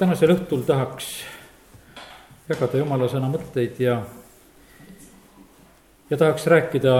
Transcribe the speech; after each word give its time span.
tänasel 0.00 0.30
õhtul 0.32 0.62
tahaks 0.64 1.08
jagada 2.48 2.78
jumala 2.80 3.04
sõna 3.12 3.28
mõtteid 3.28 3.76
ja, 3.84 3.98
ja 6.08 6.16
tahaks 6.16 6.46
rääkida 6.48 6.94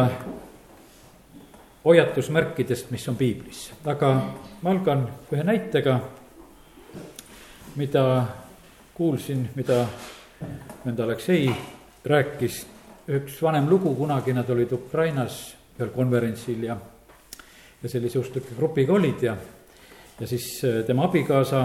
hoiatusmärkidest, 1.86 2.90
mis 2.92 3.08
on 3.08 3.16
piiblis, 3.16 3.62
aga 3.88 4.12
ma 4.60 4.74
algan 4.74 5.06
ühe 5.32 5.46
näitega, 5.48 5.96
mida 7.80 8.04
kuulsin, 8.92 9.46
mida 9.56 9.86
vend 10.84 11.00
Aleksei 11.00 11.48
rääkis, 12.04 12.66
üks 13.08 13.40
vanem 13.40 13.70
lugu, 13.70 13.94
kunagi 13.96 14.36
nad 14.36 14.50
olid 14.52 14.76
Ukrainas 14.76 15.40
ühel 15.78 15.94
konverentsil 15.94 16.68
ja, 16.68 16.76
ja 17.80 17.88
sellise 17.88 18.20
usklike 18.20 18.52
grupiga 18.60 18.92
olid 19.00 19.24
ja, 19.24 19.38
ja 20.20 20.28
siis 20.28 20.58
tema 20.84 21.08
abikaasa 21.08 21.64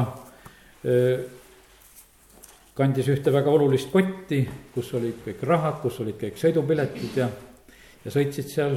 kandis 2.75 3.07
ühte 3.09 3.31
väga 3.33 3.51
olulist 3.55 3.91
kotti, 3.93 4.41
kus 4.73 4.91
olid 4.97 5.21
kõik 5.25 5.43
rahad, 5.47 5.79
kus 5.81 5.99
olid 6.03 6.17
kõik 6.19 6.39
sõidupiletid 6.39 7.19
ja, 7.21 7.29
ja 8.03 8.11
sõitsid 8.11 8.49
seal 8.51 8.75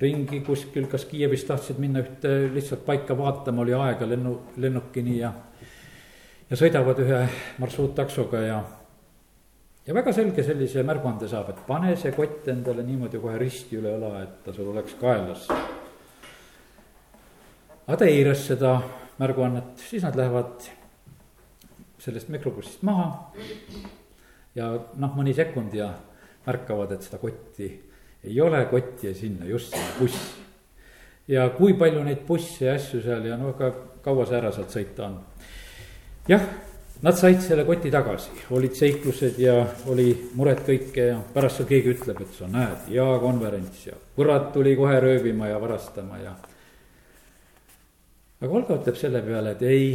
ringi 0.00 0.40
kuskil, 0.46 0.88
kas 0.90 1.04
Kiievis 1.06 1.44
tahtsid 1.46 1.78
minna 1.78 2.02
ühte 2.02 2.30
lihtsalt 2.54 2.84
paika 2.86 3.16
vaatama, 3.18 3.62
oli 3.62 3.74
aega 3.76 4.08
lennu, 4.08 4.32
lennukini 4.58 5.18
ja, 5.20 5.30
ja 6.50 6.58
sõidavad 6.58 7.02
ühe 7.04 7.20
marsruuttaksoga 7.62 8.40
ja, 8.42 8.56
ja 9.86 9.94
väga 9.94 10.14
selge 10.16 10.42
sellise 10.46 10.82
märguande 10.86 11.28
saab, 11.30 11.52
et 11.52 11.60
pane 11.68 11.94
see 12.00 12.14
kott 12.16 12.48
endale 12.50 12.82
niimoodi 12.86 13.20
kohe 13.22 13.36
risti 13.38 13.78
üle 13.78 13.92
õla, 13.98 14.14
et 14.24 14.40
ta 14.46 14.56
sul 14.56 14.72
oleks 14.72 14.96
kaelas. 15.00 15.46
aga 17.84 18.00
ta 18.00 18.08
eiras 18.08 18.48
seda 18.48 18.78
märguannet, 19.20 19.76
siis 19.84 20.02
nad 20.02 20.16
lähevad 20.18 20.72
sellest 22.04 22.28
mikrobussist 22.32 22.82
maha. 22.86 23.32
ja 24.54 24.70
noh, 25.00 25.16
mõni 25.16 25.34
sekund 25.34 25.74
ja 25.74 25.90
märkavad, 26.44 26.92
et 26.92 27.06
seda 27.06 27.18
kotti 27.22 27.70
ei 28.24 28.40
ole, 28.40 28.64
kott 28.70 29.04
jäi 29.04 29.14
sinna, 29.16 29.46
just 29.48 29.72
sinna 29.72 29.98
bussi. 29.98 30.42
ja 31.28 31.48
kui 31.56 31.74
palju 31.80 32.04
neid 32.04 32.26
busse 32.28 32.66
ja 32.66 32.76
asju 32.76 33.00
seal 33.04 33.24
ja 33.28 33.36
no 33.40 33.54
aga 33.54 33.72
kaua 34.04 34.26
see 34.28 34.38
ära 34.38 34.52
sealt 34.52 34.72
sõita 34.72 35.06
on. 35.08 35.18
jah, 36.28 36.44
nad 37.04 37.16
said 37.18 37.40
selle 37.44 37.64
koti 37.68 37.92
tagasi, 37.92 38.32
olid 38.56 38.76
seiklused 38.76 39.38
ja 39.40 39.58
oli 39.92 40.10
mured 40.36 40.64
kõike 40.66 41.10
ja 41.12 41.20
pärast 41.34 41.60
seal 41.60 41.70
keegi 41.70 41.94
ütleb, 41.96 42.20
et 42.24 42.36
sa 42.38 42.48
näed, 42.48 42.88
hea 42.92 43.06
konverents 43.22 43.86
ja 43.88 43.96
kurat 44.16 44.52
tuli 44.52 44.76
kohe 44.76 45.00
röövima 45.00 45.48
ja 45.48 45.60
varastama 45.60 46.20
ja. 46.22 46.34
aga 48.40 48.52
Olga 48.52 48.80
ütleb 48.80 49.00
selle 49.00 49.24
peale, 49.24 49.56
et 49.56 49.64
ei, 49.68 49.94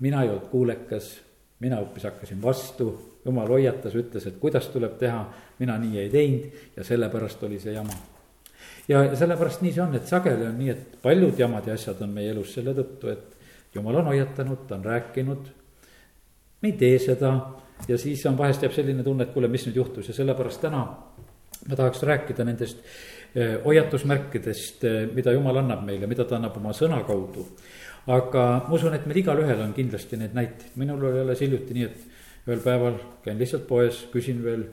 mina 0.00 0.24
ei 0.24 0.32
olnud 0.32 0.48
kuulekas 0.52 1.12
mina 1.60 1.76
hoopis 1.76 2.04
hakkasin 2.08 2.42
vastu, 2.42 2.90
jumal 3.24 3.48
hoiatas, 3.48 3.94
ütles, 3.94 4.26
et 4.26 4.38
kuidas 4.40 4.68
tuleb 4.72 4.96
teha, 4.98 5.20
mina 5.58 5.76
nii 5.78 5.98
ei 6.00 6.10
teinud 6.12 6.76
ja 6.76 6.84
sellepärast 6.84 7.42
oli 7.44 7.60
see 7.60 7.74
jama. 7.74 7.96
ja, 8.88 9.04
ja 9.04 9.16
sellepärast 9.16 9.62
nii 9.62 9.72
see 9.76 9.84
on, 9.84 9.94
et 9.94 10.08
sageli 10.08 10.46
on 10.48 10.56
nii, 10.58 10.70
et 10.72 10.96
paljud 11.02 11.38
jamad 11.38 11.68
ja 11.68 11.76
asjad 11.76 12.00
on 12.04 12.14
meie 12.16 12.32
elus 12.32 12.54
selle 12.56 12.74
tõttu, 12.76 13.12
et 13.12 13.74
jumal 13.74 14.00
on 14.00 14.12
hoiatanud, 14.12 14.64
ta 14.68 14.78
on 14.78 14.84
rääkinud, 14.84 15.50
me 16.62 16.72
ei 16.72 16.78
tee 16.80 16.98
seda. 16.98 17.34
Ja 17.88 17.96
siis 17.96 18.20
on, 18.28 18.36
vahest 18.36 18.60
jääb 18.60 18.74
selline 18.76 19.00
tunne, 19.00 19.24
et 19.24 19.30
kuule, 19.32 19.48
mis 19.48 19.62
nüüd 19.64 19.78
juhtus. 19.78 20.10
Ja 20.10 20.12
sellepärast 20.12 20.60
täna 20.60 20.82
ma 21.68 21.76
tahaks 21.76 22.02
rääkida 22.04 22.44
nendest 22.44 22.82
eh, 23.34 23.54
hoiatusmärkidest, 23.64 24.84
eh, 24.84 24.98
mida 25.14 25.32
jumal 25.32 25.62
annab 25.62 25.86
meile, 25.86 26.08
mida 26.10 26.26
ta 26.28 26.36
annab 26.36 26.58
oma 26.60 26.74
sõna 26.76 27.00
kaudu 27.08 27.46
aga 28.06 28.44
ma 28.68 28.74
usun, 28.74 28.94
et 28.94 29.06
meil 29.06 29.22
igalühel 29.22 29.60
on 29.64 29.74
kindlasti 29.76 30.18
neid 30.20 30.36
näiteid, 30.36 30.76
minul 30.80 31.02
oli 31.10 31.24
alles 31.24 31.42
hiljuti 31.44 31.76
nii, 31.76 31.88
et 31.90 32.46
ühel 32.48 32.62
päeval 32.64 32.96
käin 33.24 33.38
lihtsalt 33.40 33.66
poes, 33.68 34.06
küsin 34.12 34.40
veel 34.44 34.64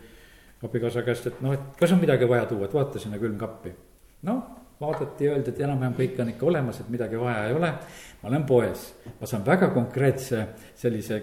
abikaasa 0.64 1.03
käest, 1.06 1.28
et 1.30 1.42
noh, 1.44 1.53
et 1.53 1.75
kas 1.80 1.92
on 1.94 2.02
midagi 2.02 2.30
vaja 2.30 2.48
tuua, 2.50 2.66
et 2.67 2.73
vaata 2.73 3.02
sinna 3.02 3.20
külmkappi. 3.22 3.73
noh, 4.28 4.43
vaadati 4.82 5.26
ja 5.26 5.33
öeldi, 5.33 5.52
et 5.54 5.60
enam-vähem 5.66 5.95
kõik 5.98 6.21
on 6.21 6.30
ikka 6.33 6.45
olemas, 6.45 6.80
et 6.82 6.89
midagi 6.93 7.20
vaja 7.20 7.48
ei 7.48 7.54
ole. 7.54 7.71
ma 8.21 8.30
olen 8.30 8.45
poes, 8.45 8.93
ma 9.20 9.27
saan 9.30 9.45
väga 9.45 9.70
konkreetse 9.73 10.48
sellise 10.76 11.21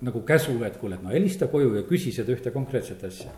nagu 0.00 0.22
käsu, 0.26 0.56
et 0.64 0.76
kuule, 0.76 0.98
et 0.98 1.02
no 1.02 1.10
helista 1.10 1.46
koju 1.46 1.74
ja 1.76 1.82
küsi 1.88 2.12
seda 2.12 2.32
ühte 2.34 2.50
konkreetset 2.50 3.04
asja. 3.04 3.30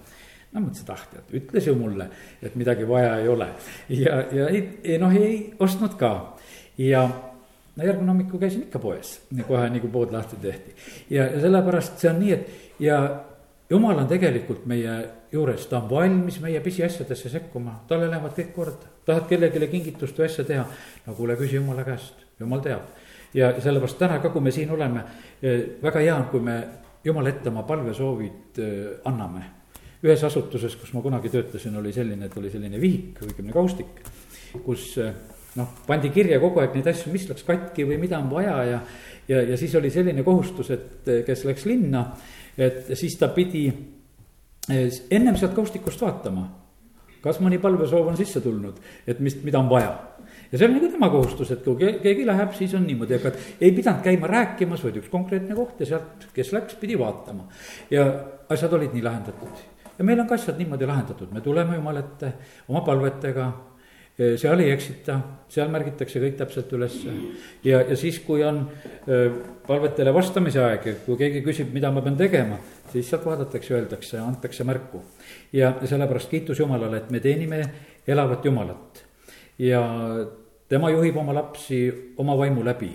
No 0.53 0.63
mõtlesin, 0.63 0.85
et 0.87 0.91
ah 0.95 1.05
tead, 1.11 1.31
ütles 1.41 1.67
ju 1.67 1.75
mulle, 1.75 2.09
et 2.43 2.55
midagi 2.57 2.87
vaja 2.87 3.17
ei 3.19 3.29
ole. 3.29 3.49
Ja, 3.89 4.21
ja 4.33 4.49
ei, 4.49 4.63
ei 4.85 4.99
noh, 5.03 5.15
ei 5.15 5.55
ostnud 5.59 5.97
ka. 5.99 6.13
Ja 6.79 7.09
no 7.77 7.85
järgmine 7.85 8.13
hommikul 8.13 8.41
käisin 8.41 8.67
ikka 8.67 8.79
poes, 8.79 9.17
kohe 9.49 9.69
nii 9.71 9.83
kui 9.83 9.91
pood 9.91 10.13
lahti 10.15 10.37
tehti. 10.43 10.75
ja, 11.11 11.27
ja 11.27 11.41
sellepärast 11.41 11.99
see 11.99 12.11
on 12.11 12.21
nii, 12.23 12.33
et 12.33 12.83
ja 12.83 13.01
jumal 13.71 13.99
on 13.99 14.09
tegelikult 14.09 14.67
meie 14.71 14.95
juures, 15.33 15.67
ta 15.67 15.81
on 15.81 15.89
valmis 15.91 16.39
meie 16.41 16.61
pisiasjadesse 16.65 17.33
sekkuma, 17.33 17.81
talle 17.89 18.11
lähevad 18.11 18.37
kõik 18.37 18.53
korda. 18.55 18.93
tahad 19.05 19.27
kellelegi 19.29 19.69
kingitust 19.73 20.19
või 20.19 20.29
asja 20.29 20.45
teha, 20.45 20.65
no 21.07 21.15
kuule, 21.15 21.37
küsi 21.41 21.59
jumala 21.59 21.85
käest, 21.85 22.25
jumal 22.41 22.63
teab. 22.65 22.95
ja 23.35 23.53
sellepärast 23.61 23.99
täna 23.99 24.21
ka, 24.23 24.31
kui 24.31 24.41
me 24.41 24.55
siin 24.55 24.71
oleme, 24.71 25.05
eh, 25.43 25.61
väga 25.83 26.01
hea 26.01 26.17
on, 26.17 26.25
kui 26.31 26.41
me 26.41 26.63
jumala 27.05 27.29
ette 27.29 27.51
oma 27.51 27.63
palvesoovid 27.63 28.59
eh, 28.59 28.89
anname. 29.05 29.45
ühes 30.05 30.25
asutuses, 30.25 30.77
kus 30.77 30.93
ma 30.93 31.01
kunagi 31.01 31.31
töötasin, 31.33 31.77
oli 31.81 31.93
selline, 31.93 32.27
et 32.27 32.37
oli 32.37 32.51
selline 32.51 32.81
vihik, 32.81 33.23
õigemini 33.25 33.53
kaustik, 33.53 34.03
kus 34.65 34.99
eh, 34.99 35.15
noh, 35.59 35.75
pandi 35.87 36.11
kirja 36.15 36.41
kogu 36.43 36.63
aeg 36.63 36.77
neid 36.77 36.89
asju, 36.91 37.13
mis 37.15 37.27
läks 37.31 37.47
katki 37.47 37.87
või 37.89 37.99
mida 38.03 38.19
on 38.19 38.31
vaja 38.33 38.57
ja. 38.69 38.81
ja, 39.29 39.43
ja 39.51 39.59
siis 39.61 39.75
oli 39.79 39.91
selline 39.95 40.25
kohustus, 40.27 40.71
et 40.75 41.11
kes 41.27 41.45
läks 41.49 41.67
linna, 41.71 42.07
et 42.59 42.95
siis 42.99 43.17
ta 43.21 43.31
pidi 43.35 43.67
eh, 43.71 44.89
ennem 45.15 45.39
sealt 45.41 45.55
kaustikust 45.57 46.03
vaatama. 46.03 46.49
kas 47.25 47.39
mõni 47.41 47.57
palvesoov 47.57 48.11
on 48.11 48.17
sisse 48.17 48.41
tulnud, 48.45 48.81
et 49.07 49.21
mis, 49.21 49.37
mida 49.45 49.59
on 49.63 49.71
vaja 49.71 49.93
ja 50.53 50.59
see 50.59 50.67
on 50.69 50.75
nagu 50.77 50.91
tema 50.93 51.09
kohustus, 51.11 51.51
et 51.55 51.63
kui 51.65 51.79
keegi 51.79 52.27
läheb, 52.27 52.53
siis 52.55 52.75
on 52.75 52.85
niimoodi, 52.87 53.17
aga 53.17 53.33
ei 53.61 53.73
pidanud 53.73 54.03
käima 54.05 54.29
rääkimas, 54.31 54.83
vaid 54.85 54.99
üks 55.01 55.13
konkreetne 55.13 55.57
koht 55.57 55.81
ja 55.81 55.95
sealt, 55.95 56.29
kes 56.35 56.53
läks, 56.53 56.77
pidi 56.81 56.99
vaatama. 56.99 57.49
ja 57.91 58.09
asjad 58.49 58.77
olid 58.77 58.93
nii 58.95 59.07
lahendatud 59.07 59.71
ja 59.99 60.05
meil 60.05 60.21
on 60.21 60.29
ka 60.29 60.35
asjad 60.35 60.59
niimoodi 60.59 60.87
lahendatud, 60.87 61.31
me 61.33 61.41
tuleme 61.41 61.79
Jumala 61.79 62.03
ette 62.03 62.33
oma 62.69 62.83
palvetega 62.87 63.47
seal 64.15 64.61
ei 64.63 64.71
eksita, 64.71 65.17
seal 65.51 65.71
märgitakse 65.73 66.21
kõik 66.23 66.37
täpselt 66.39 66.73
ülesse. 66.77 67.13
ja, 67.65 67.81
ja 67.83 67.97
siis, 67.99 68.21
kui 68.23 68.45
on 68.47 68.61
palvetele 69.67 70.13
vastamise 70.15 70.63
aeg 70.63 70.87
ja 70.87 70.95
kui 71.07 71.19
keegi 71.19 71.43
küsib, 71.47 71.73
mida 71.75 71.91
ma 71.91 72.03
pean 72.05 72.17
tegema, 72.17 72.61
siis 72.93 73.11
sealt 73.11 73.27
vaadatakse, 73.27 73.75
öeldakse, 73.75 74.21
antakse 74.23 74.65
märku. 74.65 75.03
ja, 75.53 75.75
sellepärast 75.83 76.31
kiitus 76.31 76.63
Jumalale, 76.63 77.03
et 77.03 77.11
me 77.11 77.21
teenime 77.21 77.63
elavat 78.07 78.45
Jumalat. 78.45 79.05
ja 79.59 79.83
tema 80.69 80.91
juhib 80.91 81.17
oma 81.17 81.35
lapsi 81.35 82.15
oma 82.17 82.39
vaimu 82.39 82.65
läbi 82.65 82.95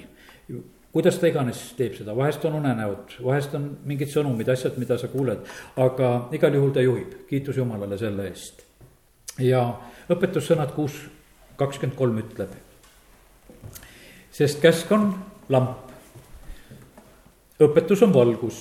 kuidas 0.93 1.19
ta 1.21 1.29
iganes 1.29 1.59
teeb 1.77 1.93
seda, 1.99 2.15
vahest 2.17 2.45
on 2.49 2.57
unenäod, 2.59 3.19
vahest 3.23 3.53
on 3.57 3.67
mingid 3.85 4.09
sõnumid, 4.11 4.49
asjad, 4.49 4.77
mida 4.81 4.97
sa 4.97 5.09
kuuled, 5.11 5.45
aga 5.77 6.09
igal 6.35 6.57
juhul 6.57 6.73
ta 6.73 6.83
juhib, 6.85 7.13
kiitus 7.29 7.59
Jumalale 7.61 7.97
selle 8.01 8.25
eest. 8.31 8.65
ja 9.39 9.61
õpetussõnad 10.09 10.73
kuus 10.75 10.95
kakskümmend 11.59 11.97
kolm 11.97 12.17
ütleb. 12.21 12.49
sest 14.31 14.61
käsk 14.61 14.91
on 14.91 15.11
lamp, 15.49 15.89
õpetus 17.59 18.03
on 18.05 18.13
valgus 18.13 18.59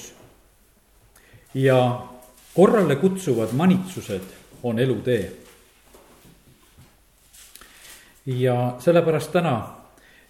ja 1.55 1.79
korrale 2.55 2.97
kutsuvad 2.97 3.53
manitsused 3.53 4.35
on 4.63 4.79
elutee. 4.79 5.33
ja 8.27 8.77
sellepärast 8.79 9.33
täna 9.33 9.55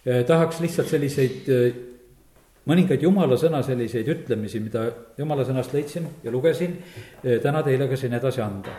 eh, 0.05 0.25
tahaks 0.25 0.59
lihtsalt 0.59 0.87
selliseid 0.87 1.49
eh, 1.51 1.73
mõningaid 2.69 3.01
jumala 3.03 3.35
sõna 3.37 3.59
selliseid 3.65 4.07
ütlemisi, 4.07 4.61
mida 4.63 4.85
jumala 5.17 5.43
sõnast 5.43 5.73
leidsin 5.73 6.07
ja 6.23 6.31
lugesin, 6.31 6.77
eh, 7.23 7.41
täna 7.41 7.63
teile 7.63 7.89
ka 7.89 7.97
siin 7.97 8.13
edasi 8.13 8.41
anda. 8.41 8.71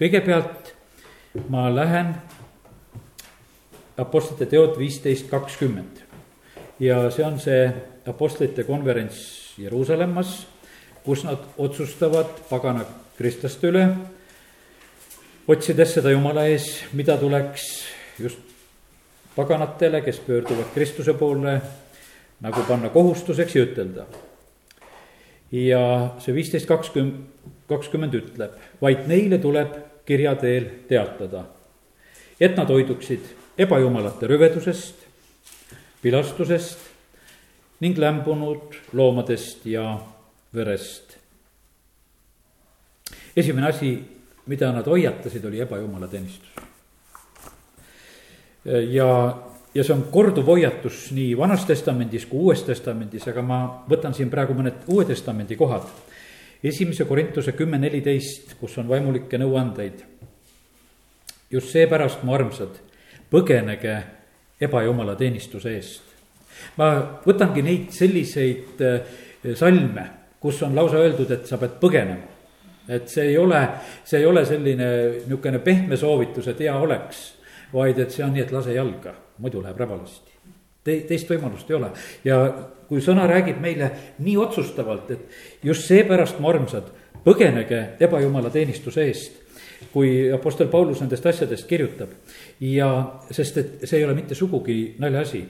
kõigepealt 0.00 0.74
ma 1.48 1.68
lähen 1.74 2.14
Apostlite 3.98 4.46
teod 4.50 4.78
viisteist 4.78 5.28
kakskümmend 5.30 6.02
ja 6.82 7.10
see 7.10 7.24
on 7.26 7.38
see 7.42 7.68
Apostlite 8.06 8.64
konverents 8.64 9.54
Jeruusalemmas, 9.58 10.46
kus 11.04 11.22
nad 11.24 11.42
otsustavad 11.58 12.30
pagana 12.50 12.84
kristlaste 13.18 13.70
üle, 13.70 13.84
otsides 15.46 15.94
seda 15.96 16.10
Jumala 16.10 16.46
ees, 16.50 16.66
mida 16.92 17.16
tuleks 17.20 17.68
just 18.18 18.38
paganatele, 19.36 20.02
kes 20.02 20.20
pöörduvad 20.26 20.70
Kristuse 20.74 21.14
poole, 21.18 21.60
nagu 22.42 22.66
panna 22.68 22.90
kohustuseks 22.94 23.56
ja 23.56 23.64
ütelda. 23.66 24.06
ja 25.52 25.80
see 26.18 26.34
viisteist 26.34 26.66
kakskümmend, 26.66 27.26
kakskümmend 27.70 28.14
ütleb, 28.18 28.58
vaid 28.82 29.06
neile 29.06 29.38
tuleb 29.38 29.76
kirja 30.06 30.34
teel 30.36 30.66
teatada, 30.88 31.44
et 32.40 32.56
nad 32.56 32.68
hoiduksid 32.68 33.30
ebajumalate 33.58 34.26
rüvedusest, 34.26 35.04
vilastusest 36.04 36.78
ning 37.80 37.98
lämbunud 37.98 38.76
loomadest 38.92 39.66
ja 39.66 39.98
verest. 40.54 41.16
esimene 43.36 43.66
asi, 43.66 43.98
mida 44.46 44.72
nad 44.72 44.86
hoiatasid, 44.86 45.44
oli 45.44 45.60
ebajumalateenistus. 45.60 46.48
ja, 48.90 49.38
ja 49.74 49.84
see 49.84 49.94
on 49.94 50.06
korduv 50.10 50.46
hoiatus 50.46 51.10
nii 51.12 51.36
Vanas 51.36 51.64
Testamendis 51.64 52.26
kui 52.26 52.40
Uues 52.40 52.62
Testamendis, 52.62 53.28
aga 53.28 53.42
ma 53.42 53.60
võtan 53.90 54.14
siin 54.14 54.30
praegu 54.30 54.54
mõned 54.54 54.86
Uue 54.88 55.04
Testamendi 55.04 55.56
kohad. 55.56 55.88
Esimese 56.64 57.04
Korintuse 57.04 57.52
kümme 57.52 57.78
neliteist, 57.78 58.56
kus 58.60 58.78
on 58.78 58.88
vaimulikke 58.88 59.38
nõuandeid. 59.38 60.04
just 61.50 61.70
seepärast, 61.70 62.22
mu 62.22 62.34
armsad, 62.34 62.80
põgenege 63.30 63.98
ebajumala 64.60 65.14
teenistuse 65.16 65.74
eest. 65.76 66.02
ma 66.76 67.20
võtangi 67.26 67.62
neid 67.62 67.90
selliseid 67.90 68.80
eh, 68.80 69.54
salme, 69.54 70.10
kus 70.40 70.62
on 70.62 70.74
lausa 70.74 70.96
öeldud, 70.96 71.30
et 71.30 71.46
sa 71.46 71.58
pead 71.58 71.80
põgenema 71.80 72.34
et 72.88 73.08
see 73.08 73.30
ei 73.30 73.38
ole, 73.38 73.60
see 74.04 74.20
ei 74.20 74.26
ole 74.26 74.44
selline 74.44 74.88
niisugune 75.24 75.60
pehme 75.64 75.96
soovitus, 75.96 76.48
et 76.52 76.60
hea 76.66 76.74
oleks, 76.76 77.24
vaid 77.72 77.98
et 77.98 78.12
see 78.12 78.24
on 78.24 78.34
nii, 78.34 78.44
et 78.44 78.52
lase 78.52 78.74
jalga, 78.76 79.14
muidu 79.40 79.62
läheb 79.64 79.80
räbalasti. 79.80 80.34
Te-, 80.84 81.00
teist 81.08 81.30
võimalust 81.32 81.70
ei 81.70 81.78
ole 81.78 81.88
ja 82.28 82.38
kui 82.94 83.02
sõna 83.02 83.26
räägib 83.26 83.58
meile 83.58 83.90
nii 84.22 84.36
otsustavalt, 84.38 85.10
et 85.10 85.66
just 85.66 85.88
seepärast, 85.90 86.38
mu 86.38 86.52
armsad, 86.52 86.92
põgenege 87.24 87.80
ebajumala 88.06 88.52
teenistuse 88.54 89.08
eest, 89.08 89.40
kui 89.90 90.30
Apostel 90.32 90.70
Paulus 90.70 91.02
nendest 91.02 91.26
asjadest 91.26 91.66
kirjutab. 91.66 92.14
ja 92.60 93.18
sest, 93.30 93.58
et 93.58 93.84
see 93.84 93.98
ei 93.98 94.04
ole 94.04 94.14
mitte 94.14 94.34
sugugi 94.34 94.94
naljaasi 95.02 95.42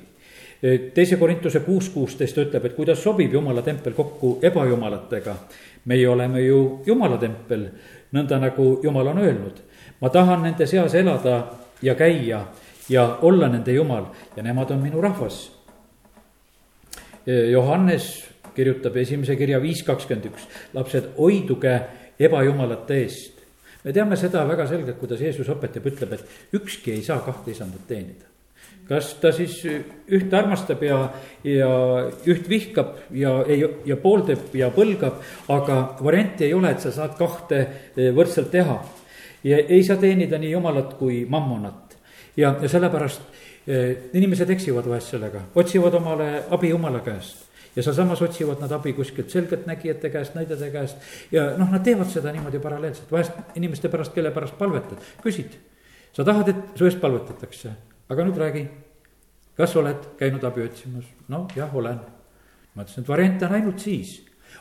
teise 0.95 1.17
Korintuse 1.21 1.61
kuus 1.61 1.91
kuusteist 1.93 2.39
ütleb, 2.41 2.65
et 2.65 2.73
kuidas 2.73 3.03
sobib 3.03 3.33
jumala 3.33 3.61
tempel 3.63 3.93
kokku 3.93 4.39
ebajumalatega 4.43 5.35
meie 5.85 6.09
oleme 6.09 6.41
ju 6.41 6.81
jumala 6.87 7.19
tempel, 7.21 7.67
nõnda 8.17 8.39
nagu 8.41 8.79
jumal 8.83 9.13
on 9.13 9.19
öelnud. 9.19 9.61
ma 10.01 10.09
tahan 10.09 10.43
nende 10.43 10.67
seas 10.67 10.95
elada 10.95 11.51
ja 11.83 11.95
käia 11.95 12.41
ja 12.89 13.19
olla 13.23 13.49
nende 13.49 13.73
jumal 13.73 14.05
ja 14.37 14.43
nemad 14.43 14.71
on 14.71 14.79
minu 14.79 15.01
rahvas. 15.01 15.54
Johannes 17.27 18.11
kirjutab 18.55 18.97
esimese 19.01 19.37
kirja 19.37 19.61
viis 19.63 19.83
kakskümmend 19.87 20.29
üks, 20.31 20.45
lapsed, 20.77 21.15
hoiduge 21.19 21.79
ebajumalate 22.21 23.01
eest. 23.03 23.41
me 23.85 23.93
teame 23.93 24.17
seda 24.17 24.45
väga 24.49 24.67
selgelt, 24.69 24.99
kuidas 25.01 25.21
Jeesus 25.21 25.49
õpetab, 25.49 25.89
ütleb, 25.91 26.15
et 26.15 26.57
ükski 26.61 26.95
ei 26.95 27.03
saa 27.03 27.21
kahte 27.25 27.51
isandat 27.51 27.89
teenida 27.89 28.35
kas 28.89 29.15
ta 29.21 29.33
siis 29.33 29.55
ühte 29.65 30.37
armastab 30.37 30.83
ja, 30.85 30.99
ja 31.47 31.71
üht 32.29 32.49
vihkab 32.49 32.99
ja 33.17 33.39
ei, 33.49 33.63
ja 33.89 33.97
pooldab 34.01 34.53
ja 34.57 34.69
põlgab, 34.75 35.23
aga 35.53 35.79
varianti 36.05 36.49
ei 36.49 36.55
ole, 36.57 36.75
et 36.75 36.85
sa 36.85 36.93
saad 36.93 37.17
kahte 37.19 37.63
võrdselt 37.97 38.51
teha. 38.53 38.83
ja 39.45 39.59
ei 39.59 39.83
saa 39.85 39.97
teenida 40.01 40.39
nii 40.39 40.53
jumalat 40.53 40.95
kui 41.01 41.25
mammonat 41.29 41.97
ja, 42.37 42.55
ja 42.61 42.69
sellepärast 42.69 43.25
inimesed 43.67 44.51
eksivad 44.51 44.89
vahest 44.89 45.15
sellega, 45.15 45.41
otsivad 45.57 45.95
omale 45.97 46.29
abi 46.53 46.69
jumala 46.69 47.01
käest. 47.05 47.45
Ja 47.77 47.83
sealsamas 47.83 48.21
otsivad 48.23 48.61
nad 48.63 48.73
abi 48.73 48.93
kuskilt 48.95 49.31
selgeltnägijate 49.31 50.11
käest, 50.11 50.35
näidete 50.35 50.71
käest. 50.71 50.97
Ja 51.33 51.57
noh, 51.59 51.71
nad 51.73 51.83
teevad 51.83 52.11
seda 52.13 52.33
niimoodi 52.33 52.61
paralleelselt, 52.63 53.11
vahest 53.13 53.57
inimeste 53.59 53.89
pärast, 53.91 54.15
kelle 54.15 54.31
pärast 54.31 54.59
palvetad, 54.59 55.01
küsid. 55.23 55.57
sa 56.13 56.25
tahad, 56.25 56.49
et 56.49 56.79
su 56.79 56.87
eest 56.87 57.01
palvetatakse. 57.01 57.73
Aga 58.09 58.27
nüüd 58.29 58.39
räägi, 58.39 58.69
kas 59.57 59.75
oled 59.77 60.13
käinud 60.21 60.45
abi 60.45 60.63
otsimas? 60.63 61.09
no 61.29 61.49
jah, 61.57 61.75
olen. 61.75 61.99
ma 62.75 62.83
ütlesin, 62.83 63.03
et 63.03 63.09
variant 63.09 63.43
on 63.43 63.55
ainult 63.55 63.81
siis, 63.81 64.21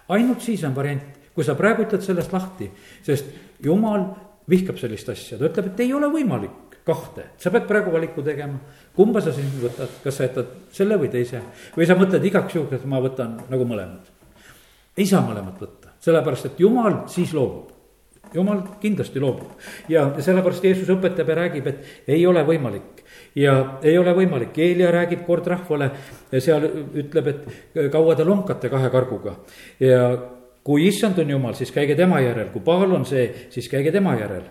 ainult 0.10 0.42
siis 0.42 0.64
on 0.64 0.76
variant, 0.76 1.04
kui 1.36 1.44
sa 1.44 1.56
praegu 1.56 1.84
ütled 1.86 2.02
sellest 2.02 2.34
lahti, 2.34 2.72
sest 3.06 3.30
jumal 3.62 4.08
vihkab 4.50 4.78
sellist 4.78 5.10
asja, 5.10 5.38
ta 5.38 5.50
ütleb, 5.50 5.72
et 5.74 5.86
ei 5.86 5.94
ole 5.94 6.10
võimalik 6.14 6.63
kahte, 6.86 7.30
sa 7.40 7.52
pead 7.52 7.68
praegu 7.68 7.92
valiku 7.92 8.24
tegema. 8.24 8.60
kumba 8.96 9.22
sa 9.22 9.32
siis 9.34 9.52
võtad, 9.62 10.00
kas 10.04 10.18
sa 10.18 10.28
jätad 10.28 10.50
selle 10.72 10.98
või 11.00 11.10
teise? 11.12 11.42
Või 11.76 11.88
sa 11.88 11.96
mõtled 11.98 12.26
igaks 12.28 12.56
juhuks, 12.56 12.82
et 12.82 12.86
ma 12.86 13.00
võtan 13.04 13.38
nagu 13.50 13.66
mõlemad. 13.66 14.10
ei 14.98 15.06
saa 15.06 15.22
mõlemat 15.26 15.60
võtta, 15.60 15.96
sellepärast 16.04 16.52
et 16.52 16.60
jumal 16.60 17.06
siis 17.08 17.34
loobub. 17.34 17.72
Jumal 18.34 18.64
kindlasti 18.82 19.22
loobub. 19.22 19.60
Ja 19.88 20.08
sellepärast 20.18 20.64
Jeesus 20.64 20.90
õpetab 20.90 21.28
ja 21.30 21.36
räägib, 21.36 21.68
et 21.68 22.10
ei 22.10 22.26
ole 22.26 22.42
võimalik. 22.44 23.04
Ja 23.36 23.80
ei 23.82 23.98
ole 23.98 24.14
võimalik, 24.14 24.58
Eelia 24.58 24.92
räägib 24.92 25.26
kord 25.26 25.48
rahvale 25.48 25.92
seal 26.40 26.66
ütleb, 26.66 27.28
et 27.28 27.92
kaua 27.92 28.16
te 28.16 28.26
lonkate 28.26 28.70
kahe 28.70 28.90
karguga. 28.90 29.38
ja 29.80 30.18
kui 30.64 30.88
issand 30.88 31.20
on 31.20 31.30
jumal, 31.30 31.54
siis 31.54 31.72
käige 31.72 31.96
tema 31.96 32.20
järel, 32.22 32.50
kui 32.52 32.62
Paal 32.62 32.92
on 32.92 33.06
see, 33.06 33.28
siis 33.50 33.70
käige 33.70 33.92
tema 33.92 34.16
järel 34.16 34.44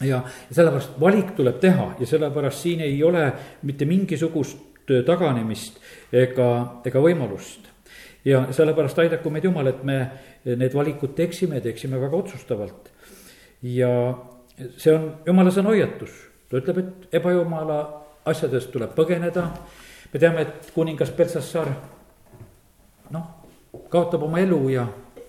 ja 0.00 0.22
sellepärast 0.50 1.00
valik 1.00 1.34
tuleb 1.36 1.58
teha 1.60 1.94
ja 1.98 2.06
sellepärast 2.06 2.62
siin 2.62 2.80
ei 2.80 3.02
ole 3.04 3.32
mitte 3.62 3.84
mingisugust 3.84 4.58
taganemist 5.06 5.80
ega, 6.12 6.80
ega 6.86 7.00
võimalust. 7.02 7.66
ja 8.24 8.46
sellepärast 8.52 8.98
aidaku 8.98 9.30
meid 9.30 9.44
Jumal, 9.44 9.66
et 9.66 9.82
me 9.84 9.98
need 10.44 10.74
valikud 10.74 11.14
teeksime, 11.14 11.60
teeksime 11.60 12.00
väga 12.00 12.16
otsustavalt. 12.16 12.90
ja 13.62 13.92
see 14.76 14.94
on 14.94 15.12
jumala 15.26 15.50
sõna 15.50 15.74
hoiatus 15.74 16.28
ta 16.48 16.60
ütleb, 16.60 16.80
et 16.80 17.18
ebajumala 17.20 17.78
asjadest 18.28 18.72
tuleb 18.72 18.94
põgeneda. 18.96 19.48
me 20.12 20.20
teame, 20.20 20.40
et 20.40 20.70
kuningas 20.72 21.10
Peltsassar 21.12 21.68
noh, 23.12 23.26
kaotab 23.92 24.22
oma 24.24 24.40
elu 24.40 24.60
ja, 24.72 24.86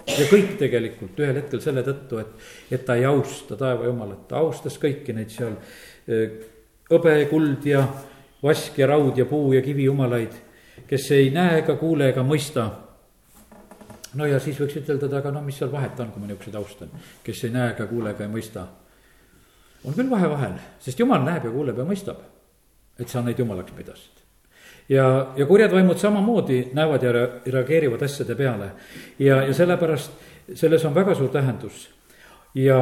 ja 0.07 0.27
kõik 0.29 0.55
tegelikult 0.59 1.19
ühel 1.19 1.41
hetkel 1.41 1.61
selle 1.63 1.83
tõttu, 1.85 2.19
et, 2.21 2.49
et 2.71 2.85
ta 2.85 2.95
ei 2.99 3.05
austa 3.09 3.57
taeva 3.59 3.87
jumalat, 3.89 4.27
ta 4.29 4.39
austas 4.41 4.77
kõiki 4.81 5.15
neid 5.15 5.33
seal 5.33 5.57
hõbe, 6.89 7.15
kuld 7.29 7.65
ja 7.69 7.83
vask 8.43 8.77
ja 8.79 8.87
raud 8.89 9.17
ja 9.17 9.25
puu 9.29 9.53
ja 9.53 9.61
kivi 9.61 9.85
jumalaid, 9.89 10.35
kes 10.87 11.09
ei 11.15 11.29
näe 11.35 11.59
ega 11.61 11.75
kuule 11.79 12.09
ega 12.09 12.23
mõista. 12.25 12.69
No 14.17 14.25
ja 14.25 14.39
siis 14.41 14.57
võiks 14.57 14.79
ütelda, 14.79 15.05
et 15.05 15.17
aga 15.19 15.31
no 15.31 15.41
mis 15.45 15.59
seal 15.59 15.69
vahet 15.71 15.99
on, 16.01 16.09
kui 16.11 16.23
ma 16.23 16.29
niisuguseid 16.31 16.55
austan, 16.57 16.93
kes 17.23 17.43
ei 17.45 17.53
näe 17.53 17.75
ega 17.75 17.85
kuule 17.89 18.15
ega 18.15 18.25
ei 18.25 18.31
mõista. 18.31 18.65
On 19.85 19.95
küll 19.95 20.09
vahe 20.11 20.29
vahel, 20.31 20.55
sest 20.81 20.99
jumal 20.99 21.21
näeb 21.23 21.45
ja 21.45 21.51
kuuleb 21.53 21.77
ja 21.77 21.85
mõistab, 21.87 22.23
et 22.99 23.11
sa 23.11 23.21
neid 23.23 23.39
jumalaks 23.39 23.75
pidasid. 23.77 24.25
Ja, 24.89 25.33
ja 25.37 25.45
kurjad 25.45 25.71
vaimud 25.71 25.97
samamoodi 25.97 26.69
näevad 26.73 27.03
ja 27.03 27.11
reageerivad 27.45 28.01
asjade 28.01 28.35
peale 28.35 28.71
ja, 29.19 29.43
ja 29.43 29.53
sellepärast 29.53 30.11
selles 30.53 30.85
on 30.85 30.95
väga 30.95 31.15
suur 31.15 31.29
tähendus. 31.29 31.89
ja 32.55 32.79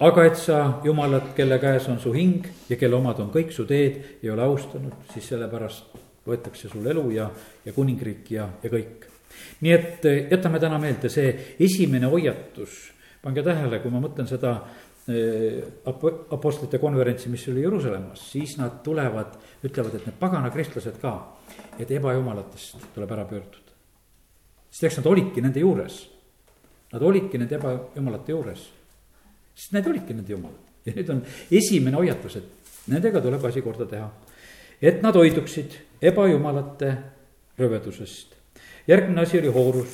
aga 0.00 0.24
et 0.24 0.36
sa 0.36 0.80
jumalat, 0.84 1.34
kelle 1.36 1.58
käes 1.58 1.88
on 1.88 1.98
su 2.00 2.12
hing 2.12 2.46
ja 2.70 2.76
kelle 2.76 2.96
omad 2.96 3.20
on 3.20 3.32
kõik 3.34 3.52
su 3.52 3.66
teed, 3.66 4.18
ei 4.22 4.30
ole 4.30 4.42
austanud, 4.42 4.94
siis 5.12 5.28
sellepärast 5.28 5.96
võetakse 6.28 6.68
sul 6.68 6.86
elu 6.86 7.10
ja, 7.16 7.30
ja 7.64 7.72
kuningriik 7.72 8.30
ja, 8.30 8.48
ja 8.62 8.70
kõik. 8.70 9.08
nii 9.60 9.72
et 9.72 10.06
jätame 10.30 10.60
täna 10.60 10.78
meelde 10.78 11.08
see 11.08 11.56
esimene 11.60 12.06
hoiatus, 12.06 12.92
pange 13.22 13.42
tähele, 13.42 13.80
kui 13.82 13.90
ma 13.90 14.00
mõtlen 14.00 14.28
seda 14.30 14.54
apostlite 16.34 16.78
konverentsi, 16.78 17.30
mis 17.32 17.46
oli 17.48 17.62
Jeruusalemmas, 17.64 18.26
siis 18.32 18.58
nad 18.58 18.82
tulevad, 18.84 19.38
ütlevad, 19.64 19.94
et 19.96 20.06
need 20.06 20.18
pagana 20.20 20.50
kristlased 20.52 20.98
ka, 21.00 21.14
et 21.80 21.90
ebajumalatest 21.90 22.90
tuleb 22.94 23.16
ära 23.16 23.24
pöörduda. 23.24 23.72
sest 24.70 24.84
eks 24.84 24.98
nad 25.00 25.06
olidki 25.06 25.40
nende 25.40 25.60
juures, 25.60 26.02
nad 26.92 27.02
olidki 27.02 27.38
nende 27.40 27.56
ebajumalate 27.56 28.32
juures, 28.32 28.70
sest 29.54 29.72
need 29.72 29.86
olidki 29.88 30.14
nende 30.14 30.32
jumalad 30.32 30.68
ja 30.88 30.96
nüüd 30.96 31.12
on 31.12 31.22
esimene 31.50 31.96
hoiatus, 32.00 32.38
et 32.40 32.88
nendega 32.92 33.22
tuleb 33.24 33.44
asi 33.44 33.62
korda 33.62 33.86
teha. 33.88 34.08
et 34.80 35.02
nad 35.02 35.14
hoiduksid 35.14 35.74
ebajumalate 36.02 36.96
röövedusest. 37.58 38.34
järgmine 38.88 39.20
asi 39.20 39.38
oli 39.38 39.48
hoorus, 39.48 39.88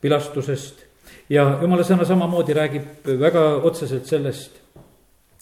pilastusest 0.00 0.85
ja 1.28 1.46
jumala 1.62 1.84
sõna 1.86 2.06
samamoodi 2.06 2.54
räägib 2.56 3.10
väga 3.20 3.44
otseselt 3.66 4.06
sellest 4.06 4.60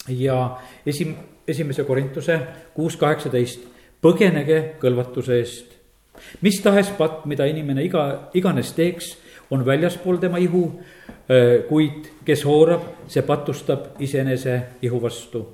ja 0.09 0.57
esim-, 0.85 1.17
esimese 1.47 1.83
Korintuse 1.83 2.39
kuus 2.73 2.97
kaheksateist, 2.97 3.67
põgenege 4.01 4.77
kõlvatuse 4.81 5.39
eest. 5.39 5.75
mis 6.41 6.61
tahes 6.63 6.89
patt, 6.97 7.25
mida 7.25 7.45
inimene 7.45 7.83
iga, 7.83 8.29
iganes 8.33 8.71
teeks, 8.73 9.15
on 9.51 9.65
väljaspool 9.65 10.17
tema 10.17 10.37
ihu, 10.37 10.63
kuid 11.69 12.09
kes 12.25 12.45
hoorab, 12.45 13.05
see 13.07 13.21
patustab 13.21 13.99
iseenese 13.99 14.61
ihu 14.81 15.01
vastu 15.01 15.45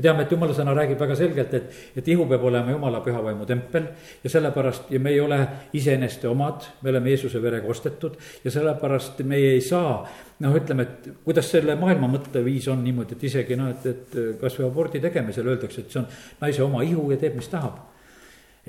me 0.00 0.06
teame, 0.06 0.24
et 0.24 0.32
jumala 0.32 0.54
sõna 0.56 0.72
räägib 0.76 1.00
väga 1.00 1.16
selgelt, 1.18 1.54
et, 1.54 1.76
et 2.00 2.08
ihu 2.08 2.24
peab 2.28 2.44
olema 2.48 2.72
jumala 2.72 3.02
pühavaimu 3.04 3.44
tempel 3.48 3.90
ja 4.24 4.32
sellepärast 4.32 4.88
ja 4.94 5.00
me 5.02 5.12
ei 5.12 5.20
ole 5.20 5.38
iseeneste 5.76 6.28
omad, 6.30 6.64
me 6.80 6.90
oleme 6.94 7.12
Jeesuse 7.12 7.42
verega 7.42 7.68
ostetud 7.68 8.16
ja 8.44 8.52
sellepärast 8.54 9.20
meie 9.28 9.52
ei 9.58 9.60
saa 9.60 10.00
noh, 10.40 10.56
ütleme, 10.56 10.86
et 10.88 11.10
kuidas 11.26 11.50
selle 11.52 11.76
maailma 11.76 12.08
mõtteviis 12.08 12.70
on 12.72 12.80
niimoodi, 12.84 13.18
et 13.18 13.28
isegi 13.28 13.60
noh, 13.60 13.74
et, 13.74 13.86
et 13.92 14.18
kasvõi 14.40 14.70
abordi 14.70 15.04
tegemisel 15.04 15.52
öeldakse, 15.52 15.84
et 15.84 15.92
see 15.92 16.00
on 16.00 16.08
naise 16.40 16.64
oma 16.64 16.84
ihu 16.86 17.10
ja 17.12 17.20
teeb, 17.20 17.36
mis 17.36 17.52
tahab. 17.52 17.82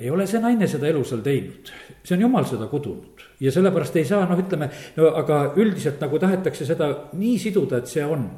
Ei 0.02 0.10
ole 0.10 0.26
see 0.28 0.40
naine 0.40 0.68
seda 0.68 0.88
elu 0.88 1.00
seal 1.04 1.20
teinud, 1.24 1.68
see 2.02 2.16
on 2.16 2.26
jumal 2.26 2.44
seda 2.48 2.68
kudunud 2.68 3.24
ja 3.40 3.52
sellepärast 3.52 3.96
ei 4.00 4.08
saa, 4.08 4.26
noh, 4.28 4.40
ütleme, 4.40 4.68
no 4.98 5.12
aga 5.16 5.44
üldiselt 5.56 6.00
nagu 6.02 6.20
tahetakse 6.20 6.68
seda 6.68 6.92
nii 7.16 7.36
siduda, 7.40 7.80
et 7.80 7.92
see 7.92 8.04
on 8.04 8.28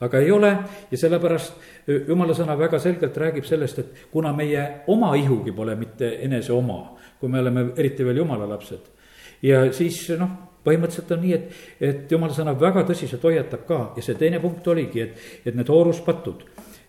aga 0.00 0.18
ei 0.18 0.30
ole. 0.30 0.50
Ja 0.90 0.98
sellepärast 0.98 1.88
jumala 2.08 2.36
sõna 2.36 2.56
väga 2.58 2.80
selgelt 2.82 3.16
räägib 3.16 3.46
sellest, 3.48 3.78
et 3.78 4.04
kuna 4.12 4.32
meie 4.36 4.84
oma 4.86 5.14
ihugi 5.18 5.52
pole 5.52 5.76
mitte 5.76 6.16
enese 6.24 6.52
oma, 6.52 6.82
kui 7.20 7.30
me 7.32 7.42
oleme 7.42 7.70
eriti 7.76 8.06
veel 8.06 8.22
jumala 8.22 8.48
lapsed. 8.48 8.94
ja 9.42 9.68
siis 9.72 10.00
noh, 10.18 10.30
põhimõtteliselt 10.64 11.12
on 11.14 11.22
nii, 11.22 11.34
et, 11.34 11.60
et 11.80 12.12
jumala 12.12 12.34
sõna 12.34 12.54
väga 12.58 12.84
tõsiselt 12.88 13.22
hoiatab 13.24 13.66
ka. 13.68 13.80
Ja 13.96 14.02
see 14.04 14.18
teine 14.18 14.40
punkt 14.42 14.66
oligi, 14.68 15.04
et, 15.04 15.28
et 15.46 15.54
need 15.54 15.70
hooruspatud, 15.70 16.44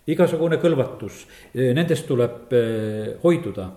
igasugune 0.10 0.58
kõlvatus, 0.62 1.24
nendest 1.54 2.08
tuleb 2.10 2.54
hoiduda. 3.24 3.70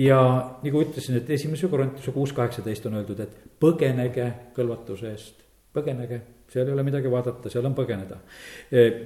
Ja 0.00 0.20
nagu 0.62 0.80
ütlesin, 0.80 1.18
et 1.18 1.30
esimese 1.34 1.68
Korintuse 1.68 2.14
kuus 2.14 2.32
kaheksateist 2.32 2.86
on 2.88 3.00
öeldud, 3.00 3.18
et 3.20 3.34
põgenege 3.60 4.28
kõlvatuse 4.56 5.10
eest, 5.10 5.42
põgenege, 5.74 6.20
seal 6.50 6.66
ei 6.66 6.74
ole 6.74 6.84
midagi 6.86 7.10
vaadata, 7.10 7.50
seal 7.50 7.66
on 7.66 7.74
põgeneda. 7.76 8.18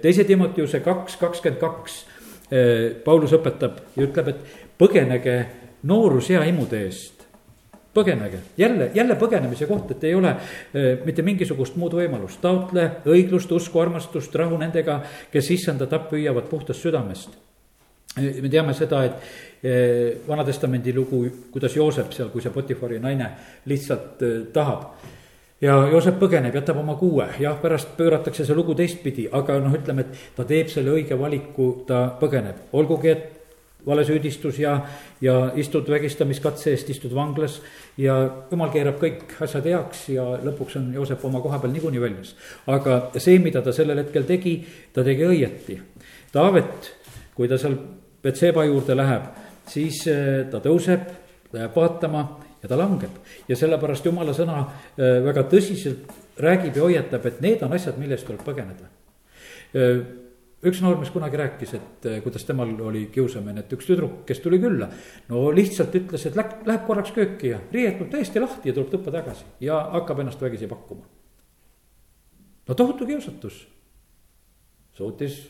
teise 0.03 0.25
Timoteuse 0.25 0.81
kaks 0.85 1.19
kakskümmend 1.21 1.61
kaks, 1.61 1.99
Paulus 3.05 3.33
õpetab 3.37 3.81
ja 3.97 4.07
ütleb, 4.07 4.31
et 4.33 4.63
põgenege 4.79 5.37
noorusea 5.89 6.45
imude 6.49 6.85
eest. 6.87 7.13
põgenege, 7.95 8.39
jälle, 8.59 8.91
jälle 8.95 9.15
põgenemise 9.15 9.67
koht, 9.71 9.91
et 9.95 10.05
ei 10.05 10.15
ole 10.15 10.35
mitte 11.05 11.23
mingisugust 11.23 11.77
muud 11.77 11.95
võimalust, 11.95 12.41
taotle 12.43 12.89
õiglust, 13.07 13.53
usku, 13.55 13.79
armastust, 13.79 14.35
rahu 14.35 14.59
nendega, 14.59 14.99
kes 15.31 15.51
issanda 15.51 15.87
tappa 15.87 16.17
hüüavad 16.17 16.49
puhtast 16.51 16.83
südamest 16.83 17.37
me 18.17 18.49
teame 18.49 18.75
seda, 18.75 19.05
et 19.05 20.25
Vana-testamendi 20.29 20.93
lugu, 20.95 21.25
kuidas 21.51 21.75
Joosep 21.77 22.13
seal, 22.13 22.29
kui 22.31 22.43
see 22.45 22.53
Potifari 22.53 22.99
naine 23.01 23.31
lihtsalt 23.71 24.21
tahab. 24.53 24.91
Ja 25.63 25.77
Joosep 25.93 26.19
põgeneb, 26.21 26.55
jätab 26.55 26.81
oma 26.81 26.97
kuue, 27.01 27.27
jah, 27.41 27.57
pärast 27.63 27.95
pööratakse 27.99 28.47
see 28.47 28.57
lugu 28.57 28.75
teistpidi, 28.79 29.29
aga 29.33 29.59
noh, 29.63 29.75
ütleme, 29.77 30.07
et 30.07 30.35
ta 30.37 30.47
teeb 30.49 30.73
selle 30.73 30.95
õige 30.97 31.19
valiku, 31.21 31.71
ta 31.87 32.07
põgeneb, 32.21 32.67
olgugi 32.73 33.13
et 33.13 33.31
valesüüdistus 33.85 34.59
ja, 34.63 34.79
ja 35.21 35.35
istud 35.61 35.89
vägistamiskatse 35.93 36.71
eest, 36.73 36.89
istud 36.91 37.13
vanglas 37.15 37.59
ja 38.01 38.17
jumal 38.51 38.73
keerab 38.73 38.97
kõik 39.03 39.37
asjad 39.45 39.67
heaks 39.69 40.07
ja 40.15 40.25
lõpuks 40.45 40.79
on 40.81 40.89
Joosep 40.97 41.25
oma 41.29 41.43
koha 41.45 41.61
peal 41.61 41.75
niikuinii 41.75 42.01
valmis. 42.01 42.33
aga 42.67 43.11
see, 43.19 43.39
mida 43.45 43.61
ta 43.63 43.77
sellel 43.77 44.01
hetkel 44.01 44.25
tegi, 44.25 44.57
ta 44.93 45.05
tegi 45.05 45.29
õieti. 45.29 45.77
Taavet, 46.33 46.93
kui 47.37 47.49
ta 47.49 47.61
seal 47.61 47.77
Betseba 48.25 48.65
juurde 48.65 48.97
läheb 48.97 49.29
siis 49.71 50.05
äh, 50.11 50.45
ta 50.51 50.61
tõuseb, 50.65 51.07
ta 51.51 51.65
jääb 51.65 51.77
vaatama 51.77 52.25
ja 52.65 52.69
ta 52.69 52.79
langeb. 52.81 53.23
ja 53.49 53.57
sellepärast 53.57 54.07
jumala 54.09 54.35
sõna 54.37 54.59
äh, 54.65 55.21
väga 55.25 55.47
tõsiselt 55.53 56.11
räägib 56.41 56.77
ja 56.77 56.85
hoiatab, 56.89 57.27
et 57.29 57.41
need 57.45 57.63
on 57.63 57.73
asjad, 57.77 57.99
millest 58.01 58.27
tuleb 58.27 58.43
põgeneda. 58.47 58.89
Äh, 59.77 60.01
üks 60.65 60.81
noormees 60.81 61.13
kunagi 61.13 61.37
rääkis, 61.37 61.75
et 61.77 62.07
kuidas 62.25 62.47
temal 62.49 62.73
oli 62.89 63.05
kiusamine, 63.13 63.61
et 63.61 63.73
üks 63.77 63.85
tüdruk, 63.85 64.23
kes 64.25 64.41
tuli 64.41 64.57
külla, 64.63 64.89
no 65.29 65.51
lihtsalt 65.53 65.93
ütles, 66.01 66.25
et 66.25 66.39
läheb, 66.41 66.63
läheb 66.65 66.87
korraks 66.89 67.13
kööki 67.13 67.53
ja 67.53 67.61
riietub 67.73 68.09
täiesti 68.13 68.41
lahti 68.41 68.73
ja 68.73 68.77
tuleb 68.77 68.89
tuppa 68.95 69.13
tagasi 69.13 69.45
ja 69.67 69.83
hakkab 69.99 70.25
ennast 70.25 70.41
vägisi 70.41 70.71
pakkuma. 70.71 71.05
no 72.69 72.75
tohutu 72.75 73.07
kiusatus. 73.07 73.67
suutis 74.97 75.43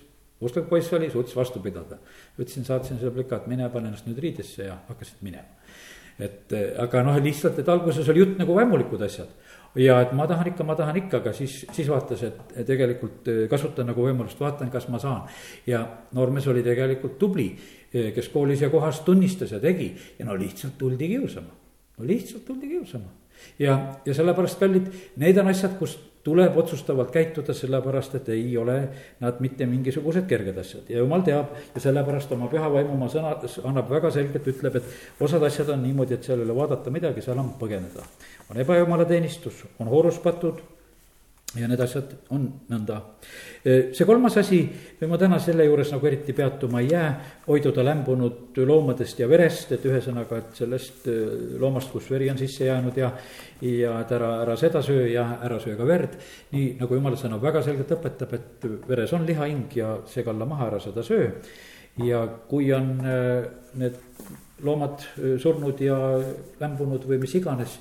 usklik 0.45 0.69
poiss 0.69 0.93
oli, 0.93 1.11
suutis 1.11 1.37
vastu 1.37 1.61
pidada. 1.61 1.99
ütlesin, 2.39 2.65
saatsin 2.65 2.99
selle 2.99 3.15
plika, 3.15 3.37
et 3.37 3.47
mine 3.51 3.69
pane 3.73 3.91
ennast 3.91 4.09
nüüd 4.09 4.19
riidesse 4.21 4.69
ja 4.69 4.79
hakkasid 4.89 5.23
minema. 5.23 5.64
Et 6.19 6.53
eh, 6.53 6.75
aga 6.79 7.03
noh, 7.07 7.17
lihtsalt, 7.23 7.59
et 7.59 7.69
alguses 7.69 8.09
oli 8.13 8.23
jutt 8.23 8.39
nagu 8.39 8.55
vaimulikud 8.55 9.03
asjad. 9.03 9.31
ja 9.75 9.97
et 10.05 10.13
ma 10.15 10.27
tahan 10.31 10.53
ikka, 10.53 10.65
ma 10.65 10.77
tahan 10.79 10.97
ikka, 11.03 11.19
aga 11.19 11.33
siis, 11.35 11.65
siis 11.75 11.89
vaatas, 11.91 12.23
et 12.23 12.55
tegelikult 12.67 13.29
eh, 13.33 13.41
kasutan 13.51 13.91
nagu 13.91 14.07
võimalust, 14.07 14.41
vaatan, 14.41 14.71
kas 14.71 14.89
ma 14.89 15.01
saan. 15.03 15.27
ja 15.67 15.83
noormees 16.13 16.47
oli 16.49 16.63
tegelikult 16.63 17.19
tubli, 17.19 17.51
eh, 17.93 18.13
kes 18.15 18.31
koolis 18.31 18.63
ja 18.63 18.71
kohas 18.71 19.03
tunnistas 19.07 19.53
ja 19.53 19.61
tegi 19.61 19.91
ja 20.19 20.27
no 20.29 20.39
lihtsalt 20.39 20.79
tuldi 20.79 21.09
kiusama. 21.17 21.64
No 21.99 22.07
lihtsalt 22.07 22.45
tuldi 22.45 22.69
kiusama 22.69 23.13
ja, 23.59 23.79
ja 24.07 24.15
sellepärast, 24.15 24.59
kallid, 24.59 24.91
need 25.21 25.39
on 25.39 25.49
asjad, 25.51 25.77
kus 25.79 25.97
tuleb 26.25 26.57
otsustavalt 26.57 27.11
käituda, 27.13 27.55
sellepärast 27.55 28.15
et 28.17 28.29
ei 28.33 28.57
ole 28.57 28.77
nad 29.21 29.41
mitte 29.45 29.67
mingisugused 29.69 30.25
kerged 30.29 30.59
asjad 30.61 30.89
ja 30.89 31.03
jumal 31.03 31.25
teab 31.27 31.53
ja 31.75 31.83
sellepärast 31.85 32.33
oma 32.33 32.49
püha 32.53 32.71
vaimu 32.73 32.95
oma 32.97 33.11
sõna 33.13 33.35
annab 33.69 33.91
väga 33.93 34.13
selgelt, 34.15 34.49
ütleb, 34.55 34.79
et 34.81 35.27
osad 35.27 35.45
asjad 35.45 35.75
on 35.75 35.85
niimoodi, 35.85 36.17
et 36.17 36.25
seal 36.25 36.41
ei 36.41 36.49
ole 36.49 36.57
vaadata 36.57 36.93
midagi, 36.95 37.25
seal 37.25 37.43
on 37.43 37.53
põgeneda. 37.61 38.07
on 38.51 38.61
ebajumala 38.65 39.05
teenistus, 39.05 39.65
on 39.79 39.93
hooruspatud 39.93 40.63
ja 41.59 41.69
need 41.71 41.81
asjad 41.81 42.11
on 42.35 42.47
nõnda. 42.71 42.97
see 43.65 44.07
kolmas 44.07 44.37
asi, 44.41 44.59
ma 45.09 45.19
täna 45.21 45.39
selle 45.43 45.67
juures 45.69 45.93
nagu 45.95 46.07
eriti 46.09 46.35
peatuma 46.37 46.81
ei 46.83 46.91
jää, 46.91 47.09
hoiduda 47.47 47.85
lämbunud 47.87 48.59
loomadest 48.67 49.21
ja 49.23 49.29
verest, 49.31 49.73
et 49.77 49.87
ühesõnaga, 49.89 50.41
et 50.43 50.59
sellest 50.59 51.09
loomast, 51.61 51.93
kus 51.93 52.11
veri 52.11 52.31
on 52.31 52.39
sisse 52.41 52.67
jäänud 52.67 52.99
ja. 52.99 53.13
ja 53.63 53.95
et 54.01 54.13
ära, 54.13 54.31
ära 54.43 54.57
seda 54.61 54.83
söö 54.83 55.07
ja 55.13 55.27
ära 55.43 55.61
söö 55.63 55.79
ka 55.79 55.87
verd. 55.89 56.19
nii 56.53 56.75
nagu 56.81 56.99
jumala 56.99 57.21
sõna 57.21 57.41
väga 57.43 57.63
selgelt 57.63 57.95
õpetab, 57.99 58.35
et 58.35 58.69
veres 58.89 59.13
on 59.15 59.27
lihahing 59.27 59.79
ja 59.79 59.97
see 60.11 60.27
kalla 60.27 60.49
maha, 60.49 60.73
ära 60.73 60.83
seda 60.83 61.07
söö. 61.07 61.31
ja 62.05 62.27
kui 62.49 62.73
on 62.75 62.97
need 63.79 64.01
loomad 64.65 65.03
surnud 65.39 65.81
ja 65.83 65.99
lämbunud 66.61 67.05
või 67.07 67.21
mis 67.23 67.35
iganes, 67.39 67.79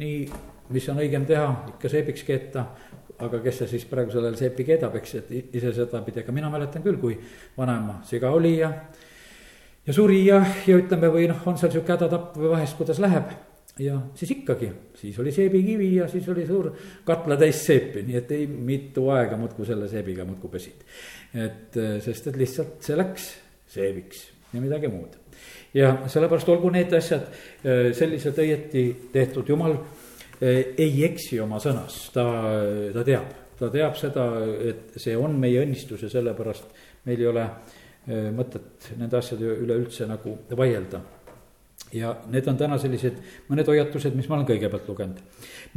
nii 0.00 0.26
mis 0.72 0.86
on 0.88 1.00
õigem 1.02 1.26
teha, 1.28 1.48
ikka 1.74 1.90
seebiks 1.92 2.24
keeta 2.24 2.64
aga 3.28 3.40
kes 3.44 3.62
see 3.62 3.72
siis 3.74 3.86
praegusel 3.88 4.26
ajal 4.26 4.36
seepi 4.38 4.66
keedab, 4.66 4.94
eks, 5.00 5.16
et 5.20 5.56
ise 5.58 5.72
sedapidi, 5.76 6.22
aga 6.22 6.34
mina 6.34 6.50
mäletan 6.52 6.84
küll, 6.84 7.00
kui 7.00 7.16
vanaema 7.56 8.00
siga 8.08 8.32
oli 8.34 8.56
ja. 8.58 8.70
ja 9.86 9.96
suri 9.96 10.20
ja, 10.26 10.40
ja 10.66 10.78
ütleme, 10.80 11.10
või 11.12 11.28
noh, 11.30 11.42
on 11.50 11.58
seal 11.60 11.72
sihuke 11.74 11.94
hädatapp 11.94 12.38
või 12.40 12.52
vahest, 12.54 12.76
kuidas 12.78 13.00
läheb. 13.02 13.32
ja 13.78 13.96
siis 14.14 14.30
ikkagi, 14.36 14.70
siis 15.00 15.18
oli 15.18 15.32
seebikivi 15.34 15.88
ja 15.96 16.06
siis 16.10 16.28
oli 16.30 16.46
suur 16.46 16.70
katlatäis 17.06 17.64
seepi, 17.66 18.04
nii 18.06 18.20
et 18.20 18.30
ei 18.36 18.46
mitu 18.46 19.08
aega 19.14 19.38
muudkui 19.40 19.66
selle 19.66 19.88
seebiga 19.90 20.26
muudkui 20.28 20.52
pesid. 20.52 20.86
et 21.34 21.82
sest, 22.04 22.30
et 22.30 22.38
lihtsalt 22.38 22.78
see 22.86 22.96
läks 22.96 23.28
seebiks 23.74 24.28
ja 24.52 24.62
midagi 24.62 24.88
muud. 24.88 25.18
ja 25.74 25.96
sellepärast 26.06 26.48
olgu 26.48 26.70
need 26.70 26.92
asjad 26.94 27.26
selliselt 27.98 28.38
õieti 28.38 28.88
tehtud, 29.12 29.48
jumal 29.48 29.78
Eh, 29.78 30.03
ei 30.44 31.04
eksi 31.06 31.38
oma 31.40 31.60
sõnas, 31.62 31.96
ta, 32.14 32.24
ta 32.94 33.04
teab, 33.06 33.32
ta 33.58 33.70
teab 33.72 33.96
seda, 33.98 34.26
et 34.70 34.96
see 35.00 35.16
on 35.16 35.36
meie 35.40 35.62
õnnistus 35.62 36.04
ja 36.04 36.10
sellepärast 36.12 36.72
meil 37.08 37.20
ei 37.22 37.28
ole 37.30 37.44
eh, 37.44 38.30
mõtet 38.34 38.90
nende 38.98 39.20
asjade 39.20 39.54
üle 39.64 39.78
üldse 39.82 40.08
nagu 40.10 40.38
vaielda. 40.56 41.00
ja 41.94 42.10
need 42.30 42.48
on 42.50 42.56
täna 42.58 42.78
sellised 42.78 43.20
mõned 43.48 43.68
hoiatused, 43.70 44.14
mis 44.16 44.28
ma 44.28 44.36
olen 44.36 44.48
kõigepealt 44.48 44.88
lugenud. 44.88 45.22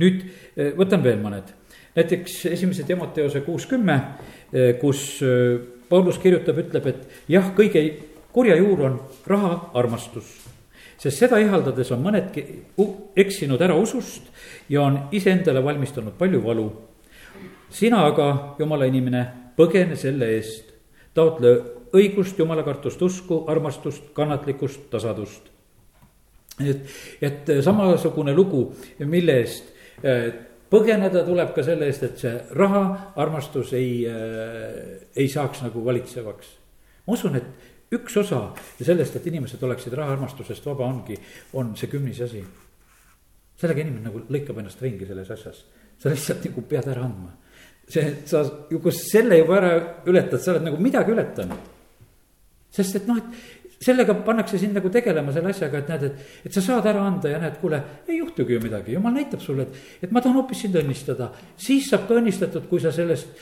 nüüd 0.02 0.26
eh, 0.56 0.74
võtan 0.78 1.04
veel 1.04 1.22
mõned, 1.22 1.54
näiteks 1.96 2.46
esimese 2.52 2.84
Timoteose 2.84 3.42
kuus 3.42 3.66
kümme, 3.66 3.96
kus 4.82 5.24
Paulus 5.90 6.20
kirjutab, 6.22 6.60
ütleb, 6.62 6.86
et 6.92 7.32
jah, 7.32 7.48
kõige 7.58 7.82
kurja 8.36 8.58
juur 8.60 8.84
on 8.86 9.00
raha 9.26 9.72
armastus 9.80 10.30
sest 10.98 11.24
seda 11.24 11.40
ihaldades 11.42 11.92
on 11.94 12.04
mõnedki 12.04 12.44
eksinud 13.16 13.62
ära 13.62 13.76
usust 13.78 14.30
ja 14.70 14.84
on 14.84 15.00
iseendale 15.12 15.64
valmistanud 15.64 16.18
palju 16.18 16.42
valu. 16.44 16.72
sina 17.70 18.06
aga, 18.06 18.56
jumala 18.60 18.86
inimene, 18.86 19.26
põgene 19.58 19.96
selle 19.96 20.32
eest, 20.38 20.74
taotle 21.14 21.54
õigust, 21.94 22.40
jumalakartust, 22.40 23.02
usku, 23.02 23.44
armastust, 23.48 24.12
kannatlikkust, 24.14 24.90
tasadust. 24.90 25.50
et, 26.60 26.90
et 27.22 27.52
samasugune 27.64 28.34
lugu, 28.34 28.74
mille 29.00 29.40
eest 29.42 29.74
põgeneda 30.72 31.24
tuleb 31.26 31.54
ka 31.56 31.64
selle 31.66 31.88
eest, 31.88 32.04
et 32.04 32.22
see 32.24 32.34
raha, 32.60 32.84
armastus 33.20 33.74
ei 33.78 33.92
äh,, 34.10 35.04
ei 35.16 35.28
saaks 35.32 35.64
nagu 35.66 35.84
valitsevaks. 35.86 36.48
ma 37.08 37.14
usun, 37.14 37.36
et 37.40 37.67
üks 37.96 38.18
osa 38.20 38.42
sellest, 38.82 39.16
et 39.16 39.28
inimesed 39.32 39.64
oleksid 39.64 39.96
rahaarmastusest 39.96 40.66
vaba, 40.68 40.88
ongi, 40.88 41.18
on 41.54 41.76
see 41.80 41.92
kümnis 41.92 42.22
asi. 42.26 42.44
sellega 43.58 43.82
inimene 43.82 44.10
nagu 44.10 44.22
lõikab 44.30 44.60
ennast 44.62 44.82
ringi 44.84 45.08
selles 45.10 45.32
asjas, 45.34 45.64
sa 45.98 46.12
lihtsalt 46.12 46.44
nagu 46.46 46.62
pead 46.70 46.90
ära 46.92 47.06
andma. 47.08 47.32
see, 47.88 48.22
sa 48.26 48.44
ju, 48.70 48.82
kui 48.84 48.92
selle 48.92 49.40
juba 49.40 49.58
ära 49.58 49.72
ületad, 50.06 50.42
sa 50.42 50.52
oled 50.54 50.68
nagu 50.68 50.78
midagi 50.82 51.16
ületanud. 51.16 51.74
sest 52.72 53.00
et 53.00 53.08
noh, 53.08 53.18
et 53.18 53.57
sellega 53.82 54.16
pannakse 54.26 54.58
sind 54.58 54.74
nagu 54.78 54.90
tegelema 54.94 55.34
selle 55.34 55.52
asjaga, 55.54 55.82
et 55.84 55.92
näed, 55.92 56.06
et, 56.08 56.22
et 56.50 56.54
sa 56.56 56.64
saad 56.66 56.88
ära 56.90 57.04
anda 57.06 57.30
ja 57.30 57.42
näed, 57.42 57.60
kuule, 57.62 57.80
ei 58.08 58.18
juhtugi 58.18 58.56
ju 58.56 58.62
midagi, 58.64 58.96
jumal 58.96 59.14
näitab 59.14 59.44
sulle, 59.44 59.68
et, 59.68 59.82
et 60.08 60.14
ma 60.14 60.24
tahan 60.24 60.40
hoopis 60.40 60.64
sind 60.66 60.78
õnnistada. 60.82 61.30
siis 61.62 61.90
saab 61.92 62.08
ka 62.10 62.18
õnnistatud, 62.18 62.66
kui 62.70 62.82
sa 62.82 62.92
sellest 62.96 63.38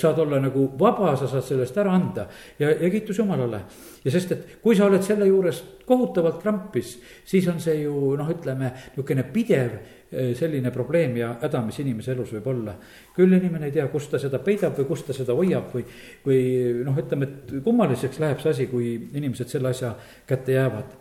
saad 0.00 0.22
olla 0.24 0.40
nagu 0.40 0.70
vaba, 0.80 1.14
sa 1.20 1.28
saad 1.28 1.44
sellest 1.44 1.76
ära 1.78 1.92
anda 1.92 2.28
ja, 2.58 2.70
ja 2.70 2.90
kiitus 2.90 3.20
Jumalale. 3.20 3.60
ja 4.04 4.14
sest, 4.14 4.32
et 4.32 4.56
kui 4.62 4.76
sa 4.76 4.88
oled 4.88 5.04
selle 5.04 5.28
juures 5.28 5.60
kohutavalt 5.88 6.40
krampis, 6.42 6.96
siis 7.28 7.48
on 7.48 7.60
see 7.60 7.82
ju 7.82 8.14
noh, 8.16 8.28
ütleme 8.32 8.72
niisugune 8.72 9.24
pidev 9.32 9.78
selline 10.10 10.70
probleem 10.72 11.16
ja 11.20 11.34
häda, 11.42 11.60
mis 11.66 11.78
inimese 11.82 12.14
elus 12.14 12.30
võib 12.32 12.46
olla. 12.48 12.74
küll 13.16 13.34
inimene 13.36 13.68
ei 13.68 13.74
tea, 13.74 13.88
kust 13.92 14.10
ta 14.10 14.18
seda 14.18 14.38
peidab 14.40 14.78
või 14.78 14.86
kust 14.88 15.06
ta 15.06 15.16
seda 15.16 15.36
hoiab 15.36 15.74
või, 15.74 15.84
või 16.24 16.40
noh, 16.86 16.96
ütleme, 16.96 17.28
et 17.28 17.58
kummaliseks 17.64 18.20
läheb 18.22 18.40
see 18.40 18.54
asi, 18.54 18.66
kui 18.70 18.94
inimesed 19.12 19.52
selle 19.52 19.74
asja 19.74 19.92
kätte 20.26 20.56
jäävad 20.56 20.96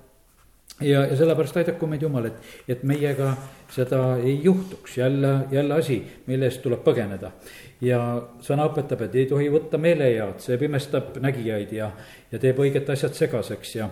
ja, 0.82 1.06
ja 1.06 1.16
sellepärast 1.18 1.58
aidaku 1.58 1.88
meid 1.88 2.04
Jumal, 2.06 2.30
et, 2.30 2.42
et 2.70 2.84
meiega 2.88 3.32
seda 3.74 4.02
ei 4.24 4.40
juhtuks, 4.44 4.98
jälle, 4.98 5.34
jälle 5.52 5.74
asi, 5.74 6.02
mille 6.28 6.50
eest 6.50 6.62
tuleb 6.62 6.84
põgeneda. 6.86 7.32
ja 7.82 8.00
sõna 8.42 8.66
õpetab, 8.70 9.04
et 9.06 9.16
ei 9.16 9.26
tohi 9.30 9.50
võtta 9.54 9.78
meelehead, 9.78 10.40
see 10.42 10.58
pimestab 10.58 11.18
nägijaid 11.22 11.74
ja, 11.74 11.92
ja 12.32 12.40
teeb 12.42 12.60
õiged 12.60 12.90
asjad 12.90 13.14
segaseks 13.14 13.76
ja, 13.76 13.90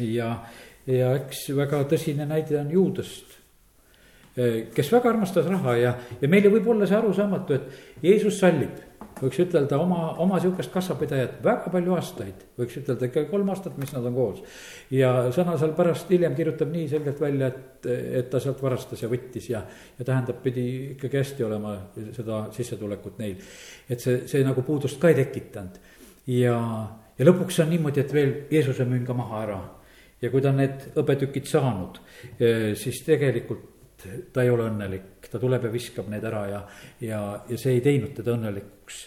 ja, 0.00 0.30
ja 0.86 1.10
eks 1.18 1.50
väga 1.56 1.84
tõsine 1.90 2.26
näide 2.28 2.58
on 2.60 2.70
juudest 2.72 3.29
kes 4.34 4.92
väga 4.92 5.10
armastas 5.10 5.48
raha 5.50 5.74
ja, 5.78 5.96
ja 6.20 6.28
meile 6.30 6.52
võib 6.52 6.68
olla 6.70 6.86
see 6.86 6.98
arusaamatu, 6.98 7.56
et 7.56 8.04
Jeesus 8.04 8.38
sallib, 8.38 8.76
võiks 9.20 9.40
ütelda 9.42 9.78
oma, 9.82 10.12
oma 10.22 10.38
sihukest 10.40 10.70
kassapidajat 10.72 11.40
väga 11.44 11.72
palju 11.72 11.96
aastaid, 11.96 12.44
võiks 12.58 12.78
ütelda 12.78 13.08
ikka 13.08 13.24
kolm 13.32 13.50
aastat, 13.52 13.76
mis 13.80 13.90
nad 13.92 14.06
on 14.06 14.14
koos. 14.14 14.38
ja 14.94 15.10
sõna 15.34 15.56
seal 15.60 15.74
pärast 15.76 16.12
hiljem 16.14 16.36
kirjutab 16.38 16.70
nii 16.72 16.86
selgelt 16.92 17.20
välja, 17.20 17.50
et, 17.50 17.90
et 18.20 18.30
ta 18.30 18.40
sealt 18.40 18.62
varastas 18.62 19.02
ja 19.02 19.10
võttis 19.10 19.50
ja, 19.50 19.64
ja 19.98 20.06
tähendab, 20.06 20.38
pidi 20.44 20.66
ikkagi 20.94 21.20
hästi 21.20 21.46
olema 21.48 21.74
seda 22.16 22.46
sissetulekut 22.54 23.18
neil. 23.18 23.42
et 23.90 24.00
see, 24.00 24.22
see 24.30 24.46
nagu 24.46 24.62
puudust 24.62 25.00
ka 25.02 25.10
ei 25.10 25.18
tekitanud 25.24 25.82
ja, 26.30 26.56
ja 27.18 27.28
lõpuks 27.28 27.60
on 27.64 27.74
niimoodi, 27.74 28.04
et 28.04 28.14
veel 28.14 28.34
Jeesuse 28.52 28.86
müün 28.86 29.04
ka 29.08 29.18
maha 29.18 29.42
ära 29.42 29.60
ja 30.22 30.30
kui 30.30 30.42
ta 30.44 30.52
need 30.54 30.90
hõbetükid 30.94 31.48
saanud, 31.48 32.00
siis 32.76 33.02
tegelikult 33.06 33.69
ta 34.32 34.42
ei 34.42 34.50
ole 34.50 34.68
õnnelik, 34.70 35.28
ta 35.30 35.38
tuleb 35.38 35.64
ja 35.66 35.72
viskab 35.72 36.08
need 36.12 36.24
ära 36.24 36.42
ja, 36.48 36.60
ja, 37.04 37.20
ja 37.48 37.58
see 37.60 37.76
ei 37.76 37.84
teinud 37.84 38.14
teda 38.16 38.34
õnnelikuks. 38.36 39.00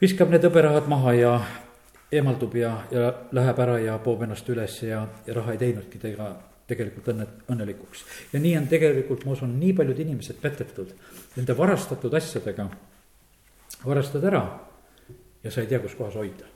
viskab 0.00 0.32
need 0.32 0.44
hõberahad 0.44 0.88
maha 0.88 1.14
ja 1.16 1.32
eemaldub 2.12 2.54
ja, 2.56 2.72
ja 2.90 3.12
läheb 3.36 3.62
ära 3.64 3.78
ja 3.82 3.96
poob 4.02 4.22
ennast 4.26 4.48
üles 4.52 4.78
ja, 4.82 5.06
ja 5.26 5.34
raha 5.34 5.54
ei 5.54 5.62
teinudki 5.62 5.98
tega 6.02 6.30
tegelikult 6.66 7.10
õnne, 7.12 7.26
õnnelikuks. 7.52 8.04
ja 8.32 8.40
nii 8.42 8.56
on 8.58 8.68
tegelikult, 8.70 9.24
ma 9.26 9.34
usun, 9.36 9.56
nii 9.60 9.74
paljud 9.76 9.98
inimesed 10.06 10.38
petetud 10.42 10.94
nende 11.36 11.58
varastatud 11.58 12.14
asjadega. 12.14 12.68
varastad 13.84 14.24
ära 14.24 14.42
ja 15.42 15.50
sa 15.50 15.60
ei 15.60 15.66
tea, 15.70 15.80
kus 15.80 15.94
kohas 15.94 16.14
hoida. 16.14 16.48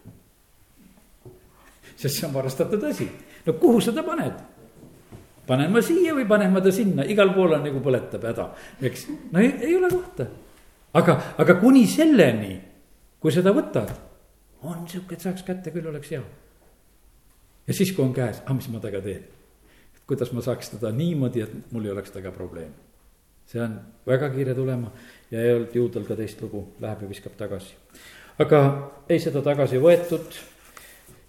sest 1.97 2.17
see 2.17 2.27
on 2.27 2.35
varastatud 2.35 2.85
asi, 2.85 3.11
no 3.47 3.53
kuhu 3.53 3.81
sa 3.81 3.93
ta 3.93 4.03
paned 4.03 4.60
panen 5.51 5.73
ma 5.75 5.83
siia 5.85 6.15
või 6.15 6.27
panen 6.31 6.53
ma 6.55 6.63
ta 6.63 6.73
sinna, 6.75 7.07
igal 7.11 7.33
pool 7.35 7.57
on 7.57 7.65
nagu 7.67 7.83
põletab 7.83 8.27
häda, 8.29 8.47
eks. 8.87 9.09
no 9.33 9.43
ei, 9.43 9.51
ei 9.67 9.75
ole 9.79 9.91
kohta. 9.93 10.29
aga, 11.01 11.17
aga 11.43 11.57
kuni 11.63 11.87
selleni, 11.91 12.55
kui 13.21 13.35
seda 13.35 13.55
võtad, 13.57 13.91
on 14.67 14.85
sihuke, 14.89 15.17
et 15.17 15.25
saaks 15.25 15.45
kätte, 15.47 15.73
küll 15.75 15.89
oleks 15.91 16.13
hea. 16.15 16.23
ja 17.67 17.77
siis, 17.77 17.93
kui 17.97 18.05
on 18.07 18.15
käes, 18.17 18.43
aga 18.45 18.57
mis 18.59 18.71
ma 18.71 18.83
temaga 18.83 19.03
teen? 19.09 19.27
kuidas 20.11 20.33
ma 20.35 20.43
saaks 20.43 20.73
teda 20.73 20.91
niimoodi, 20.95 21.43
et 21.47 21.75
mul 21.75 21.85
ei 21.87 21.93
oleks 21.95 22.15
temaga 22.15 22.35
probleemi. 22.35 22.75
see 23.51 23.63
on 23.63 23.75
väga 24.07 24.31
kiire 24.31 24.55
tulema 24.55 24.93
ja 25.31 25.43
ei 25.43 25.55
olnud 25.55 25.75
juudel 25.75 26.07
ka 26.07 26.17
teist 26.19 26.43
lugu, 26.43 26.69
läheb 26.81 27.03
ja 27.03 27.11
viskab 27.11 27.35
tagasi. 27.39 27.75
aga 28.39 28.63
ei 29.09 29.19
seda 29.23 29.43
tagasi 29.43 29.83
võetud 29.83 30.39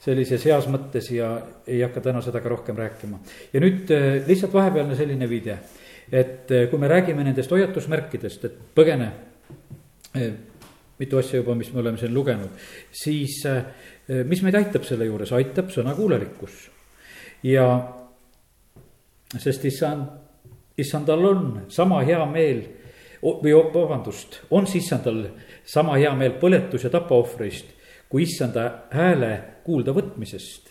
sellises 0.01 0.45
heas 0.49 0.67
mõttes 0.71 1.11
ja 1.13 1.29
ei 1.69 1.81
hakka 1.83 2.01
täna 2.07 2.21
seda 2.25 2.41
ka 2.41 2.49
rohkem 2.49 2.77
rääkima. 2.77 3.19
ja 3.53 3.61
nüüd 3.61 3.91
äh, 3.93 4.21
lihtsalt 4.27 4.53
vahepealne 4.53 4.97
selline 4.97 5.29
viide, 5.29 5.57
et 6.11 6.51
äh, 6.51 6.67
kui 6.69 6.79
me 6.81 6.89
räägime 6.89 7.23
nendest 7.23 7.51
hoiatusmärkidest, 7.53 8.45
et 8.49 8.57
põgene, 8.75 9.11
äh, 10.17 10.31
mitu 11.01 11.21
asja 11.21 11.41
juba, 11.41 11.55
mis 11.57 11.71
me 11.73 11.81
oleme 11.81 11.97
siin 11.97 12.13
lugenud, 12.13 12.49
siis 12.93 13.39
mis 14.29 14.41
meid 14.45 14.53
aitab 14.59 14.83
selle 14.85 15.07
juures, 15.07 15.31
aitab 15.33 15.71
sõnakuulelikkus. 15.73 16.67
ja 17.43 17.65
sest 19.39 19.65
issand, 19.65 20.11
issandal 20.77 21.25
on 21.25 21.47
sama 21.73 22.03
hea 22.05 22.21
meel 22.29 22.61
või 23.21 23.55
vabandust, 23.73 24.43
on 24.51 24.67
siis 24.69 24.85
issandal 24.85 25.23
sama 25.65 25.97
hea 25.97 26.13
meel 26.17 26.37
põletus 26.41 26.85
ja 26.85 26.93
tapaohvrist 26.93 27.80
kui 28.11 28.27
issanda 28.27 28.65
hääle 28.91 29.31
kuulda 29.63 29.93
võtmisest. 29.95 30.69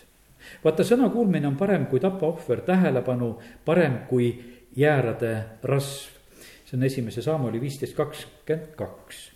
vaata, 0.63 0.85
sõna 0.85 1.09
kuulmine 1.09 1.47
on 1.47 1.57
parem 1.57 1.87
kui 1.89 1.99
tapaohver, 1.99 2.61
tähelepanu 2.65 3.33
parem 3.65 3.97
kui 4.09 4.29
jäärade 4.77 5.33
rasv. 5.63 6.19
see 6.65 6.77
on 6.77 6.83
esimese 6.83 7.21
Saamoli 7.21 7.61
viisteist 7.61 7.95
kakskümmend 7.97 8.75
kaks. 8.77 9.31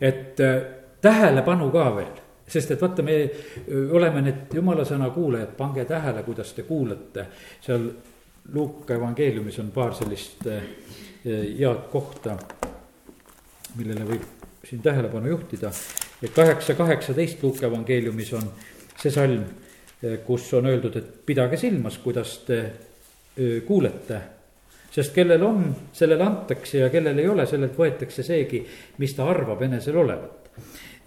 et 0.00 0.40
äh, 0.40 0.62
tähelepanu 1.00 1.70
ka 1.70 1.96
veel, 1.96 2.14
sest 2.46 2.70
et 2.70 2.82
vaata, 2.82 3.02
me 3.02 3.22
äh, 3.24 3.90
oleme 3.90 4.22
need 4.22 4.54
jumala 4.54 4.84
sõna 4.86 5.10
kuulajad, 5.10 5.56
pange 5.58 5.84
tähele, 5.84 6.22
kuidas 6.22 6.52
te 6.52 6.62
kuulate. 6.62 7.26
seal 7.60 7.90
Luuka 8.52 8.94
evangeeliumis 8.94 9.58
on 9.58 9.70
paar 9.70 9.94
sellist 9.94 10.46
äh, 10.46 10.62
head 11.24 11.90
kohta, 11.90 12.38
millele 13.76 14.06
võib 14.06 14.22
siin 14.64 14.82
tähelepanu 14.82 15.28
juhtida 15.28 15.70
ja 16.22 16.28
kaheksa, 16.28 16.74
kaheksateist 16.74 17.42
Luuke 17.42 17.66
evangeeliumis 17.66 18.32
on 18.32 18.50
see 19.00 19.12
salm, 19.12 19.44
eh, 20.02 20.18
kus 20.26 20.52
on 20.54 20.68
öeldud, 20.68 20.96
et 20.96 21.08
pidage 21.26 21.56
silmas, 21.60 21.98
kuidas 21.98 22.38
te 22.46 22.58
eh, 23.36 23.62
kuulete. 23.66 24.20
sest 24.90 25.14
kellel 25.14 25.42
on, 25.46 25.68
sellele 25.92 26.24
antakse 26.24 26.78
ja 26.78 26.88
kellel 26.90 27.18
ei 27.18 27.28
ole, 27.28 27.44
sellelt 27.46 27.76
võetakse 27.78 28.24
seegi, 28.26 28.64
mis 28.98 29.14
ta 29.14 29.28
arvab 29.30 29.62
enesel 29.62 29.96
olevat. 29.96 30.50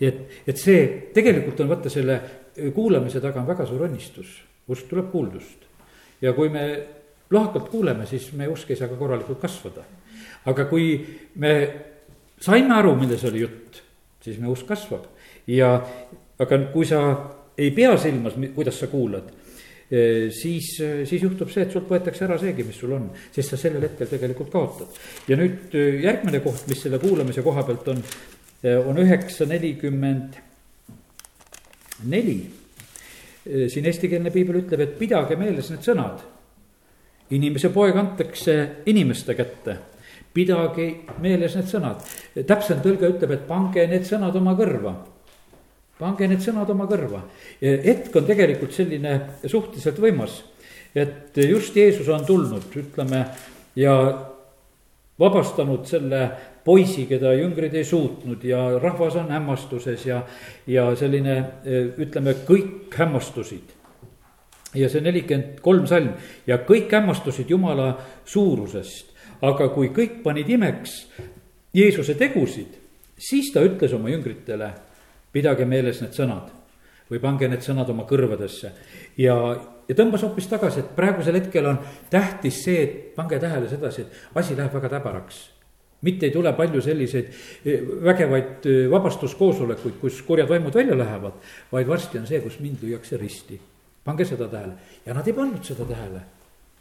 et, 0.01 0.43
et 0.47 0.57
see 0.57 1.11
tegelikult 1.13 1.59
on 1.59 1.69
vaata 1.69 1.89
selle 1.89 2.19
eh, 2.55 2.71
kuulamise 2.73 3.21
taga 3.21 3.41
on 3.41 3.47
väga 3.47 3.65
suur 3.65 3.85
õnnistus, 3.87 4.39
usk 4.67 4.89
tuleb 4.89 5.11
kuuldust. 5.11 5.69
ja 6.21 6.33
kui 6.33 6.49
me 6.49 6.65
lohakalt 7.29 7.69
kuuleme, 7.69 8.05
siis 8.05 8.31
meie 8.33 8.49
usk 8.49 8.69
ei 8.71 8.75
saa 8.75 8.87
ka 8.87 8.95
korralikult 8.95 9.39
kasvada. 9.41 9.83
aga 10.45 10.65
kui 10.65 10.97
me 11.35 11.55
saime 12.39 12.73
aru, 12.73 12.95
milles 12.95 13.23
oli 13.29 13.45
jutt 13.45 13.82
siis 14.23 14.39
meie 14.39 14.51
usk 14.53 14.67
kasvab. 14.69 15.07
ja, 15.47 15.75
aga 16.39 16.59
kui 16.73 16.87
sa 16.87 17.01
ei 17.57 17.71
pea 17.75 17.95
silmas, 18.01 18.37
kuidas 18.55 18.79
sa 18.79 18.87
kuulad, 18.87 19.29
eh, 19.91 20.29
siis, 20.33 20.75
siis 20.79 21.21
juhtub 21.21 21.51
see, 21.53 21.65
et 21.67 21.75
sult 21.75 21.91
võetakse 21.91 22.25
ära 22.25 22.39
seegi, 22.41 22.65
mis 22.67 22.79
sul 22.79 22.95
on, 22.95 23.09
sest 23.31 23.53
sa 23.53 23.59
sellel 23.59 23.85
hetkel 23.87 24.09
tegelikult 24.09 24.51
kaotad. 24.53 24.97
ja 25.27 25.37
nüüd 25.39 25.75
eh, 25.77 26.01
järgmine 26.05 26.41
koht, 26.45 26.65
mis 26.71 26.81
selle 26.85 27.01
kuulamise 27.03 27.45
koha 27.45 27.65
pealt 27.67 27.93
on, 27.93 28.03
on 28.63 28.99
üheksa 29.03 29.45
nelikümmend 29.45 30.37
neli. 32.07 32.37
siin 33.43 33.85
eestikeelne 33.89 34.31
piibel 34.31 34.61
ütleb, 34.61 34.79
et 34.79 34.93
pidage 34.95 35.35
meeles 35.35 35.67
need 35.73 35.83
sõnad. 35.83 36.21
inimese 37.35 37.69
poeg 37.75 37.97
antakse 37.99 38.55
inimeste 38.87 39.35
kätte 39.35 39.75
pidage 40.33 40.87
meeles 41.21 41.55
need 41.57 41.69
sõnad. 41.69 42.03
täpsem 42.47 42.81
tõlge 42.83 43.09
ütleb, 43.13 43.31
et 43.31 43.47
pange 43.47 43.85
need 43.87 44.07
sõnad 44.07 44.35
oma 44.35 44.55
kõrva. 44.57 44.95
pange 45.99 46.27
need 46.27 46.41
sõnad 46.41 46.69
oma 46.69 46.87
kõrva. 46.89 47.23
hetk 47.61 48.15
on 48.15 48.25
tegelikult 48.25 48.73
selline 48.73 49.19
suhteliselt 49.45 49.99
võimas, 49.99 50.41
et 50.95 51.37
just 51.37 51.75
Jeesus 51.75 52.09
on 52.09 52.25
tulnud, 52.25 52.69
ütleme, 52.75 53.25
ja 53.75 53.93
vabastanud 55.19 55.85
selle 55.85 56.31
poisi, 56.65 57.05
keda 57.05 57.33
jüngrid 57.37 57.75
ei 57.75 57.85
suutnud 57.85 58.43
ja 58.43 58.79
rahvas 58.79 59.15
on 59.15 59.29
hämmastuses 59.31 60.05
ja, 60.05 60.23
ja 60.67 60.89
selline, 60.95 61.37
ütleme, 61.97 62.35
kõik 62.47 62.93
hämmastusid 62.97 63.79
ja 64.73 64.89
see 64.89 65.03
nelikümmend 65.05 65.59
kolm 65.61 65.85
salm 65.89 66.15
ja 66.47 66.57
kõik 66.65 66.93
hämmastusid 66.93 67.51
Jumala 67.53 67.91
suurusest 68.25 69.12
aga 69.43 69.69
kui 69.73 69.91
kõik 69.95 70.21
panid 70.23 70.49
imeks 70.49 70.97
Jeesuse 71.73 72.15
tegusid, 72.15 72.75
siis 73.17 73.49
ta 73.53 73.63
ütles 73.65 73.93
oma 73.97 74.11
jüngritele, 74.11 74.69
pidage 75.33 75.65
meeles 75.65 76.03
need 76.03 76.13
sõnad 76.13 76.51
või 77.09 77.21
pange 77.21 77.49
need 77.49 77.65
sõnad 77.65 77.89
oma 77.89 78.05
kõrvadesse. 78.09 78.71
ja, 79.17 79.35
ja 79.87 79.95
tõmbas 79.95 80.23
hoopis 80.23 80.47
tagasi, 80.47 80.79
et 80.79 80.93
praegusel 80.95 81.35
hetkel 81.41 81.65
on 81.69 81.81
tähtis 82.09 82.63
see, 82.63 82.83
et 82.83 83.15
pange 83.17 83.39
tähele 83.41 83.69
sedasi, 83.69 84.05
et 84.05 84.37
asi 84.39 84.55
läheb 84.55 84.73
väga 84.73 84.95
täbaraks 84.97 85.49
mitte 86.03 86.27
ei 86.27 86.31
tule 86.31 86.51
palju 86.53 86.81
selliseid 86.83 87.29
eh, 87.65 87.83
vägevaid 88.03 88.67
eh, 88.67 88.79
vabastuskoosolekuid, 88.91 89.97
kus 90.01 90.21
kurjad 90.27 90.49
vaimud 90.51 90.75
välja 90.75 90.97
lähevad, 90.99 91.37
vaid 91.71 91.87
varsti 91.87 92.19
on 92.19 92.27
see, 92.27 92.41
kus 92.43 92.59
mind 92.59 92.83
lüüakse 92.83 93.17
risti. 93.17 93.59
pange 94.03 94.25
seda 94.27 94.49
tähele 94.51 94.73
ja 95.05 95.13
nad 95.15 95.27
ei 95.27 95.33
pannud 95.33 95.63
seda 95.63 95.85
tähele. 95.87 96.21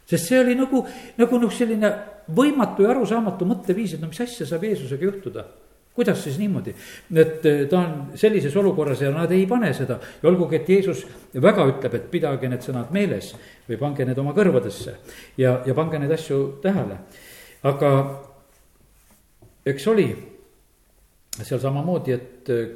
Sest 0.07 0.29
see 0.29 0.41
oli 0.41 0.55
nagu, 0.59 0.85
nagu 1.19 1.41
noh, 1.41 1.53
selline 1.53 1.91
võimatu 2.33 2.87
ja 2.87 2.93
arusaamatu 2.95 3.49
mõtteviis, 3.49 3.97
et 3.97 4.03
no 4.03 4.11
mis 4.11 4.23
asja 4.23 4.47
saab 4.49 4.65
Jeesusega 4.67 5.09
juhtuda. 5.09 5.45
Kuidas 5.93 6.23
siis 6.25 6.39
niimoodi, 6.41 6.73
et 7.21 7.45
eh, 7.45 7.65
ta 7.69 7.83
on 7.83 7.97
sellises 8.17 8.55
olukorras 8.57 9.03
ja 9.05 9.11
nad 9.13 9.33
ei 9.35 9.43
pane 9.47 9.75
seda. 9.77 9.99
Ja 10.23 10.31
olgugi, 10.31 10.57
et 10.57 10.71
Jeesus 10.73 11.03
väga 11.37 11.67
ütleb, 11.69 11.97
et 11.99 12.07
pidage 12.15 12.49
need 12.49 12.65
sõnad 12.65 12.95
meeles 12.97 13.35
või 13.67 13.77
pange 13.81 14.07
need 14.09 14.21
oma 14.23 14.33
kõrvadesse 14.37 14.95
ja, 15.37 15.59
ja 15.67 15.77
pange 15.77 16.01
neid 16.01 16.15
asju 16.17 16.39
tähele. 16.65 16.97
aga 17.69 17.91
eks 19.69 19.87
oli 19.93 20.09
seal 21.43 21.61
samamoodi, 21.61 22.17
et 22.17 22.53
eh, 22.57 22.73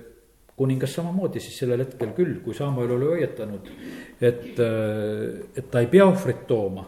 kuningas 0.56 0.92
samamoodi 1.00 1.40
siis 1.40 1.56
sellel 1.64 1.86
hetkel 1.86 2.12
küll, 2.16 2.36
kui 2.44 2.54
Samuel 2.56 2.98
oli 2.98 3.12
hoiatanud, 3.14 3.72
et, 4.20 4.60
eh, 4.60 5.24
et 5.56 5.70
ta 5.72 5.80
ei 5.80 5.88
pea 5.88 6.04
ohvrit 6.04 6.44
tooma 6.46 6.84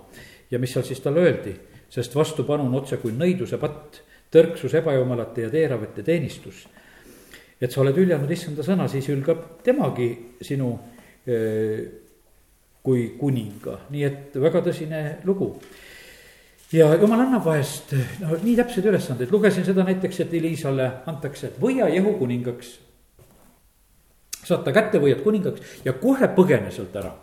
ja 0.50 0.58
mis 0.58 0.72
seal 0.72 0.84
siis 0.84 1.00
talle 1.04 1.24
öeldi, 1.24 1.54
sest 1.90 2.14
vastupanu 2.16 2.66
on 2.66 2.74
otse 2.80 2.96
kui 3.02 3.12
nõiduse 3.12 3.58
patt 3.60 4.02
tõrksus 4.32 4.74
ebajumalate 4.80 5.46
ja 5.46 5.50
teeravate 5.50 6.02
teenistus. 6.02 6.66
et 7.60 7.72
sa 7.72 7.80
oled 7.80 7.96
hüljanud 7.96 8.30
issanda 8.30 8.62
sõna, 8.62 8.88
siis 8.88 9.08
hülgab 9.08 9.62
temagi 9.64 10.36
sinu 10.40 10.78
kui 12.82 13.08
kuninga, 13.18 13.80
nii 13.90 14.04
et 14.04 14.36
väga 14.40 14.62
tõsine 14.64 15.00
lugu 15.24 15.56
ja 16.72 16.88
jumal 17.00 17.22
annab 17.24 17.46
vahest 17.48 17.94
no 18.20 18.36
nii 18.42 18.56
täpseid 18.58 18.88
ülesandeid, 18.90 19.32
lugesin 19.32 19.64
seda 19.64 19.84
näiteks, 19.88 20.20
et 20.24 20.34
Elisale 20.36 20.90
antakse, 21.08 21.48
et 21.48 21.60
võia 21.60 21.88
Jehu 21.92 22.14
kuningaks. 22.20 22.78
saad 24.44 24.64
ta 24.64 24.72
kätte, 24.72 25.00
võiad 25.00 25.22
kuningaks 25.24 25.84
ja 25.84 25.92
kohe 25.92 26.28
põgene 26.36 26.70
sealt 26.72 26.96
ära. 26.96 27.14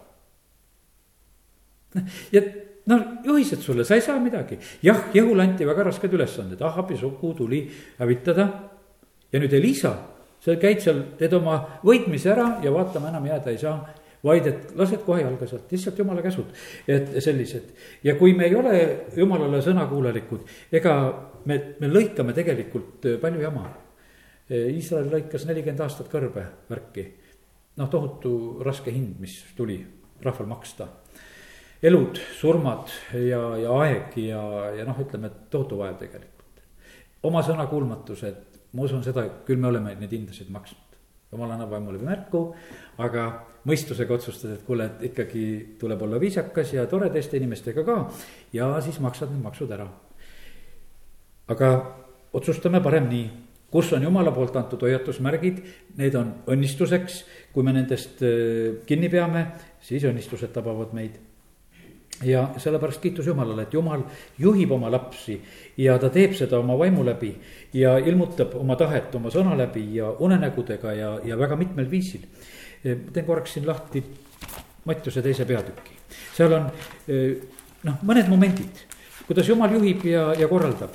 ja 2.35 2.41
no 2.86 3.00
juhised 3.24 3.62
sulle, 3.62 3.84
sa 3.84 3.95
ei 3.95 4.02
saa 4.02 4.19
midagi. 4.19 4.58
jah, 4.84 5.10
Jehule 5.13 5.43
anti 5.43 5.65
väga 5.65 5.84
rasked 5.84 6.13
ülesanded, 6.13 6.62
Ahabi 6.62 6.98
sugu 6.98 7.34
tuli 7.34 7.65
hävitada. 8.00 8.50
ja 9.32 9.39
nüüd 9.39 9.54
Elisa, 9.54 9.95
sa 10.39 10.56
käid 10.56 10.82
seal, 10.82 11.02
teed 11.17 11.34
oma 11.34 11.80
võitmise 11.84 12.32
ära 12.32 12.60
ja 12.63 12.71
vaatama 12.71 13.10
enam 13.10 13.26
jääda 13.26 13.52
ei 13.52 13.58
saa 13.58 13.80
vaid 14.26 14.48
et 14.50 14.71
lased 14.78 15.04
kohe 15.06 15.21
jalga 15.21 15.45
sealt, 15.45 15.69
lihtsalt 15.69 16.00
jumala 16.02 16.21
käsud, 16.26 16.50
et 16.89 17.12
sellised. 17.21 17.74
ja 18.04 18.15
kui 18.17 18.34
me 18.34 18.48
ei 18.50 18.56
ole 18.56 18.80
jumalale 19.15 19.62
sõnakuulelikud, 19.62 20.48
ega 20.74 20.95
me, 21.45 21.60
me 21.80 21.89
lõikame 21.91 22.34
tegelikult 22.34 23.06
palju 23.21 23.43
jama. 23.43 23.67
Iisrael 24.50 25.10
lõikas 25.10 25.45
nelikümmend 25.50 25.82
aastat 25.82 26.10
kõrbe 26.10 26.45
värki. 26.69 27.06
noh, 27.78 27.89
tohutu 27.89 28.63
raske 28.65 28.91
hind, 28.91 29.19
mis 29.19 29.43
tuli 29.58 29.78
rahval 30.24 30.48
maksta 30.48 30.88
elud, 31.86 32.19
surmad 32.39 32.89
ja, 33.13 33.41
ja 33.62 33.74
aeg 33.82 34.15
ja, 34.19 34.41
ja 34.80 34.86
noh, 34.88 34.98
ütleme, 35.02 35.30
et 35.30 35.50
tohutu 35.54 35.78
vaev 35.80 36.00
tegelikult. 36.00 36.63
oma 37.26 37.43
sõna 37.45 37.67
kuulmatused, 37.69 38.41
ma 38.74 38.86
usun 38.86 39.04
seda, 39.06 39.26
küll 39.45 39.62
me 39.62 39.69
oleme 39.71 39.95
neid 40.00 40.13
hindasid 40.13 40.50
maksnud. 40.54 40.98
jumal 41.32 41.52
annab 41.52 41.74
vaimule 41.74 42.00
märku, 42.00 42.48
aga 43.02 43.26
mõistusega 43.67 44.13
otsustad, 44.13 44.56
et 44.56 44.65
kuule, 44.65 44.86
et 44.86 45.04
ikkagi 45.12 45.45
tuleb 45.82 46.02
olla 46.06 46.19
viisakas 46.21 46.74
ja 46.74 46.86
tore 46.88 47.10
teiste 47.13 47.38
inimestega 47.38 47.84
ka 47.84 47.98
ja 48.54 48.69
siis 48.82 49.00
maksad 49.04 49.34
need 49.34 49.43
maksud 49.43 49.71
ära. 49.71 49.89
aga 51.48 51.71
otsustame 52.34 52.82
parem 52.82 53.10
nii 53.10 53.28
kus 53.76 53.91
on 53.93 54.04
jumala 54.04 54.32
poolt 54.32 54.56
antud 54.56 54.82
hoiatusmärgid, 54.86 55.58
need 56.00 56.15
on 56.15 56.32
õnnistuseks, 56.48 57.24
kui 57.52 57.65
me 57.65 57.74
nendest 57.76 58.21
äh, 58.24 58.78
kinni 58.88 59.10
peame, 59.12 59.50
siis 59.84 60.06
õnnistused 60.08 60.54
tabavad 60.56 60.93
meid 60.95 61.17
ja 62.23 62.49
sellepärast 62.58 63.01
kiitus 63.01 63.28
Jumalale, 63.28 63.65
et 63.65 63.73
Jumal 63.73 64.04
juhib 64.39 64.71
oma 64.71 64.91
lapsi 64.91 65.36
ja 65.78 65.97
ta 65.99 66.10
teeb 66.10 66.36
seda 66.38 66.60
oma 66.60 66.78
vaimu 66.80 67.04
läbi 67.06 67.34
ja 67.73 67.97
ilmutab 67.97 68.56
oma 68.56 68.75
tahet 68.80 69.15
oma 69.15 69.32
sõna 69.34 69.58
läbi 69.58 69.88
ja 69.97 70.10
unenägudega 70.10 70.93
ja, 70.93 71.12
ja 71.23 71.38
väga 71.38 71.56
mitmel 71.60 71.89
viisil. 71.91 72.21
teen 72.84 73.25
korraks 73.25 73.54
siin 73.54 73.67
lahti 73.67 74.04
Mattiuse 74.86 75.21
teise 75.21 75.45
peatüki, 75.49 75.95
seal 76.38 76.54
on 76.54 76.67
noh, 77.84 77.95
mõned 78.06 78.30
momendid, 78.30 78.84
kuidas 79.25 79.49
Jumal 79.49 79.73
juhib 79.73 80.06
ja, 80.06 80.28
ja 80.38 80.47
korraldab 80.47 80.93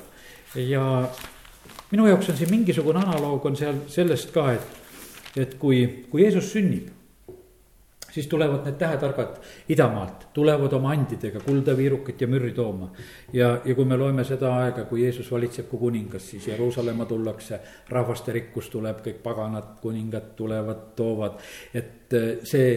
ja 0.55 1.09
minu 1.91 2.07
jaoks 2.07 2.29
on 2.31 2.37
siin 2.39 2.49
mingisugune 2.51 3.03
analoog 3.03 3.45
on 3.45 3.57
seal 3.59 3.83
sellest 3.91 4.31
ka, 4.31 4.53
et, 4.55 4.79
et 5.35 5.57
kui, 5.59 5.83
kui 6.09 6.23
Jeesus 6.23 6.53
sünnib 6.55 6.87
siis 8.11 8.27
tulevad 8.27 8.65
need 8.65 8.77
tähetargad 8.79 9.37
idamaalt, 9.69 10.27
tulevad 10.33 10.73
oma 10.73 10.91
andidega 10.95 11.39
kulda, 11.45 11.75
viirukit 11.77 12.21
ja 12.21 12.27
mürri 12.27 12.51
tooma. 12.53 12.91
ja, 13.33 13.53
ja 13.65 13.75
kui 13.75 13.85
me 13.85 13.97
loeme 13.97 14.23
seda 14.27 14.55
aega, 14.63 14.85
kui 14.89 15.03
Jeesus 15.03 15.31
valitseb 15.31 15.69
kui 15.69 15.79
kuningas, 15.79 16.29
siis 16.29 16.47
Jeruusalemma 16.47 17.05
tullakse, 17.05 17.59
rahvaste 17.89 18.31
rikkus 18.31 18.69
tuleb, 18.69 18.99
kõik 19.05 19.21
paganad, 19.23 19.77
kuningad 19.81 20.33
tulevad, 20.35 20.91
toovad, 20.95 21.39
et 21.73 22.13
äh, 22.13 22.33
see 22.43 22.67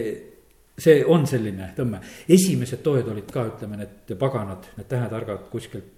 see 0.75 1.03
on 1.07 1.23
selline 1.27 1.69
tõmme, 1.75 2.01
esimesed 2.29 2.81
toojad 2.83 3.07
olid 3.13 3.29
ka, 3.31 3.45
ütleme, 3.53 3.77
need 3.79 4.15
paganad, 4.19 4.67
need 4.75 4.89
tähetargad 4.91 5.47
kuskilt 5.51 5.91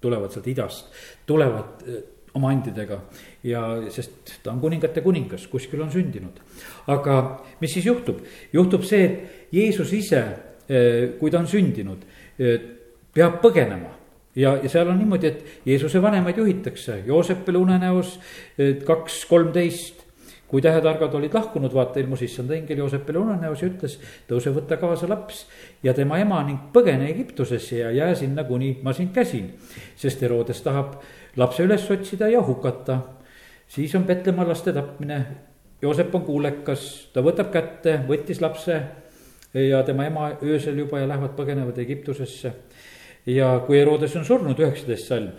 tulevad 0.00 0.30
sealt 0.32 0.46
idast, 0.48 0.92
tulevad 1.26 1.82
äh, 1.82 2.02
oma 2.34 2.52
andidega 2.54 3.00
ja 3.42 3.62
sest 3.90 4.34
ta 4.42 4.52
on 4.52 4.60
kuningate 4.60 5.00
kuningas, 5.00 5.46
kuskil 5.48 5.82
on 5.82 5.92
sündinud. 5.92 6.40
aga 6.86 7.44
mis 7.60 7.72
siis 7.72 7.86
juhtub, 7.86 8.20
juhtub 8.52 8.84
see, 8.84 9.04
et 9.04 9.52
Jeesus 9.52 9.92
ise, 9.92 10.24
eh, 10.68 11.16
kui 11.18 11.30
ta 11.30 11.38
on 11.38 11.48
sündinud, 11.48 12.04
eh, 12.38 12.60
peab 13.14 13.40
põgenema 13.42 13.96
ja, 14.36 14.56
ja 14.62 14.68
seal 14.68 14.88
on 14.88 14.98
niimoodi, 14.98 15.26
et 15.26 15.66
Jeesuse 15.66 16.02
vanemaid 16.02 16.36
juhitakse, 16.36 17.02
Joosepile 17.06 17.58
unenäos 17.58 18.18
eh, 18.58 18.76
kaks 18.84 19.24
kolmteist 19.30 20.06
kui 20.50 20.62
tähetargad 20.62 21.14
olid 21.14 21.34
lahkunud, 21.34 21.70
vaata 21.74 22.00
ilmus 22.02 22.24
issand 22.26 22.50
ingel 22.56 22.82
Joosepile 22.82 23.20
unenäos 23.22 23.62
ja 23.62 23.68
ütles, 23.70 23.94
tõuse, 24.26 24.50
võta 24.54 24.80
kaasa 24.80 25.06
laps 25.08 25.44
ja 25.86 25.94
tema 25.94 26.18
ema 26.18 26.40
ning 26.46 26.72
põgene 26.74 27.06
Egiptusesse 27.12 27.78
ja 27.78 27.92
jää 27.94 28.16
sinna, 28.18 28.44
kuni 28.48 28.72
ma 28.82 28.92
sind 28.92 29.14
käsin. 29.14 29.52
sest 29.96 30.22
Herodes 30.22 30.62
tahab 30.66 30.96
lapse 31.36 31.62
üles 31.62 31.86
otsida 31.90 32.28
ja 32.28 32.42
hukata. 32.42 32.98
Siis 33.70 33.94
on 33.94 34.04
Petlemma 34.08 34.46
laste 34.48 34.74
tapmine. 34.74 35.20
Joosep 35.82 36.14
on 36.14 36.26
kuulekas, 36.26 36.82
ta 37.14 37.22
võtab 37.24 37.48
kätte, 37.54 38.02
võttis 38.08 38.42
lapse 38.42 38.74
ja 39.54 39.80
tema 39.86 40.04
ema 40.10 40.26
öösel 40.42 40.76
juba 40.82 41.00
ja 41.00 41.06
lähevad, 41.08 41.32
põgenevad 41.38 41.78
Egiptusesse. 41.80 42.52
ja 43.26 43.54
kui 43.66 43.78
Herodes 43.78 44.16
on 44.16 44.24
surnud, 44.24 44.58
üheksateist 44.58 45.08
salm, 45.08 45.30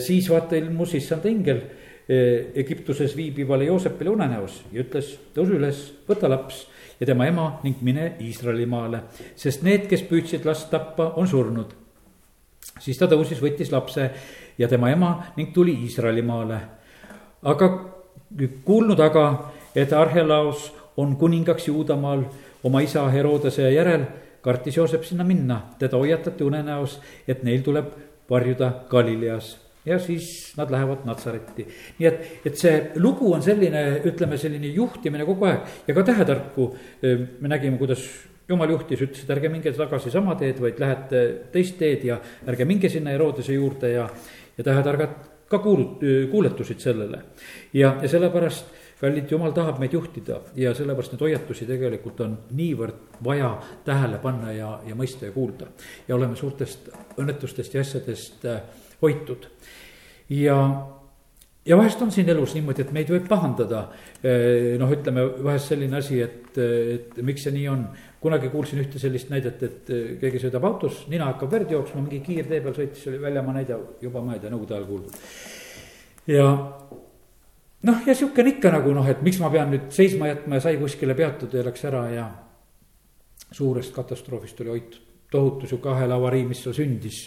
siis 0.00 0.30
vaata 0.30 0.56
ilmus 0.56 0.94
issand 0.94 1.24
ingel 1.28 1.60
Eh, 2.08 2.52
Egiptuses 2.54 3.16
viibivale 3.16 3.64
Joosepile 3.64 4.10
unenäos 4.10 4.62
ja 4.72 4.80
ütles, 4.80 5.10
tõusu 5.36 5.58
üles, 5.58 5.80
võta 6.08 6.30
laps 6.32 6.62
ja 6.96 7.04
tema 7.04 7.26
ema 7.28 7.42
ning 7.60 7.82
mine 7.84 8.14
Iisraelimaale, 8.24 9.02
sest 9.36 9.60
need, 9.66 9.84
kes 9.90 10.06
püüdsid 10.08 10.48
last 10.48 10.70
tappa, 10.72 11.10
on 11.20 11.28
surnud. 11.28 11.74
siis 12.80 12.96
ta 12.96 13.10
tõusis, 13.12 13.42
võttis 13.44 13.68
lapse 13.68 14.08
ja 14.56 14.68
tema 14.68 14.88
ema 14.88 15.10
ning 15.36 15.52
tuli 15.52 15.74
Iisraelimaale. 15.84 16.60
Aga 17.42 17.68
kuulnud 18.64 19.00
aga, 19.00 19.50
et 19.76 19.92
Arhelaos 19.92 20.72
on 20.96 21.16
kuningaks 21.16 21.68
Juudamaal 21.68 22.24
oma 22.64 22.80
isa 22.80 23.06
Herodese 23.12 23.70
järel, 23.72 24.04
kartis 24.42 24.76
Joosep 24.76 25.04
sinna 25.04 25.24
minna, 25.24 25.60
teda 25.78 25.98
hoiatati 25.98 26.44
unenäos, 26.44 26.98
et 27.28 27.42
neil 27.46 27.62
tuleb 27.62 27.90
varjuda 28.30 28.72
Galileas. 28.90 29.56
Ja 29.86 29.96
siis 29.98 30.52
nad 30.56 30.70
lähevad 30.70 31.06
Natsaretti. 31.08 31.64
nii 31.98 32.06
et, 32.08 32.24
et 32.46 32.56
see 32.58 32.90
lugu 33.00 33.30
on 33.32 33.42
selline, 33.42 34.02
ütleme, 34.04 34.36
selline 34.36 34.68
juhtimine 34.74 35.24
kogu 35.24 35.46
aeg. 35.48 35.70
Ja 35.88 35.94
ka 35.96 36.02
tähetarku 36.04 36.66
me 37.40 37.48
nägime, 37.48 37.78
kuidas 37.80 38.02
jumal 38.48 38.68
juhtis, 38.74 39.00
ütles, 39.06 39.22
et 39.24 39.32
ärge 39.32 39.48
minge 39.48 39.72
tagasi 39.72 40.12
sama 40.12 40.34
teed, 40.36 40.60
vaid 40.60 40.80
lähete 40.82 41.22
teist 41.54 41.78
teed 41.80 42.04
ja 42.04 42.18
ärge 42.48 42.68
minge 42.68 42.90
sinna 42.92 43.14
Herodese 43.14 43.56
juurde 43.56 43.94
ja, 43.94 44.08
ja 44.58 44.66
tähetargad 44.66 45.16
ka 45.48 45.58
kuulut-, 45.64 46.04
kuuletusid 46.30 46.80
sellele. 46.80 47.22
ja, 47.72 47.96
ja 48.02 48.08
sellepärast, 48.08 48.74
kallid, 49.00 49.30
jumal 49.30 49.52
tahab 49.54 49.78
meid 49.78 49.92
juhtida 49.94 50.40
ja 50.58 50.74
sellepärast 50.74 51.14
neid 51.14 51.24
hoiatusi 51.26 51.66
tegelikult 51.66 52.20
on 52.20 52.38
niivõrd 52.58 53.20
vaja 53.24 53.54
tähele 53.84 54.18
panna 54.22 54.52
ja, 54.52 54.78
ja 54.86 54.94
mõista 54.98 55.28
ja 55.28 55.32
kuulda. 55.32 55.70
ja 56.08 56.16
oleme 56.16 56.36
suurtest 56.36 56.90
õnnetustest 57.18 57.74
ja 57.74 57.86
asjadest 57.86 58.44
äh, 58.44 58.62
hoitud 59.02 59.46
ja, 60.28 60.86
ja 61.66 61.76
vahest 61.76 62.02
on 62.02 62.12
siin 62.12 62.28
elus 62.28 62.54
niimoodi, 62.56 62.84
et 62.84 62.92
meid 62.96 63.10
võib 63.12 63.28
pahandada. 63.28 63.86
Eh, 64.22 64.76
noh, 64.80 64.92
ütleme 64.92 65.24
vahest 65.44 65.72
selline 65.72 66.00
asi, 66.00 66.20
et, 66.24 66.58
et 66.58 67.18
miks 67.24 67.46
see 67.46 67.54
nii 67.56 67.68
on. 67.72 67.86
Kunagi 68.20 68.50
kuulsin 68.50 68.82
ühte 68.82 68.98
sellist 68.98 69.30
näidet, 69.30 69.62
et 69.62 69.90
eh, 69.94 70.06
keegi 70.20 70.42
sõidab 70.42 70.66
autos, 70.66 71.04
nina 71.12 71.28
hakkab 71.30 71.52
verd 71.52 71.70
jooksma, 71.74 72.02
mingi 72.02 72.20
kiirtee 72.24 72.60
peal 72.64 72.74
sõitis, 72.76 73.06
oli 73.10 73.20
väljamaa 73.22 73.54
näide 73.60 73.78
juba, 74.02 74.22
ma 74.24 74.34
ei 74.34 74.42
tea, 74.42 74.50
nõukogude 74.52 74.76
ajal 74.76 74.88
kuuldud. 74.88 75.20
ja 76.34 76.48
noh, 77.88 78.04
ja 78.06 78.14
sihuke 78.14 78.42
on 78.42 78.52
ikka 78.54 78.72
nagu 78.74 78.94
noh, 78.96 79.08
et 79.08 79.22
miks 79.26 79.40
ma 79.42 79.50
pean 79.54 79.70
nüüd 79.74 79.90
seisma 79.94 80.32
jätma 80.32 80.58
ja 80.58 80.66
sai 80.66 80.78
kuskile 80.80 81.14
peatuda 81.18 81.60
ja 81.60 81.66
läks 81.68 81.84
ära 81.90 82.04
ja. 82.12 82.28
suurest 83.50 83.94
katastroofist 83.94 84.60
oli 84.60 84.74
hoitud. 84.74 85.04
tohutu 85.30 85.66
sihuke 85.66 85.90
ahelaavarii, 85.92 86.46
mis 86.48 86.62
seal 86.64 86.74
sündis, 86.74 87.20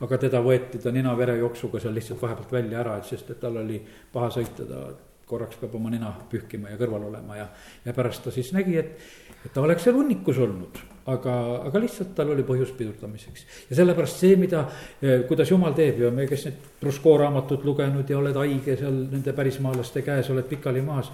aga 0.00 0.18
teda 0.18 0.40
võeti 0.44 0.78
ta 0.78 0.92
nina-verejooksuga 0.94 1.80
seal 1.82 1.94
lihtsalt 1.94 2.22
vahepealt 2.22 2.52
välja 2.52 2.80
ära, 2.80 2.96
et 2.98 3.04
sest 3.04 3.30
et 3.34 3.40
tal 3.40 3.56
oli 3.58 3.80
paha 4.12 4.30
sõita, 4.30 4.64
ta 4.64 4.82
korraks 5.28 5.60
peab 5.60 5.74
oma 5.78 5.92
nina 5.92 6.12
pühkima 6.30 6.72
ja 6.72 6.78
kõrval 6.80 7.08
olema 7.10 7.36
ja, 7.36 7.48
ja 7.84 7.96
pärast 7.96 8.24
ta 8.24 8.34
siis 8.34 8.52
nägi, 8.56 8.78
et, 8.80 9.10
et 9.44 9.52
ta 9.52 9.64
oleks 9.64 9.84
seal 9.86 9.98
hunnikus 9.98 10.40
olnud 10.44 10.80
aga, 11.08 11.34
aga 11.68 11.82
lihtsalt 11.82 12.12
tal 12.16 12.32
oli 12.34 12.44
põhjus 12.46 12.72
pidurdamiseks. 12.76 13.44
ja 13.70 13.78
sellepärast 13.80 14.24
see, 14.24 14.36
mida, 14.40 14.64
eh, 15.02 15.22
kuidas 15.28 15.50
jumal 15.50 15.76
teeb 15.76 16.02
ja 16.02 16.10
me, 16.14 16.26
kes 16.28 16.48
nüüd 16.48 16.82
Rusko 16.88 17.16
raamatut 17.22 17.64
lugenud 17.64 18.10
ja 18.10 18.18
oled 18.18 18.36
haige 18.36 18.76
seal 18.80 19.04
nende 19.12 19.32
pärismaalaste 19.36 20.02
käes, 20.06 20.30
oled 20.30 20.48
pikali 20.48 20.82
maas. 20.82 21.12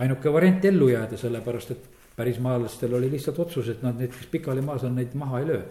ainuke 0.00 0.32
variant 0.32 0.64
ellu 0.64 0.88
jääda, 0.88 1.16
sellepärast 1.16 1.70
et 1.70 1.88
pärismaalastel 2.16 2.94
oli 2.94 3.10
lihtsalt 3.10 3.38
otsus, 3.38 3.68
et 3.68 3.82
nad, 3.82 3.96
need, 3.98 4.12
kes 4.12 4.28
pikali 4.32 4.60
maas 4.64 4.84
on, 4.84 4.94
neid 4.94 5.14
maha 5.14 5.40
ei 5.40 5.46
löö 5.46 5.62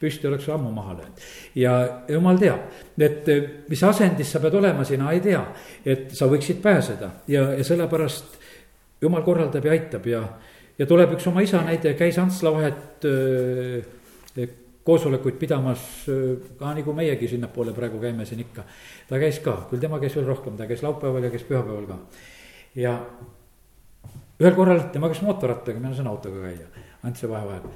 püsti 0.00 0.28
oleks 0.28 0.48
ammu 0.52 0.70
maha 0.74 0.96
löönud. 0.98 1.22
ja 1.54 1.76
jumal 2.08 2.38
teab, 2.38 2.72
et 2.98 3.28
eh, 3.28 3.48
mis 3.68 3.84
asendis 3.84 4.32
sa 4.32 4.40
pead 4.40 4.54
olema, 4.54 4.84
sina 4.84 5.12
ei 5.12 5.20
tea, 5.24 5.44
et 5.84 6.10
sa 6.14 6.28
võiksid 6.30 6.60
pääseda 6.62 7.10
ja, 7.28 7.50
ja 7.56 7.64
sellepärast 7.64 8.38
jumal 9.00 9.22
korraldab 9.22 9.64
ja 9.64 9.72
aitab 9.72 10.06
ja 10.06 10.22
ja 10.78 10.86
tuleb 10.86 11.16
üks 11.16 11.26
oma 11.30 11.40
isa 11.40 11.62
näide, 11.64 11.94
käis 11.96 12.18
Antsla 12.20 12.52
vahet 12.52 13.06
koosolekuid 14.86 15.38
pidamas, 15.40 15.82
ka 16.58 16.72
nagu 16.76 16.94
meiegi 16.94 17.28
sinnapoole 17.32 17.74
praegu 17.74 17.98
käime 18.02 18.26
siin 18.28 18.44
ikka. 18.44 18.62
ta 19.08 19.18
käis 19.18 19.40
ka, 19.42 19.56
küll 19.70 19.82
tema 19.82 19.98
käis 20.02 20.14
veel 20.16 20.28
rohkem, 20.28 20.56
ta 20.56 20.68
käis 20.70 20.84
laupäeval 20.86 21.26
ja 21.26 21.30
käis 21.32 21.46
pühapäeval 21.48 21.88
ka. 21.90 21.98
ja 22.78 22.94
ühel 24.40 24.54
korral 24.54 24.84
tema 24.92 25.10
käis 25.10 25.22
mootorrattaga, 25.26 25.80
mina 25.80 25.94
saan 25.94 26.12
autoga 26.12 26.44
käia, 26.46 26.70
Ants 27.02 27.22
ja 27.22 27.28
vahe 27.28 27.46
vahel. 27.48 27.66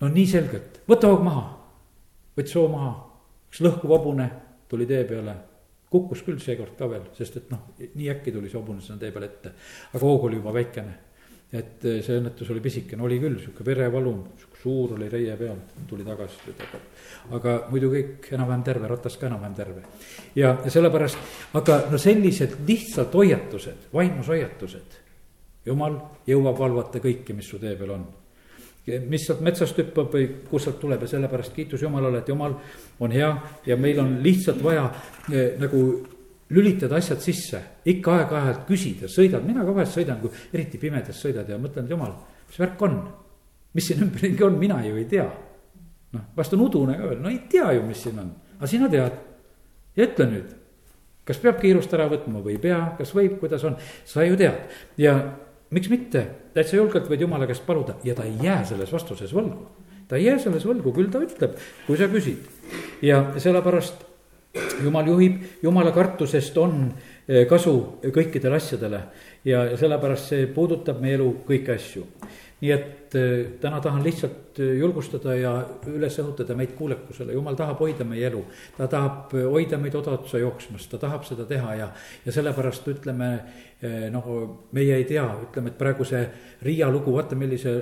No 0.00 0.10
nii 0.12 0.26
selgelt, 0.30 0.80
võta 0.88 1.10
hoog 1.12 1.24
maha, 1.26 1.44
võttis 2.36 2.56
hoo 2.58 2.68
maha, 2.72 2.92
üks 3.50 3.62
lõhkuv 3.64 3.94
hobune 3.96 4.30
tuli 4.68 4.86
tee 4.88 5.04
peale 5.08 5.36
kukkus 5.90 6.22
küll 6.26 6.42
seekord 6.42 6.74
ka 6.78 6.88
veel, 6.90 7.08
sest 7.16 7.40
et 7.40 7.50
noh, 7.52 7.72
nii 7.78 8.10
äkki 8.12 8.34
tuli 8.34 8.50
see 8.50 8.58
hobune 8.58 8.82
sinna 8.84 9.00
tee 9.00 9.12
peale 9.14 9.30
ette. 9.30 9.52
aga 9.92 10.04
hoog 10.04 10.28
oli 10.28 10.40
juba 10.40 10.52
väikene 10.56 10.96
et 11.54 11.84
eh, 11.86 12.00
see 12.02 12.18
õnnetus 12.18 12.50
oli 12.50 12.62
pisikene, 12.64 13.02
oli 13.06 13.20
küll 13.22 13.38
sihuke 13.38 13.64
verevalu, 13.66 14.12
suur 14.58 14.96
oli 14.96 15.06
reie 15.10 15.36
peal, 15.38 15.58
tuli 15.86 16.04
tagasi. 16.06 16.54
aga 17.36 17.56
muidu 17.70 17.90
kõik 17.92 18.30
enam-vähem 18.34 18.64
terve, 18.66 18.90
ratas 18.90 19.16
ka 19.16 19.28
enam-vähem 19.28 19.54
terve. 19.54 19.82
ja, 20.34 20.56
ja 20.64 20.70
sellepärast, 20.70 21.18
aga 21.54 21.84
no 21.90 21.98
sellised 22.02 22.58
lihtsalt 22.66 23.14
hoiatused, 23.14 23.90
vaimushoiatused. 23.94 25.00
jumal 25.66 26.00
jõuab 26.26 26.58
valvata 26.58 27.02
kõike, 27.02 27.34
mis 27.34 27.48
su 27.48 27.62
tee 27.62 27.76
peal 27.76 27.94
on 27.94 28.06
mis 28.86 29.24
sealt 29.26 29.40
metsast 29.42 29.78
hüppab 29.80 30.12
või 30.14 30.26
kust 30.46 30.68
sealt 30.68 30.78
tuleb 30.80 31.02
ja 31.02 31.08
sellepärast 31.10 31.54
kiitus 31.54 31.82
Jumalale, 31.82 32.20
et 32.22 32.28
Jumal 32.30 32.54
on 33.02 33.14
hea 33.14 33.30
ja 33.66 33.76
meil 33.76 33.98
on 34.02 34.18
lihtsalt 34.22 34.62
vaja 34.62 34.84
eh, 35.32 35.56
nagu 35.58 35.80
lülitada 36.54 37.00
asjad 37.00 37.22
sisse, 37.22 37.60
ikka 37.90 38.20
aeg-ajalt 38.20 38.66
küsida, 38.68 39.10
sõidad, 39.10 39.42
mina 39.46 39.64
ka 39.66 39.74
vahest 39.74 39.96
sõidan, 39.98 40.20
kui 40.22 40.30
eriti 40.54 40.78
pimedas 40.78 41.18
sõidad 41.18 41.48
ja 41.50 41.58
mõtlen, 41.58 41.88
et 41.88 41.94
jumal, 41.94 42.12
mis 42.46 42.60
värk 42.62 42.84
on. 42.86 43.00
mis 43.76 43.86
siin 43.90 44.06
ümberringi 44.06 44.44
on, 44.46 44.54
mina 44.58 44.78
ju 44.86 44.96
ei 44.96 45.04
tea. 45.04 45.26
noh, 46.12 46.22
vast 46.36 46.54
on 46.54 46.60
udune 46.60 46.94
ka 46.96 47.08
veel, 47.10 47.18
no 47.20 47.28
ei 47.28 47.42
tea 47.50 47.72
ju, 47.72 47.82
mis 47.82 47.98
siin 48.02 48.18
on, 48.18 48.30
aga 48.56 48.66
sina 48.66 48.88
tead. 48.88 49.18
ja 49.96 50.06
ütle 50.06 50.26
nüüd, 50.30 50.54
kas 51.26 51.42
peab 51.42 51.58
kiirust 51.60 51.92
ära 51.92 52.06
võtma 52.08 52.40
või 52.44 52.54
ei 52.54 52.62
pea, 52.62 52.78
kas 52.98 53.10
võib, 53.14 53.40
kuidas 53.40 53.64
on, 53.66 53.76
sa 54.04 54.22
ju 54.22 54.38
tead 54.38 54.70
ja 55.02 55.16
miks 55.70 55.90
mitte, 55.90 56.26
täitsa 56.54 56.78
julgelt 56.78 57.08
võid 57.10 57.24
jumala 57.26 57.46
käest 57.48 57.66
paluda 57.66 57.96
ja 58.04 58.14
ta 58.14 58.26
ei 58.26 58.36
jää 58.42 58.64
selles 58.68 58.92
vastuses 58.92 59.32
võlgu. 59.34 59.66
ta 60.08 60.16
ei 60.16 60.28
jää 60.28 60.38
selles 60.38 60.66
võlgu, 60.66 60.92
küll 60.94 61.10
ta 61.10 61.22
ütleb, 61.22 61.56
kui 61.86 61.98
sa 61.98 62.08
küsid 62.12 62.46
ja 63.02 63.24
sellepärast 63.38 64.04
jumal 64.84 65.06
juhib, 65.10 65.42
jumala 65.62 65.92
kartusest 65.92 66.56
on 66.58 66.86
eh, 67.28 67.44
kasu 67.48 67.74
kõikidele 68.02 68.60
asjadele 68.60 69.02
ja, 69.44 69.64
sellepärast 69.78 70.32
see 70.32 70.46
puudutab 70.52 71.00
meie 71.02 71.18
elu 71.18 71.28
kõiki 71.48 71.74
asju. 71.74 72.06
Nii 72.60 72.72
et 72.72 73.14
eh, 73.14 73.32
täna 73.60 73.80
tahan 73.84 74.04
lihtsalt 74.04 74.60
eh, 74.64 74.76
julgustada 74.80 75.34
ja 75.36 75.52
üles 75.92 76.16
õhutada 76.22 76.56
meid 76.56 76.72
kuulekusele, 76.78 77.34
jumal 77.36 77.58
tahab 77.58 77.82
hoida 77.84 78.06
meie 78.08 78.26
elu. 78.30 78.44
ta 78.78 78.88
tahab 78.88 79.34
hoida 79.36 79.78
meid 79.78 79.94
odaotsa 79.94 80.40
jooksmast, 80.40 80.90
ta 80.90 81.00
tahab 81.02 81.26
seda 81.28 81.44
teha 81.44 81.74
ja, 81.82 81.90
ja 82.24 82.32
sellepärast 82.32 82.88
ütleme, 82.94 83.30
noh, 84.10 84.32
meie 84.72 84.96
ei 84.96 85.04
tea, 85.04 85.26
ütleme, 85.48 85.74
et 85.74 85.78
praegu 85.78 86.04
see 86.08 86.24
Riia 86.64 86.88
lugu, 86.90 87.12
vaata 87.12 87.36
millise 87.36 87.76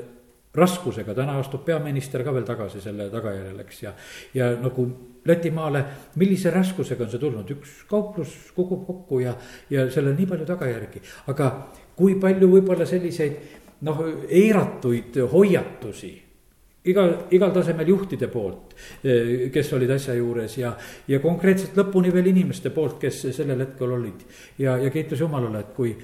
raskusega, 0.55 1.15
täna 1.15 1.39
astub 1.39 1.65
peaminister 1.67 2.23
ka 2.27 2.35
veel 2.35 2.47
tagasi 2.47 2.83
selle 2.83 3.09
tagajärjel, 3.11 3.59
eks, 3.65 3.83
ja, 3.83 3.93
ja 4.35 4.53
nagu 4.61 4.87
Lätimaale, 5.25 5.81
millise 6.21 6.51
raskusega 6.53 7.07
on 7.07 7.11
see 7.11 7.21
tulnud, 7.23 7.49
üks 7.55 7.79
kauplus 7.89 8.35
kukub 8.53 8.83
kokku 8.85 9.23
ja, 9.23 9.33
ja 9.73 9.87
sellel 9.91 10.13
nii 10.19 10.27
palju 10.29 10.45
tagajärgi. 10.51 11.01
aga 11.33 11.47
kui 11.97 12.19
palju 12.21 12.51
võib-olla 12.51 12.85
selliseid 12.87 13.64
noh, 13.85 14.05
eiratuid 14.29 15.19
hoiatusi 15.33 16.13
igal, 16.91 17.15
igal 17.33 17.53
tasemel 17.55 17.89
juhtide 17.89 18.29
poolt, 18.33 18.75
kes 19.53 19.73
olid 19.77 19.95
asja 19.95 20.17
juures 20.19 20.59
ja, 20.59 20.75
ja 21.09 21.21
konkreetselt 21.21 21.77
lõpuni 21.81 22.13
veel 22.13 22.33
inimeste 22.35 22.73
poolt, 22.75 22.99
kes 23.01 23.23
sellel 23.37 23.65
hetkel 23.65 23.93
olid. 23.97 24.25
ja, 24.59 24.77
ja 24.79 24.91
kiitus 24.93 25.21
Jumalale, 25.25 25.65
et 25.65 25.73
kui 25.77 25.95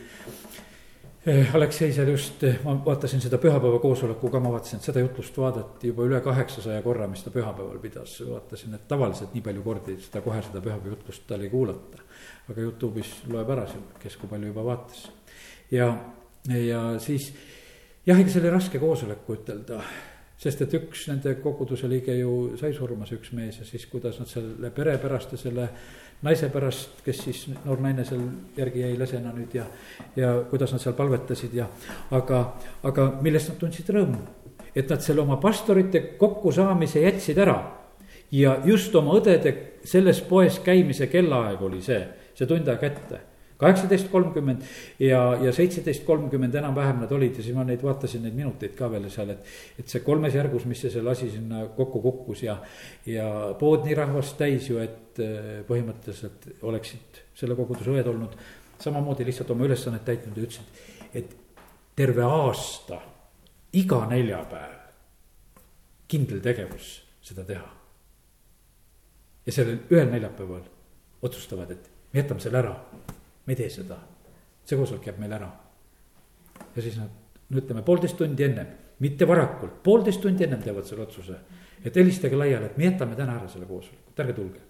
Eh, 1.27 1.55
Aleksei 1.55 1.93
seal 1.93 2.09
just, 2.09 2.43
eh, 2.49 2.63
ma 2.65 2.73
vaatasin 2.85 3.21
seda 3.21 3.37
pühapäeva 3.39 3.77
koosoleku 3.79 4.31
ka, 4.33 4.41
ma 4.41 4.55
vaatasin, 4.55 4.79
et 4.81 4.87
seda 4.89 5.03
jutlust 5.03 5.37
vaadati 5.37 5.91
juba 5.91 6.07
üle 6.09 6.21
kaheksasaja 6.25 6.81
korra, 6.81 7.09
mis 7.13 7.21
ta 7.21 7.31
pühapäeval 7.31 7.77
pidas. 7.79 8.15
vaatasin, 8.25 8.75
et 8.75 8.87
tavaliselt 8.89 9.35
nii 9.35 9.43
palju 9.45 9.63
kordi 9.63 9.99
seda 10.01 10.23
kohe 10.25 10.41
seda 10.43 10.63
pühapäeva 10.65 10.95
jutlust 10.95 11.27
tal 11.29 11.45
ei 11.45 11.51
kuulata. 11.51 12.01
aga 12.49 12.61
Youtube'is 12.61 13.11
loeb 13.29 13.51
ära, 13.51 13.67
kes 14.01 14.17
kui 14.17 14.29
palju 14.29 14.47
juba 14.47 14.65
vaatas. 14.65 15.11
ja, 15.71 15.93
ja 16.49 16.99
siis 16.99 17.35
jah, 18.07 18.19
ega 18.19 18.31
see 18.31 18.41
oli 18.41 18.55
raske 18.55 18.81
koosoleku 18.83 19.37
ütelda 19.37 19.83
sest 20.41 20.63
et 20.65 20.75
üks 20.79 21.05
nende 21.11 21.35
koguduse 21.43 21.89
liige 21.91 22.15
ju 22.17 22.57
sai 22.61 22.73
surma, 22.73 23.07
see 23.07 23.19
üks 23.21 23.33
mees 23.37 23.59
ja 23.61 23.67
siis 23.69 23.85
kuidas 23.91 24.21
nad 24.23 24.29
selle 24.31 24.71
pere 24.73 24.97
pärast 25.03 25.35
ja 25.37 25.41
selle 25.41 25.67
naise 26.25 26.49
pärast, 26.53 27.03
kes 27.05 27.21
siis 27.27 27.43
noor 27.65 27.81
naine 27.85 28.05
seal 28.09 28.23
järgi 28.57 28.85
jäi 28.85 28.97
lesena 29.01 29.33
nüüd 29.37 29.55
ja, 29.57 29.67
ja 30.17 30.33
kuidas 30.51 30.73
nad 30.73 30.83
seal 30.83 30.97
palvetasid 30.97 31.57
ja, 31.57 31.69
aga, 32.17 32.41
aga 32.89 33.09
millest 33.25 33.53
nad 33.53 33.61
tundsid 33.61 33.93
rõõmu. 33.93 34.21
et 34.75 34.89
nad 34.89 35.03
selle 35.05 35.21
oma 35.21 35.37
pastorite 35.43 36.01
kokkusaamise 36.21 37.05
jätsid 37.05 37.39
ära 37.39 37.59
ja 38.33 38.57
just 38.65 38.95
oma 38.97 39.19
õdede 39.19 39.55
selles 39.85 40.21
poes 40.25 40.61
käimise 40.65 41.09
kellaaeg 41.13 41.63
oli 41.63 41.83
see, 41.83 42.01
see 42.35 42.49
tund 42.49 42.69
aega 42.69 42.87
ette 42.87 43.21
kaheksateist 43.61 44.09
kolmkümmend 44.13 44.65
ja, 45.03 45.21
ja 45.45 45.53
seitseteist 45.53 46.05
kolmkümmend 46.09 46.55
enam-vähem 46.61 47.03
nad 47.05 47.13
olid 47.13 47.37
ja 47.37 47.45
siis 47.45 47.57
ma 47.57 47.65
neid 47.69 47.83
vaatasin 47.85 48.25
neid 48.25 48.37
minuteid 48.39 48.73
ka 48.79 48.89
veel 48.93 49.09
seal, 49.13 49.35
et. 49.35 49.45
et 49.79 49.93
see 49.93 50.03
kolmes 50.07 50.35
järgus, 50.37 50.67
mis 50.71 50.81
see 50.81 50.93
selle 50.93 51.13
asi 51.13 51.31
sinna 51.33 51.67
kokku 51.77 52.01
kukkus 52.05 52.45
ja, 52.47 52.57
ja 53.09 53.29
pood 53.61 53.85
nii 53.87 53.99
rahvast 53.99 54.39
täis 54.41 54.71
ju, 54.71 54.81
et 54.81 55.21
äh, 55.21 55.61
põhimõtteliselt 55.69 56.49
oleksid 56.71 57.23
selle 57.37 57.59
koguduse 57.59 57.93
õed 57.93 58.11
olnud. 58.11 58.37
samamoodi 58.81 59.27
lihtsalt 59.29 59.51
oma 59.53 59.69
ülesannet 59.69 60.05
täitnud 60.05 60.37
ja 60.37 60.49
ütlesid, 60.49 60.85
et 61.15 61.37
terve 61.97 62.25
aasta, 62.25 63.01
iga 63.77 64.07
neljapäev 64.09 64.79
kindel 66.11 66.41
tegevus 66.43 66.97
seda 67.23 67.45
teha. 67.47 67.69
ja 69.47 69.53
sellel 69.53 69.79
ühel 69.91 70.11
neljapäeval 70.11 70.65
otsustavad, 71.23 71.71
et 71.71 71.91
me 72.13 72.23
jätame 72.23 72.41
selle 72.41 72.59
ära 72.59 72.75
me 73.51 73.57
ei 73.57 73.59
tee 73.59 73.71
seda, 73.75 73.97
see 74.63 74.79
koosolek 74.79 75.09
jääb 75.09 75.19
meil 75.19 75.33
ära. 75.35 75.49
ja 76.77 76.83
siis 76.83 76.99
nad, 77.01 77.11
no 77.51 77.59
ütleme 77.59 77.83
poolteist 77.83 78.17
tundi 78.17 78.45
ennem, 78.47 78.69
mitte 79.03 79.27
varakult, 79.27 79.81
poolteist 79.83 80.23
tundi 80.23 80.47
ennem 80.47 80.63
teevad 80.63 80.87
selle 80.87 81.03
otsuse. 81.03 81.35
et 81.85 81.97
helistage 81.97 82.37
laiali, 82.37 82.67
et 82.67 82.77
me 82.79 82.85
jätame 82.85 83.17
täna 83.17 83.39
ära 83.41 83.49
selle 83.49 83.67
koosoleku, 83.67 84.15
ärge 84.19 84.37
tulge. 84.37 84.61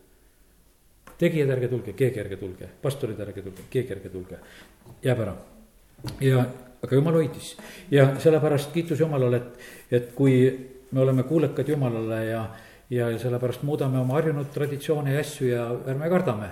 tegijad, 1.18 1.50
ärge 1.50 1.68
tulge, 1.68 1.92
keegi 1.92 2.20
ärge 2.20 2.36
tulge, 2.40 2.70
pastorid, 2.82 3.20
ärge 3.20 3.42
tulge, 3.42 3.68
keegi 3.70 3.92
ärge 3.98 4.08
tulge, 4.08 4.40
jääb 5.04 5.20
ära. 5.26 5.36
ja, 6.20 6.46
aga 6.80 6.96
jumal 6.96 7.20
hoidis 7.20 7.56
ja 7.90 8.14
sellepärast 8.18 8.72
kiitus 8.72 9.00
Jumalale, 9.00 9.36
et, 9.36 9.68
et 9.90 10.12
kui 10.14 10.40
me 10.90 11.00
oleme 11.00 11.22
kuulekad 11.28 11.68
Jumalale 11.68 12.24
ja 12.24 12.46
ja, 12.90 13.10
ja 13.10 13.18
sellepärast 13.18 13.62
muudame 13.62 14.00
oma 14.00 14.18
harjunud 14.18 14.50
traditsioone 14.54 15.14
ja 15.14 15.20
asju 15.20 15.48
ja 15.48 15.68
ärme 15.88 16.08
kardame. 16.10 16.50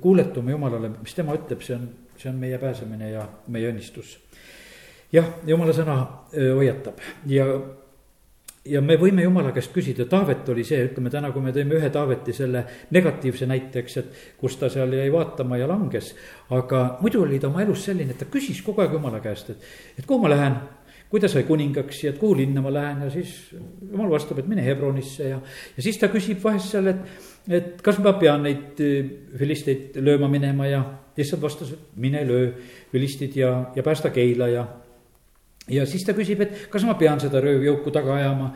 kuuletume 0.00 0.52
Jumalale, 0.52 0.92
mis 1.00 1.14
tema 1.14 1.34
ütleb, 1.34 1.62
see 1.66 1.76
on, 1.76 1.88
see 2.16 2.30
on 2.30 2.38
meie 2.38 2.58
pääsemine 2.58 3.10
ja 3.10 3.26
meie 3.48 3.72
õnnistus. 3.72 4.18
jah, 5.12 5.26
Jumala 5.46 5.74
sõna 5.74 5.96
hoiatab 6.32 7.00
ja, 7.26 7.46
ja 8.64 8.82
me 8.84 8.96
võime 9.00 9.24
Jumala 9.26 9.50
käest 9.52 9.72
küsida, 9.74 10.06
Taavet 10.06 10.48
oli 10.48 10.64
see, 10.64 10.84
ütleme 10.86 11.10
täna, 11.10 11.32
kui 11.34 11.42
me 11.42 11.52
tõime 11.56 11.74
ühe 11.80 11.90
Taaveti 11.90 12.32
selle 12.36 12.64
negatiivse 12.94 13.48
näite, 13.50 13.82
eks, 13.82 13.96
et 13.96 14.20
kus 14.38 14.56
ta 14.60 14.70
seal 14.70 14.94
jäi 14.94 15.10
vaatama 15.12 15.58
ja 15.58 15.68
langes. 15.68 16.14
aga 16.50 16.98
muidu 17.00 17.24
oli 17.24 17.40
ta 17.40 17.48
oma 17.50 17.64
elus 17.66 17.84
selline, 17.84 18.14
et 18.14 18.22
ta 18.22 18.30
küsis 18.30 18.62
kogu 18.62 18.84
aeg 18.84 18.94
Jumala 18.94 19.20
käest, 19.24 19.50
et, 19.50 19.72
et 19.98 20.06
kuhu 20.06 20.22
ma 20.22 20.30
lähen 20.30 20.60
kui 21.10 21.20
ta 21.20 21.28
sai 21.28 21.42
kuningaks 21.46 22.04
ja 22.04 22.12
et 22.12 22.18
kuhu 22.20 22.36
linna 22.38 22.62
ma 22.62 22.70
lähen 22.72 23.02
ja 23.02 23.10
siis 23.10 23.32
jumal 23.90 24.12
vastab, 24.12 24.38
et 24.38 24.48
mine 24.50 24.62
Hebronisse 24.64 25.28
ja, 25.32 25.40
ja 25.76 25.82
siis 25.82 25.98
ta 25.98 26.08
küsib 26.12 26.42
vahest 26.44 26.70
seal, 26.70 26.86
et, 26.92 27.00
et 27.50 27.80
kas 27.82 27.98
ma 28.02 28.14
pean 28.20 28.44
neid 28.46 28.78
filisteid 29.38 29.98
lööma 30.06 30.28
minema 30.30 30.68
ja 30.70 30.84
issand 31.20 31.42
vastas, 31.42 31.72
et 31.74 31.96
mine 32.00 32.22
löö 32.28 32.52
filistid 32.92 33.34
ja, 33.36 33.50
ja 33.74 33.82
päästa 33.82 34.12
Keila 34.14 34.48
ja. 34.48 34.62
ja 35.68 35.86
siis 35.86 36.06
ta 36.06 36.14
küsib, 36.16 36.44
et 36.46 36.68
kas 36.70 36.86
ma 36.86 36.94
pean 37.00 37.20
seda 37.20 37.42
röövjõuku 37.42 37.92
taga 37.94 38.14
ajama 38.20 38.52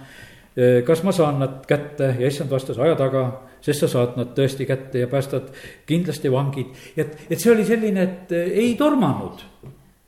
kas 0.87 1.03
ma 1.03 1.11
saan 1.11 1.41
nad 1.43 1.65
kätte 1.67 2.13
ja 2.21 2.29
issand 2.31 2.53
vastas, 2.55 2.79
aja 2.79 2.95
taga, 2.95 3.25
sest 3.65 3.83
sa 3.83 3.89
saad 3.91 4.15
nad 4.15 4.31
tõesti 4.37 4.69
kätte 4.69 5.03
ja 5.03 5.09
päästad 5.11 5.51
kindlasti 5.87 6.31
vangid. 6.31 6.71
et, 6.97 7.27
et 7.27 7.41
see 7.41 7.51
oli 7.51 7.67
selline, 7.67 8.03
et 8.03 8.33
ei 8.39 8.77
tormanud, 8.79 9.43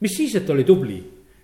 mis 0.00 0.14
siis, 0.14 0.36
et 0.38 0.50
oli 0.54 0.62
tubli 0.64 1.00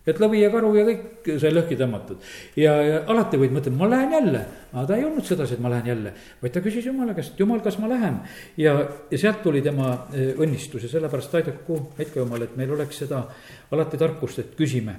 et 0.07 0.19
lõvi 0.19 0.41
ja 0.43 0.51
karu 0.51 0.73
ja 0.75 0.85
kõik 0.87 1.29
sai 1.41 1.53
lõhki 1.53 1.77
tõmmatud. 1.79 2.23
ja, 2.59 2.73
ja 2.83 3.03
alati 3.13 3.39
võid 3.39 3.55
mõtelda, 3.55 3.79
ma 3.79 3.89
lähen 3.91 4.15
jälle, 4.17 4.41
aga 4.73 4.85
ta 4.89 4.97
ei 4.99 5.05
olnud 5.07 5.27
sedasi, 5.27 5.57
et 5.57 5.63
ma 5.63 5.71
lähen 5.71 5.91
jälle, 5.93 6.15
vaid 6.43 6.55
ta 6.55 6.63
küsis 6.65 6.87
jumala 6.87 7.15
käest, 7.15 7.39
jumal, 7.39 7.61
kas 7.63 7.79
ma 7.79 7.91
lähen. 7.91 8.19
ja, 8.57 8.75
ja 9.11 9.19
sealt 9.19 9.43
tuli 9.43 9.63
tema 9.63 9.93
e, 10.13 10.33
õnnistus 10.35 10.89
ja 10.89 10.91
sellepärast 10.97 11.35
aidaku 11.39 11.79
ka 11.97 12.09
jumal, 12.19 12.43
et 12.43 12.57
meil 12.59 12.75
oleks 12.75 13.05
seda 13.05 13.23
alati 13.71 14.01
tarkust, 14.01 14.43
et 14.43 14.57
küsime, 14.59 14.97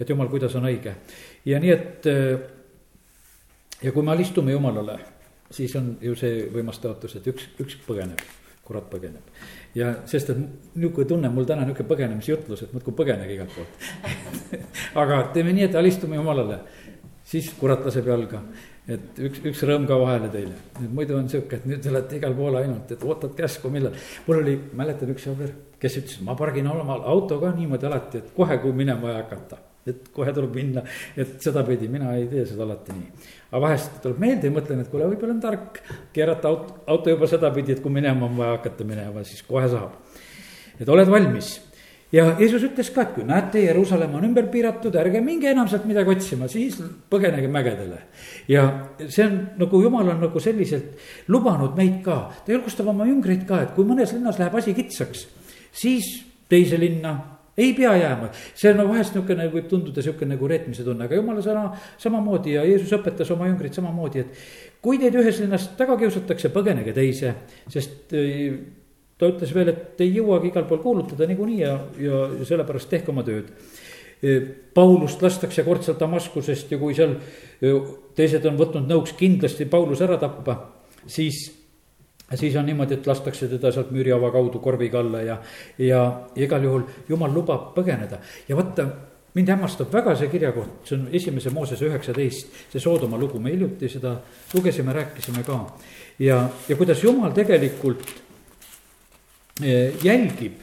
et 0.00 0.08
jumal, 0.08 0.28
kuidas 0.32 0.54
on 0.60 0.68
õige. 0.68 0.94
ja 1.48 1.62
nii, 1.62 1.72
et 1.72 2.12
e, 2.12 2.18
ja 3.82 3.92
kui 3.92 4.04
me 4.04 4.12
alistume 4.12 4.52
jumalale, 4.52 4.98
siis 5.50 5.74
on 5.80 5.96
ju 6.00 6.14
see 6.18 6.46
võimas 6.52 6.80
taotlus, 6.82 7.16
et 7.16 7.32
üks, 7.32 7.48
üks 7.64 7.80
põgeneb, 7.88 8.20
kurat 8.62 8.84
põgeneb 8.92 9.32
ja 9.74 9.92
sest, 10.08 10.30
et 10.32 10.42
niisugune 10.76 11.08
tunne 11.08 11.30
mul 11.32 11.48
täna 11.48 11.64
niisugune 11.66 11.88
põgenemisjutlus, 11.92 12.66
et 12.66 12.74
muudkui 12.74 12.94
põgenege 12.98 13.36
igalt 13.36 13.56
poolt 13.56 14.20
aga 15.02 15.22
teeme 15.34 15.54
nii, 15.56 15.70
et 15.70 15.80
alistume 15.80 16.18
jumalale, 16.18 16.60
siis 17.32 17.50
kurat 17.58 17.84
laseb 17.86 18.12
jalga. 18.12 18.42
et 18.92 19.18
üks, 19.28 19.42
üks 19.52 19.64
rõõm 19.68 19.86
ka 19.88 19.98
vahele 20.00 20.30
teile, 20.32 20.54
muidu 20.92 21.16
on 21.16 21.28
sihuke, 21.32 21.60
et 21.60 21.66
nüüd 21.70 21.82
te 21.82 21.92
olete 21.92 22.18
igal 22.18 22.34
pool 22.36 22.60
ainult, 22.60 22.90
et 22.92 23.04
ootad 23.06 23.36
käsku, 23.38 23.70
millal. 23.72 23.94
mul 24.26 24.42
oli, 24.42 24.56
mäletan 24.78 25.12
üks 25.14 25.28
sõber, 25.30 25.52
kes 25.82 26.00
ütles, 26.02 26.22
ma 26.26 26.36
pargin 26.38 26.68
oma 26.70 26.98
auto 27.14 27.40
ka 27.40 27.54
niimoodi 27.56 27.88
alati, 27.88 28.24
et 28.24 28.32
kohe, 28.36 28.58
kui 28.62 28.74
minema 28.76 29.08
vaja 29.08 29.22
hakata 29.22 29.68
et 29.86 30.10
kohe 30.14 30.32
tuleb 30.34 30.54
minna, 30.54 30.82
et 31.18 31.38
sedapidi, 31.42 31.88
mina 31.90 32.12
ei 32.14 32.28
tee 32.30 32.44
seda 32.46 32.62
alati 32.66 32.94
nii. 32.94 33.30
Aga 33.52 33.60
vahest 33.66 33.98
tuleb 34.02 34.20
meelde 34.22 34.48
ja 34.48 34.54
mõtlen, 34.54 34.80
et 34.80 34.88
kuule, 34.88 35.10
võib-olla 35.12 35.36
on 35.36 35.42
tark 35.42 35.82
keerata 36.14 36.48
auto, 36.48 36.78
auto 36.88 37.12
juba 37.12 37.28
sedapidi, 37.28 37.76
et 37.76 37.82
kui 37.84 37.92
minema 37.92 38.24
on 38.24 38.38
vaja 38.38 38.56
hakata 38.56 38.86
minema, 38.88 39.24
siis 39.28 39.44
kohe 39.44 39.68
saab. 39.68 39.98
et 40.80 40.88
oled 40.88 41.10
valmis 41.12 41.58
ja 42.12 42.30
Jeesus 42.40 42.64
ütles 42.68 42.88
ka, 42.94 43.04
et 43.04 43.12
kui 43.16 43.26
näete, 43.28 43.60
Jeruusalemm 43.66 44.16
on 44.16 44.24
ümber 44.30 44.48
piiratud, 44.52 44.96
ärge 45.00 45.20
minge 45.24 45.50
enam 45.50 45.68
sealt 45.68 45.84
midagi 45.88 46.14
otsima, 46.14 46.48
siis 46.48 46.78
põgenege 47.12 47.48
mägedele. 47.52 48.00
ja 48.48 48.64
see 49.06 49.26
on 49.26 49.38
nagu 49.60 49.82
jumal 49.82 50.08
on 50.14 50.24
nagu 50.26 50.40
selliselt 50.40 50.96
lubanud 51.28 51.76
meid 51.76 52.00
ka, 52.04 52.32
ta 52.46 52.56
julgustab 52.56 52.88
oma 52.88 53.04
jüngreid 53.08 53.44
ka, 53.48 53.62
et 53.66 53.76
kui 53.76 53.84
mõnes 53.84 54.16
linnas 54.16 54.40
läheb 54.40 54.56
asi 54.56 54.74
kitsaks, 54.74 55.26
siis 55.72 56.08
teise 56.48 56.80
linna 56.80 57.16
ei 57.56 57.72
pea 57.76 57.92
jääma, 57.96 58.30
see 58.54 58.70
on 58.72 58.80
no 58.80 58.86
vahest 58.88 59.16
niisugune, 59.16 59.46
võib 59.52 59.68
tunduda 59.68 60.00
niisugune 60.00 60.34
nagu 60.34 60.48
reetmise 60.48 60.84
tunne, 60.86 61.04
aga 61.04 61.18
jumala 61.18 61.44
sõna 61.44 61.64
samamoodi 62.00 62.56
ja 62.56 62.64
Jeesus 62.64 62.92
õpetas 62.96 63.32
oma 63.34 63.48
jüngrit 63.50 63.76
samamoodi, 63.76 64.24
et. 64.24 64.44
kui 64.82 64.98
teid 64.98 65.16
ühes 65.20 65.42
linnas 65.42 65.68
taga 65.78 65.98
kiusatakse, 66.00 66.50
põgenege 66.54 66.94
teise, 66.96 67.34
sest 67.70 68.14
äh, 68.16 68.56
ta 69.20 69.28
ütles 69.30 69.52
veel, 69.54 69.72
et 69.74 70.00
ei 70.02 70.16
jõuagi 70.16 70.50
igal 70.50 70.66
pool 70.68 70.80
kuulutada 70.82 71.28
niikuinii 71.28 71.60
ja, 71.60 71.76
ja 72.00 72.26
sellepärast 72.48 72.90
tehke 72.90 73.12
oma 73.12 73.24
tööd. 73.26 73.52
Äh, 74.24 74.48
Paulust 74.74 75.22
lastakse 75.22 75.64
kord 75.66 75.84
sealt 75.84 76.00
Damaskusest 76.00 76.72
ja 76.72 76.80
kui 76.80 76.96
seal 76.96 77.18
äh, 77.18 77.92
teised 78.16 78.48
on 78.48 78.56
võtnud 78.60 78.88
nõuks 78.88 79.12
kindlasti 79.18 79.68
Paulus 79.68 80.00
ära 80.04 80.16
tappa, 80.20 80.56
siis 81.04 81.50
siis 82.34 82.56
on 82.56 82.66
niimoodi, 82.66 82.94
et 82.94 83.06
lastakse 83.06 83.48
teda 83.48 83.72
sealt 83.72 83.90
müüriava 83.92 84.30
kaudu 84.32 84.60
korviga 84.64 85.00
alla 85.00 85.22
ja, 85.22 85.38
ja 85.78 86.02
igal 86.36 86.64
juhul 86.64 86.84
jumal 87.08 87.32
lubab 87.34 87.72
põgeneda. 87.76 88.20
Ja 88.48 88.56
vaata 88.56 88.86
mind 89.34 89.48
hämmastab 89.48 89.92
väga 89.92 90.14
see 90.16 90.28
kirjakoht, 90.32 90.72
see 90.88 90.96
on 90.98 91.06
esimese 91.12 91.52
Moosese 91.52 91.88
üheksateist, 91.88 92.56
see 92.72 92.80
Soodoma 92.80 93.20
lugu, 93.20 93.40
me 93.40 93.52
hiljuti 93.52 93.88
seda 93.88 94.16
lugesime, 94.54 94.92
rääkisime 94.92 95.44
ka. 95.46 95.60
ja, 96.18 96.48
ja 96.68 96.76
kuidas 96.76 97.02
jumal 97.04 97.32
tegelikult 97.32 98.04
eh, 99.62 99.94
jälgib, 100.04 100.60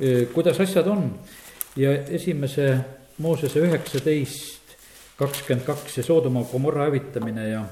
eh, 0.00 0.26
kuidas 0.34 0.60
asjad 0.60 0.86
on. 0.86 1.12
Ja 1.76 1.92
esimese 2.10 2.78
Moosese 3.18 3.60
üheksateist, 3.62 4.74
kakskümmend 5.16 5.66
kaks, 5.66 5.94
see 5.94 6.02
Soodoma 6.02 6.42
Gomorra 6.50 6.88
hävitamine 6.88 7.48
ja 7.48 7.62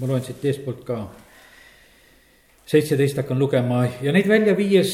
ma 0.00 0.08
loen 0.08 0.24
siit 0.24 0.44
eespoolt 0.48 0.84
ka. 0.84 1.02
seitseteist 2.70 3.16
hakkan 3.18 3.38
lugema 3.38 3.80
ja 4.00 4.12
neid 4.14 4.28
välja 4.30 4.52
viies 4.56 4.92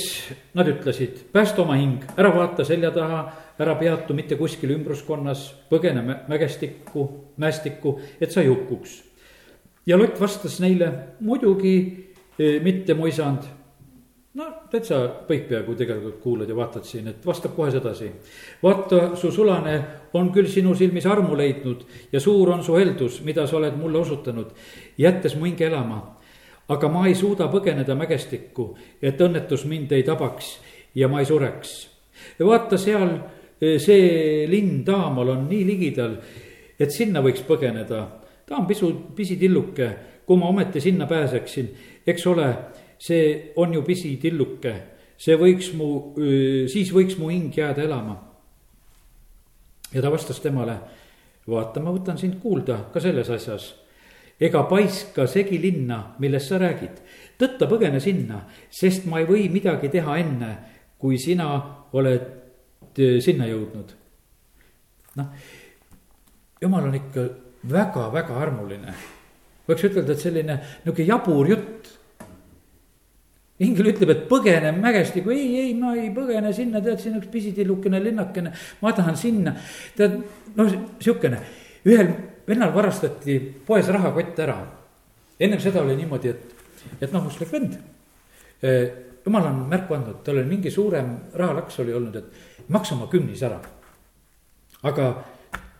nad 0.56 0.68
ütlesid, 0.70 1.26
päästa 1.32 1.60
oma 1.62 1.74
hing, 1.76 2.06
ära 2.16 2.30
vaata 2.32 2.64
selja 2.64 2.88
taha, 2.90 3.18
ära 3.60 3.74
peatu 3.76 4.14
mitte 4.16 4.38
kuskil 4.40 4.72
ümbruskonnas, 4.78 5.50
põgene 5.68 6.22
mägestikku, 6.28 7.04
mäestikku, 7.36 7.98
et 8.20 8.32
sa 8.32 8.40
ei 8.40 8.48
hukkuks. 8.48 9.02
ja 9.86 9.98
Lott 9.98 10.20
vastas 10.20 10.58
neile, 10.60 10.90
muidugi 11.20 11.76
eh, 12.38 12.62
mitte, 12.64 12.94
mu 12.94 13.06
isand 13.06 13.44
no 14.36 14.46
täitsa 14.70 14.98
põik 15.28 15.46
peaaegu 15.48 15.74
tegelikult 15.78 16.18
kuulad 16.20 16.50
ja 16.50 16.56
vaatad 16.56 16.84
siin, 16.84 17.08
et 17.08 17.24
vastab 17.26 17.54
kohe 17.56 17.70
sedasi. 17.72 18.10
vaata, 18.62 19.16
su 19.16 19.30
sulane 19.32 19.76
on 20.14 20.30
küll 20.32 20.48
sinu 20.52 20.74
silmis 20.74 21.06
armu 21.06 21.36
leidnud 21.36 21.86
ja 22.12 22.20
suur 22.20 22.50
on 22.52 22.64
su 22.64 22.76
heldus, 22.76 23.22
mida 23.24 23.46
sa 23.46 23.56
oled 23.56 23.78
mulle 23.80 23.98
osutanud, 23.98 24.52
jättes 24.98 25.36
mu 25.36 25.48
hinge 25.48 25.66
elama. 25.66 26.16
aga 26.68 26.88
ma 26.88 27.06
ei 27.06 27.14
suuda 27.14 27.46
põgeneda 27.46 27.94
mägestikku, 27.94 28.74
et 29.02 29.20
õnnetus 29.20 29.64
mind 29.64 29.92
ei 29.92 30.02
tabaks 30.02 30.58
ja 30.94 31.08
ma 31.08 31.20
ei 31.20 31.26
sureks. 31.26 31.88
vaata 32.40 32.78
seal, 32.78 33.18
eh, 33.60 33.78
see 33.78 34.46
linn 34.48 34.84
Taamal 34.84 35.28
on 35.28 35.48
nii 35.48 35.64
ligidal, 35.66 36.16
et 36.78 36.90
sinna 36.90 37.22
võiks 37.22 37.46
põgeneda. 37.46 38.06
ta 38.46 38.56
on 38.56 38.66
pisu, 38.66 38.92
pisitilluke, 39.14 39.96
kui 40.26 40.36
ma 40.36 40.48
ometi 40.48 40.80
sinna 40.80 41.06
pääseksin, 41.06 41.70
eks 42.06 42.26
ole 42.26 42.54
see 42.98 43.52
on 43.56 43.74
ju 43.74 43.82
pisitilluke, 43.86 44.74
see 45.18 45.36
võiks 45.40 45.72
mu, 45.76 45.88
siis 46.70 46.92
võiks 46.94 47.18
mu 47.20 47.30
hing 47.32 47.54
jääda 47.54 47.84
elama. 47.84 48.16
ja 49.92 50.02
ta 50.02 50.10
vastas 50.10 50.40
temale, 50.42 50.76
vaata, 51.48 51.80
ma 51.80 51.92
võtan 51.94 52.18
sind 52.18 52.40
kuulda 52.42 52.90
ka 52.92 53.00
selles 53.00 53.30
asjas. 53.30 53.74
ega 54.40 54.62
paiska 54.68 55.26
segi 55.26 55.58
linna, 55.58 56.16
millest 56.18 56.48
sa 56.48 56.58
räägid, 56.58 57.00
tõtta 57.38 57.68
põgene 57.68 58.00
sinna, 58.00 58.42
sest 58.70 59.06
ma 59.06 59.20
ei 59.20 59.26
või 59.26 59.48
midagi 59.48 59.88
teha 59.88 60.18
enne, 60.18 60.56
kui 60.98 61.18
sina 61.18 61.48
oled 61.92 62.32
sinna 62.96 63.46
jõudnud. 63.46 63.92
noh, 65.16 65.26
jumal 66.60 66.88
on 66.88 66.94
ikka 66.94 67.28
väga-väga 67.66 68.36
armuline 68.40 68.94
võiks 69.66 69.86
ütelda, 69.88 70.14
et 70.14 70.22
selline 70.22 70.56
niisugune 70.84 71.08
jabur 71.08 71.50
jutt 71.50 71.95
ingel 73.64 73.90
ütleb, 73.92 74.12
et 74.12 74.24
põgene 74.28 74.72
mägestiku, 74.76 75.32
ei, 75.32 75.46
ei, 75.62 75.74
ma 75.78 75.94
ei 75.96 76.10
põgene 76.14 76.52
sinna, 76.56 76.82
tead, 76.84 77.00
siin 77.00 77.16
üks 77.20 77.30
pisitillukene 77.32 78.00
linnakene, 78.04 78.52
ma 78.82 78.92
tahan 78.96 79.16
sinna. 79.16 79.54
tead, 79.96 80.18
noh, 80.58 80.74
sihukene, 81.00 81.40
ühel 81.88 82.12
vennal 82.48 82.74
varastati 82.74 83.38
poes 83.66 83.88
rahakott 83.88 84.38
ära. 84.44 84.58
ennem 85.40 85.60
seda 85.60 85.82
oli 85.82 85.96
niimoodi, 85.96 86.28
et, 86.28 86.54
et 87.00 87.12
noh, 87.12 87.26
usklik 87.26 87.52
vend. 87.52 87.78
jumal 89.24 89.48
on 89.48 89.64
märku 89.70 89.94
andnud, 89.94 90.20
tal 90.24 90.36
oli 90.36 90.48
mingi 90.48 90.70
suurem 90.70 91.16
rahalaks 91.34 91.80
oli 91.80 91.94
olnud, 91.96 92.16
et 92.16 92.68
maksa 92.68 92.94
oma 92.94 93.08
kümnis 93.08 93.42
ära. 93.42 93.60
aga 94.82 95.08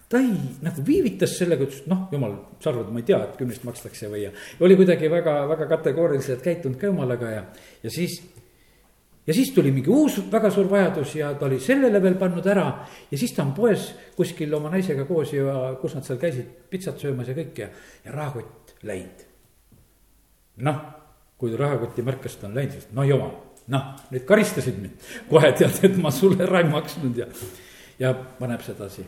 ta 0.09 0.21
ei 0.23 0.33
nagu 0.63 0.85
viivitas 0.87 1.35
sellega, 1.39 1.67
ütles, 1.67 1.83
et 1.83 1.91
noh, 1.91 2.07
jumal, 2.15 2.37
sa 2.63 2.71
arvad, 2.71 2.91
ma 2.95 3.03
ei 3.03 3.09
tea, 3.09 3.19
et 3.27 3.37
kümnest 3.41 3.67
makstakse 3.67 4.11
või 4.11 4.23
ja. 4.27 4.33
oli 4.63 4.79
kuidagi 4.79 5.11
väga, 5.11 5.37
väga 5.51 5.69
kategooriliselt 5.75 6.45
käitunud 6.45 6.79
ka 6.81 6.91
jumalaga 6.91 7.31
ja, 7.33 7.45
ja 7.83 7.91
siis. 7.91 8.21
ja 9.27 9.35
siis 9.35 9.51
tuli 9.55 9.73
mingi 9.75 9.91
uus 9.91 10.21
väga 10.31 10.51
suur 10.55 10.71
vajadus 10.71 11.17
ja 11.19 11.33
ta 11.35 11.49
oli 11.49 11.59
sellele 11.61 12.03
veel 12.03 12.15
pannud 12.21 12.47
ära. 12.47 12.69
ja 13.11 13.19
siis 13.19 13.35
ta 13.35 13.43
on 13.43 13.53
poes 13.57 13.89
kuskil 14.17 14.55
oma 14.55 14.71
naisega 14.71 15.05
koos 15.05 15.33
ja 15.35 15.75
kus 15.81 15.99
nad 15.99 16.07
seal 16.07 16.23
käisid 16.23 16.55
pitsat 16.71 17.03
söömas 17.03 17.29
ja 17.29 17.35
kõik 17.35 17.59
ja, 17.65 17.69
ja 18.05 18.15
rahakott 18.15 18.77
läinud. 18.87 19.27
noh, 20.63 20.81
kui 21.37 21.57
rahakoti 21.57 22.07
märkas, 22.07 22.39
ta 22.39 22.47
on 22.47 22.55
läinud, 22.55 22.79
siis 22.79 22.95
no 22.95 23.03
jumal, 23.03 23.35
noh, 23.75 23.93
nüüd 24.15 24.25
karistasid 24.25 24.79
mind. 24.79 25.13
kohe 25.31 25.51
tead, 25.53 25.83
et 25.83 25.99
ma 25.99 26.15
sulle 26.15 26.47
ära 26.47 26.63
ei 26.63 26.71
maksnud 26.71 27.25
ja, 27.25 27.27
ja 27.99 28.15
paneb 28.15 28.63
sedasi 28.63 29.03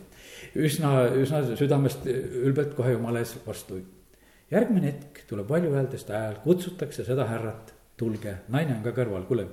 üsna, 0.54 1.08
üsna 1.18 1.42
südamest 1.56 2.06
ülbelt 2.08 2.74
kohe 2.76 2.92
jumala 2.92 3.22
ees 3.22 3.36
vastu. 3.46 3.80
järgmine 4.50 4.86
hetk 4.86 5.24
tuleb 5.28 5.48
valjuhäältest 5.48 6.08
hääl, 6.08 6.38
kutsutakse 6.44 7.04
seda 7.04 7.26
härrat, 7.28 7.74
tulge, 7.96 8.34
naine 8.48 8.78
on 8.78 8.82
ka 8.82 8.94
kõrval, 8.96 9.26
kuule. 9.28 9.46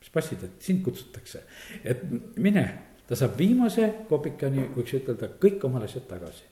mis 0.00 0.10
passid, 0.12 0.42
et 0.44 0.62
sind 0.62 0.84
kutsutakse, 0.84 1.42
et 1.84 2.02
mine, 2.36 2.66
ta 3.08 3.16
saab 3.16 3.38
viimase 3.38 3.88
kopikani, 4.08 4.68
võiks 4.76 4.94
ütelda, 5.00 5.32
kõik 5.42 5.64
omale 5.64 5.88
asjad 5.90 6.06
tagasi. 6.08 6.44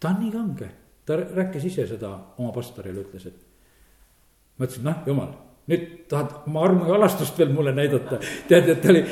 ta 0.00 0.08
on 0.08 0.20
nii 0.24 0.32
kange, 0.32 0.68
ta 1.06 1.16
rääkis 1.16 1.64
ise 1.64 1.86
seda 1.86 2.12
oma 2.38 2.52
pastorile, 2.52 3.04
ütles, 3.04 3.26
et 3.26 4.58
ma 4.58 4.66
ütlesin, 4.66 4.86
noh, 4.86 5.02
jumal, 5.06 5.34
nüüd 5.70 5.86
tahad 6.10 6.46
oma 6.46 6.64
armu 6.66 6.88
ja 6.88 6.96
alastust 6.96 7.38
veel 7.38 7.52
mulle 7.54 7.74
näidata. 7.74 8.18
tead, 8.48 8.68
et 8.68 8.82
ta 8.82 8.90
oli 8.92 9.04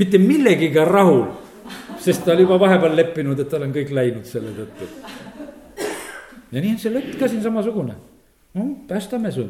mitte 0.00 0.18
millegiga 0.18 0.84
rahul, 0.88 1.26
sest 2.00 2.24
ta 2.24 2.32
oli 2.32 2.46
juba 2.46 2.58
vahepeal 2.60 2.96
leppinud, 2.96 3.40
et 3.40 3.50
tal 3.52 3.66
on 3.66 3.74
kõik 3.74 3.92
läinud 3.94 4.24
selle 4.28 4.54
tõttu. 4.56 4.88
ja 6.50 6.60
nii 6.60 6.72
on 6.74 6.80
see 6.80 6.92
lõtt 6.94 7.18
ka 7.20 7.28
siin 7.28 7.42
samasugune. 7.44 7.94
no 8.54 8.68
päästame 8.88 9.32
su. 9.32 9.48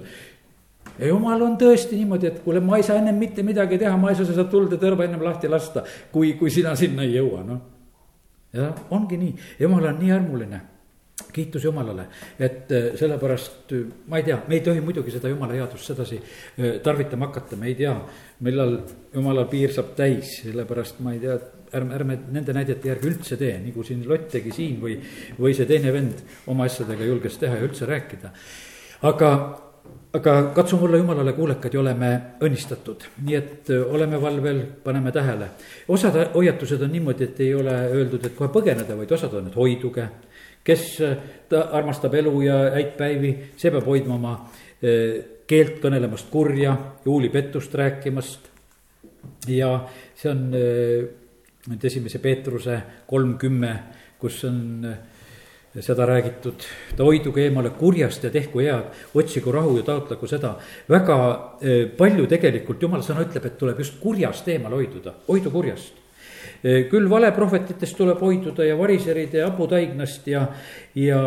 ja 0.98 1.12
jumal 1.12 1.42
on 1.46 1.56
tõesti 1.60 1.98
niimoodi, 2.00 2.26
et 2.32 2.40
kuule, 2.44 2.60
ma 2.60 2.80
ei 2.80 2.86
saa 2.86 2.98
ennem 2.98 3.18
mitte 3.18 3.42
midagi 3.46 3.78
teha, 3.78 3.96
ma 3.96 4.10
ei 4.10 4.18
saa 4.18 4.26
seda 4.32 4.44
tuld 4.50 4.72
ja 4.74 4.80
tõrva 4.80 5.06
ennem 5.06 5.22
lahti 5.22 5.48
lasta, 5.48 5.84
kui, 6.12 6.34
kui 6.34 6.50
sina 6.50 6.74
sinna 6.76 7.06
ei 7.06 7.14
jõua, 7.14 7.44
noh. 7.46 7.62
ja 8.52 8.72
ongi 8.90 9.20
nii, 9.20 9.34
jumal 9.62 9.92
on 9.92 10.02
nii 10.02 10.12
armuline 10.18 10.60
kiitus 11.32 11.64
Jumalale, 11.64 12.06
et 12.38 12.72
äh, 12.72 12.90
sellepärast 12.98 13.72
äh, 13.72 13.86
ma 14.08 14.18
ei 14.18 14.26
tea, 14.26 14.40
me 14.48 14.58
ei 14.58 14.64
tohi 14.64 14.80
muidugi 14.84 15.12
seda 15.14 15.30
Jumala 15.30 15.56
headust 15.56 15.92
sedasi 15.92 16.18
äh, 16.18 16.80
tarvitama 16.82 17.30
hakata, 17.30 17.56
me 17.56 17.70
ei 17.70 17.76
tea, 17.78 17.94
millal 18.46 18.76
Jumala 19.14 19.46
piir 19.50 19.72
saab 19.74 19.94
täis, 19.98 20.40
sellepärast 20.44 21.00
ma 21.04 21.14
ei 21.14 21.22
tea, 21.22 21.38
ärme, 21.76 21.94
ärme 21.98 22.18
nende 22.34 22.54
näidete 22.56 22.92
järgi 22.92 23.10
üldse 23.12 23.38
tee, 23.40 23.54
nagu 23.62 23.84
siin 23.86 24.04
Lott 24.08 24.30
tegi 24.32 24.52
siin 24.54 24.78
või, 24.82 24.98
või 25.38 25.54
see 25.56 25.68
teine 25.70 25.92
vend 25.94 26.22
oma 26.50 26.68
asjadega 26.70 27.08
julges 27.08 27.38
teha 27.40 27.58
ja 27.58 27.66
üldse 27.66 27.88
rääkida. 27.90 28.32
aga, 29.08 29.30
aga 30.18 30.34
katsume 30.56 30.88
olla 30.88 31.02
Jumalale 31.02 31.32
kuulekad 31.36 31.74
ja 31.74 31.80
oleme 31.80 32.10
õnnistatud, 32.42 33.06
nii 33.26 33.36
et 33.38 33.70
oleme 33.70 34.20
valvel, 34.22 34.64
paneme 34.84 35.12
tähele. 35.12 35.50
osad 35.88 36.18
hoiatused 36.34 36.82
on 36.82 36.92
niimoodi, 36.92 37.24
et 37.24 37.40
ei 37.40 37.54
ole 37.54 37.76
öeldud, 37.92 38.26
et 38.26 38.34
kohe 38.34 38.50
põgeneda, 38.50 38.96
vaid 38.96 39.12
osad 39.12 39.34
on, 39.38 39.46
et 39.46 39.56
hoiduge 39.56 40.08
kes 40.64 41.00
äh, 41.00 41.16
ta 41.48 41.68
armastab 41.76 42.14
elu 42.14 42.32
ja 42.44 42.58
häid 42.76 42.94
päivi, 42.98 43.32
see 43.56 43.72
peab 43.72 43.86
hoidma 43.88 44.16
oma 44.16 44.34
äh, 44.36 45.20
keelt 45.50 45.80
kõnelemast 45.82 46.30
kurja, 46.30 46.76
juulipettust 47.04 47.74
rääkimast. 47.74 48.50
ja 49.48 49.70
see 50.16 50.30
on 50.30 50.44
äh, 50.54 51.06
nüüd 51.70 51.84
esimese 51.84 52.18
Peetruse 52.18 52.82
kolm 53.06 53.36
kümme, 53.38 53.72
kus 54.20 54.44
on 54.48 54.86
seda 55.70 56.06
räägitud, 56.08 56.64
ta 56.96 57.04
hoiduge 57.06 57.44
eemale 57.44 57.70
kurjast 57.78 58.24
ja 58.24 58.30
tehku 58.30 58.58
head, 58.58 58.88
otsigu 59.14 59.52
rahu 59.54 59.76
ja 59.76 59.84
taotlegu 59.86 60.26
seda. 60.26 60.56
väga 60.88 61.18
palju 61.96 62.26
tegelikult 62.26 62.82
jumala 62.82 63.06
sõna 63.06 63.22
ütleb, 63.22 63.46
et 63.46 63.58
tuleb 63.58 63.78
just 63.78 64.00
kurjast 64.02 64.48
eemale 64.48 64.80
hoiduda, 64.80 65.14
hoidu 65.28 65.52
kurjast 65.54 65.99
küll 66.62 67.08
valeprohvetitest 67.08 67.96
tuleb 67.96 68.20
hoiduda 68.20 68.66
ja 68.66 68.76
variseride 68.78 69.40
ja 69.40 69.48
haputaignast 69.48 70.26
ja, 70.28 70.42
ja, 70.94 71.20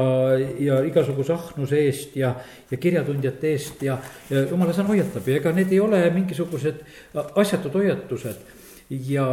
ja 0.61 0.79
igasuguse 0.85 1.33
ahnuse 1.33 1.79
eest 1.87 2.15
ja, 2.19 2.35
ja 2.71 2.77
kirjatundjate 2.77 3.53
eest 3.55 3.81
ja, 3.85 3.97
ja 4.29 4.45
jumala 4.49 4.75
sõna 4.75 4.93
hoiatab 4.93 5.29
ja 5.29 5.39
ega 5.41 5.53
need 5.57 5.73
ei 5.73 5.81
ole 5.81 6.03
mingisugused 6.13 6.83
asjatud 7.41 7.79
hoiatused. 7.79 8.43
Ja 9.09 9.27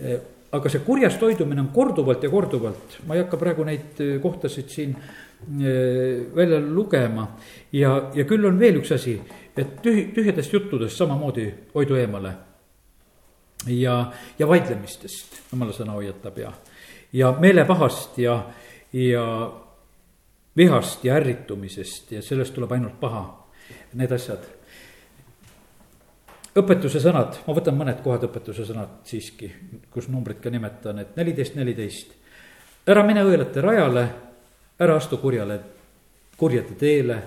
eh, 0.00 0.20
aga 0.56 0.72
see 0.72 0.84
kurjast 0.86 1.20
hoidumine 1.20 1.60
on 1.66 1.72
korduvalt 1.74 2.24
ja 2.24 2.30
korduvalt, 2.32 3.00
ma 3.06 3.16
ei 3.16 3.24
hakka 3.24 3.40
praegu 3.40 3.66
neid 3.68 4.00
eh, 4.00 4.16
kohtasid 4.22 4.72
siin 4.72 4.96
välja 6.36 6.58
lugema. 6.60 7.30
ja, 7.72 8.10
ja 8.14 8.24
küll 8.28 8.44
on 8.44 8.58
veel 8.60 8.76
üks 8.82 8.92
asi, 8.92 9.14
et 9.56 9.80
tühi, 9.80 10.10
tühjadest 10.12 10.52
juttudest 10.52 11.00
samamoodi 11.00 11.46
hoidu 11.74 11.96
eemale 11.96 12.34
ja, 13.66 14.12
ja 14.38 14.48
vaidlemistest, 14.48 15.42
jumala 15.52 15.72
sõna 15.76 15.96
hoiatab 15.98 16.38
ja, 16.38 16.52
ja 17.12 17.32
meelepahast 17.40 18.18
ja, 18.18 18.36
ja 18.92 19.24
vihast 20.56 21.04
ja 21.04 21.14
ärritumisest 21.14 22.12
ja 22.12 22.22
sellest 22.22 22.54
tuleb 22.54 22.72
ainult 22.72 22.98
paha, 23.00 23.24
need 23.94 24.12
asjad. 24.12 24.46
õpetuse 26.56 27.00
sõnad, 27.00 27.42
ma 27.46 27.54
võtan 27.54 27.76
mõned 27.78 28.00
kohad 28.04 28.24
õpetuse 28.26 28.64
sõnad 28.66 29.02
siiski, 29.06 29.52
kus 29.90 30.08
numbrit 30.08 30.40
ka 30.42 30.50
nimetan, 30.50 30.98
et 30.98 31.16
neliteist, 31.16 31.54
neliteist. 31.54 32.16
ära 32.86 33.04
mine 33.06 33.22
õelate 33.24 33.60
rajale, 33.60 34.08
ära 34.80 34.96
astu 34.96 35.18
kurjale, 35.18 35.60
kurjade 36.36 36.74
teele. 36.74 37.22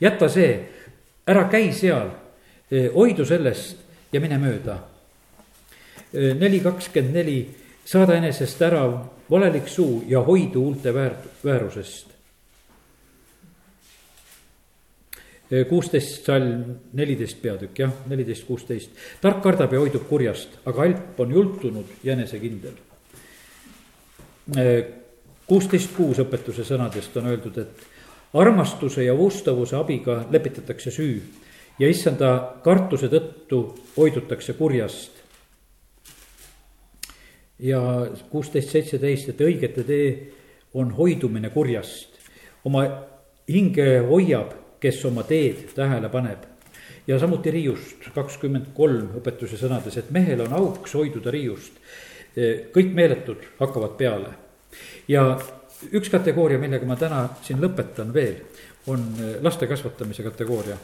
jäta 0.00 0.28
see, 0.28 0.70
ära 1.26 1.48
käi 1.48 1.72
seal, 1.72 2.10
hoidu 2.94 3.24
sellest 3.24 3.76
ja 4.12 4.20
mine 4.20 4.38
mööda 4.38 4.89
neli 6.12 6.60
kakskümmend 6.60 7.14
neli, 7.14 7.38
saada 7.84 8.16
enesest 8.18 8.62
ära 8.62 8.84
valelik 9.30 9.68
suu 9.68 10.04
ja 10.08 10.22
hoidu 10.26 10.62
huulte 10.64 10.94
väär, 10.94 11.14
väärusest. 11.44 12.06
kuusteist 15.68 16.26
salm, 16.26 16.76
neliteist 16.94 17.40
peatükk, 17.42 17.78
jah, 17.78 17.92
neliteist, 18.06 18.44
kuusteist. 18.46 18.90
tark 19.20 19.40
kardab 19.42 19.72
ja 19.72 19.80
hoidub 19.82 20.04
kurjast, 20.08 20.60
aga 20.64 20.82
alp 20.82 21.20
on 21.20 21.32
jultunud 21.34 21.86
ja 22.04 22.12
enesekindel. 22.12 22.76
kuusteist 25.46 25.90
kuus 25.96 26.22
õpetuse 26.22 26.64
sõnadest 26.64 27.16
on 27.18 27.26
öeldud, 27.26 27.58
et 27.58 27.82
armastuse 28.34 29.04
ja 29.04 29.16
vuustavuse 29.16 29.76
abiga 29.76 30.24
lepitatakse 30.30 30.90
süü 30.90 31.18
ja 31.78 31.88
issanda 31.88 32.60
kartuse 32.62 33.10
tõttu 33.10 33.64
hoidutakse 33.96 34.52
kurjast 34.52 35.19
ja 37.60 37.80
kuusteist, 38.30 38.70
seitseteist, 38.72 39.32
et 39.32 39.40
õigete 39.44 39.84
tee 39.84 40.10
on 40.74 40.92
hoidumine 40.96 41.50
kurjast. 41.50 42.08
oma 42.64 42.84
hinge 43.48 43.86
hoiab, 44.08 44.52
kes 44.80 45.04
oma 45.04 45.22
teed 45.28 45.70
tähele 45.74 46.08
paneb. 46.08 46.44
ja 47.06 47.18
samuti 47.18 47.50
riiust, 47.50 48.10
kakskümmend 48.14 48.72
kolm 48.74 49.16
õpetuse 49.20 49.58
sõnades, 49.58 49.96
et 49.98 50.10
mehel 50.10 50.40
on 50.46 50.52
auks 50.52 50.94
hoiduda 50.94 51.30
riiust. 51.30 51.72
kõik 52.72 52.94
meeletud 52.94 53.44
hakkavad 53.58 53.96
peale. 53.96 54.34
ja 55.08 55.38
üks 55.92 56.10
kategooria, 56.10 56.58
millega 56.58 56.86
ma 56.86 56.96
täna 56.96 57.28
siin 57.42 57.60
lõpetan 57.60 58.12
veel, 58.14 58.36
on 58.86 59.04
laste 59.42 59.66
kasvatamise 59.66 60.22
kategooria. 60.22 60.76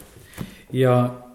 ja 0.73 1.26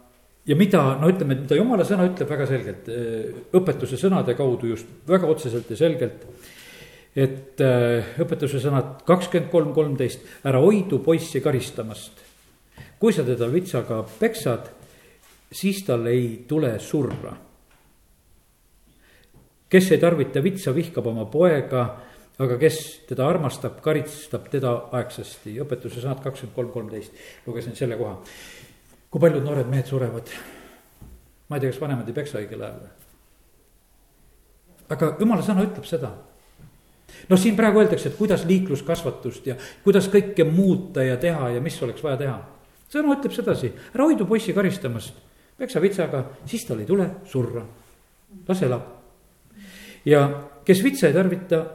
ja 0.47 0.57
mida, 0.59 0.82
no 0.99 1.11
ütleme, 1.11 1.36
mida 1.45 1.57
jumala 1.59 1.86
sõna 1.86 2.09
ütleb 2.11 2.30
väga 2.30 2.49
selgelt, 2.51 2.88
eh, 2.90 3.30
õpetuse 3.55 3.99
sõnade 4.01 4.34
kaudu 4.38 4.72
just 4.72 4.90
väga 5.09 5.30
otseselt 5.30 5.70
ja 5.70 5.78
selgelt. 5.78 6.26
et 7.14 7.61
eh, 7.61 8.14
õpetuse 8.24 8.59
sõnad 8.59 9.03
kakskümmend 9.05 9.51
kolm, 9.53 9.72
kolmteist, 9.74 10.20
ära 10.45 10.59
hoidu 10.59 10.99
poissi 10.99 11.40
karistamast. 11.40 12.12
kui 12.99 13.12
sa 13.12 13.22
teda 13.22 13.47
vitsaga 13.47 14.05
peksad, 14.18 14.70
siis 15.51 15.82
tal 15.84 16.07
ei 16.07 16.45
tule 16.49 16.78
surra. 16.78 17.36
kes 19.68 19.90
ei 19.93 19.99
tarvita 19.99 20.43
vitsa, 20.43 20.74
vihkab 20.74 21.07
oma 21.07 21.24
poega, 21.26 22.01
aga 22.38 22.59
kes 22.59 23.07
teda 23.09 23.28
armastab, 23.28 23.80
karistab 23.80 24.49
teda 24.51 24.88
aegsasti. 24.90 25.61
õpetuse 25.61 26.01
sõnad 26.01 26.22
kakskümmend 26.22 26.55
kolm, 26.57 26.70
kolmteist, 26.70 27.12
lugesin 27.47 27.76
selle 27.76 27.97
koha 27.97 28.18
kui 29.13 29.21
paljud 29.21 29.45
noored 29.45 29.69
mehed 29.69 29.87
surevad. 29.87 30.29
ma 31.49 31.57
ei 31.57 31.61
tea, 31.61 31.71
kas 31.71 31.81
vanemad 31.83 32.09
ei 32.09 32.17
peksa 32.17 32.41
õigel 32.41 32.63
ajal 32.65 32.79
või? 32.81 32.93
aga 34.93 35.11
jumala 35.21 35.45
sõna 35.45 35.65
ütleb 35.67 35.85
seda. 35.89 36.15
noh, 37.29 37.41
siin 37.41 37.57
praegu 37.57 37.83
öeldakse, 37.83 38.09
et 38.09 38.17
kuidas 38.17 38.47
liikluskasvatust 38.49 39.47
ja 39.47 39.59
kuidas 39.85 40.09
kõike 40.13 40.47
muuta 40.49 41.05
ja 41.05 41.19
teha 41.21 41.51
ja 41.57 41.61
mis 41.61 41.77
oleks 41.85 42.05
vaja 42.05 42.23
teha. 42.25 42.39
sõna 42.93 43.19
ütleb 43.19 43.37
sedasi, 43.37 43.73
ära 43.93 44.09
hoidu 44.09 44.27
poissi 44.29 44.57
karistamast, 44.57 45.21
peksa 45.61 45.81
vitsaga, 45.85 46.25
siis 46.49 46.65
tal 46.69 46.81
ei 46.81 46.89
tule 46.89 47.11
surra. 47.29 47.67
las 48.49 48.63
elab. 48.63 48.89
ja 50.05 50.25
kes 50.65 50.83
vitsa 50.85 51.11
ei 51.11 51.19
tarvita, 51.19 51.67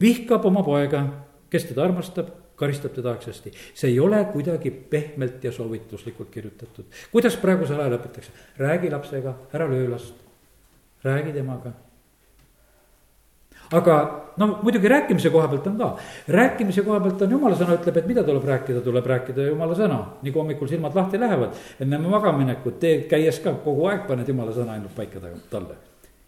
vihkab 0.00 0.44
oma 0.44 0.62
poega, 0.62 1.06
kes 1.50 1.72
teda 1.72 1.88
armastab 1.88 2.39
karistab 2.60 2.94
teda 2.94 3.14
aegsasti. 3.14 3.52
see 3.74 3.90
ei 3.90 4.00
ole 4.00 4.24
kuidagi 4.32 4.70
pehmelt 4.70 5.44
ja 5.44 5.52
soovituslikult 5.52 6.30
kirjutatud. 6.30 6.84
kuidas 7.12 7.36
praegusel 7.36 7.80
ajal 7.80 7.98
õpetatakse, 7.98 8.34
räägi 8.58 8.90
lapsega, 8.90 9.34
ära 9.52 9.68
löö 9.70 9.90
last, 9.90 10.14
räägi 11.04 11.32
temaga. 11.32 11.72
aga 13.72 13.96
noh, 14.36 14.56
muidugi 14.62 14.88
rääkimise 14.88 15.30
koha 15.30 15.48
pealt 15.48 15.66
on 15.66 15.78
ka, 15.78 15.90
rääkimise 16.28 16.82
koha 16.82 17.00
pealt 17.00 17.22
on 17.22 17.36
jumala 17.36 17.56
sõna 17.56 17.76
ütleb, 17.78 18.00
et 18.02 18.08
mida 18.12 18.24
tuleb 18.26 18.48
rääkida, 18.52 18.80
tuleb 18.84 19.06
rääkida 19.14 19.50
jumala 19.50 19.76
sõna. 19.78 20.00
nii 20.22 20.32
kui 20.32 20.42
hommikul 20.42 20.68
silmad 20.68 20.96
lahti 20.96 21.20
lähevad, 21.20 21.56
enne 21.80 22.02
magamaminekut, 22.08 22.80
teed 22.80 23.06
käies 23.08 23.40
ka 23.40 23.54
kogu 23.64 23.88
aeg 23.92 24.08
paned 24.08 24.28
jumala 24.28 24.52
sõna 24.56 24.76
ainult 24.76 24.96
paika 24.96 25.22
talle 25.50 25.86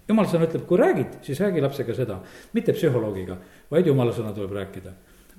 jumal 0.08 0.26
sõna 0.28 0.44
ütleb, 0.44 0.66
kui 0.68 0.76
räägid, 0.76 1.20
siis 1.24 1.38
räägi 1.40 1.62
lapsega 1.62 1.94
seda, 1.96 2.18
mitte 2.52 2.74
psühholoogiga, 2.76 3.36
vaid 3.70 3.86
jumala 3.86 4.12
sõna 4.12 4.34
tuleb 4.36 4.52
rääkida 4.58 4.92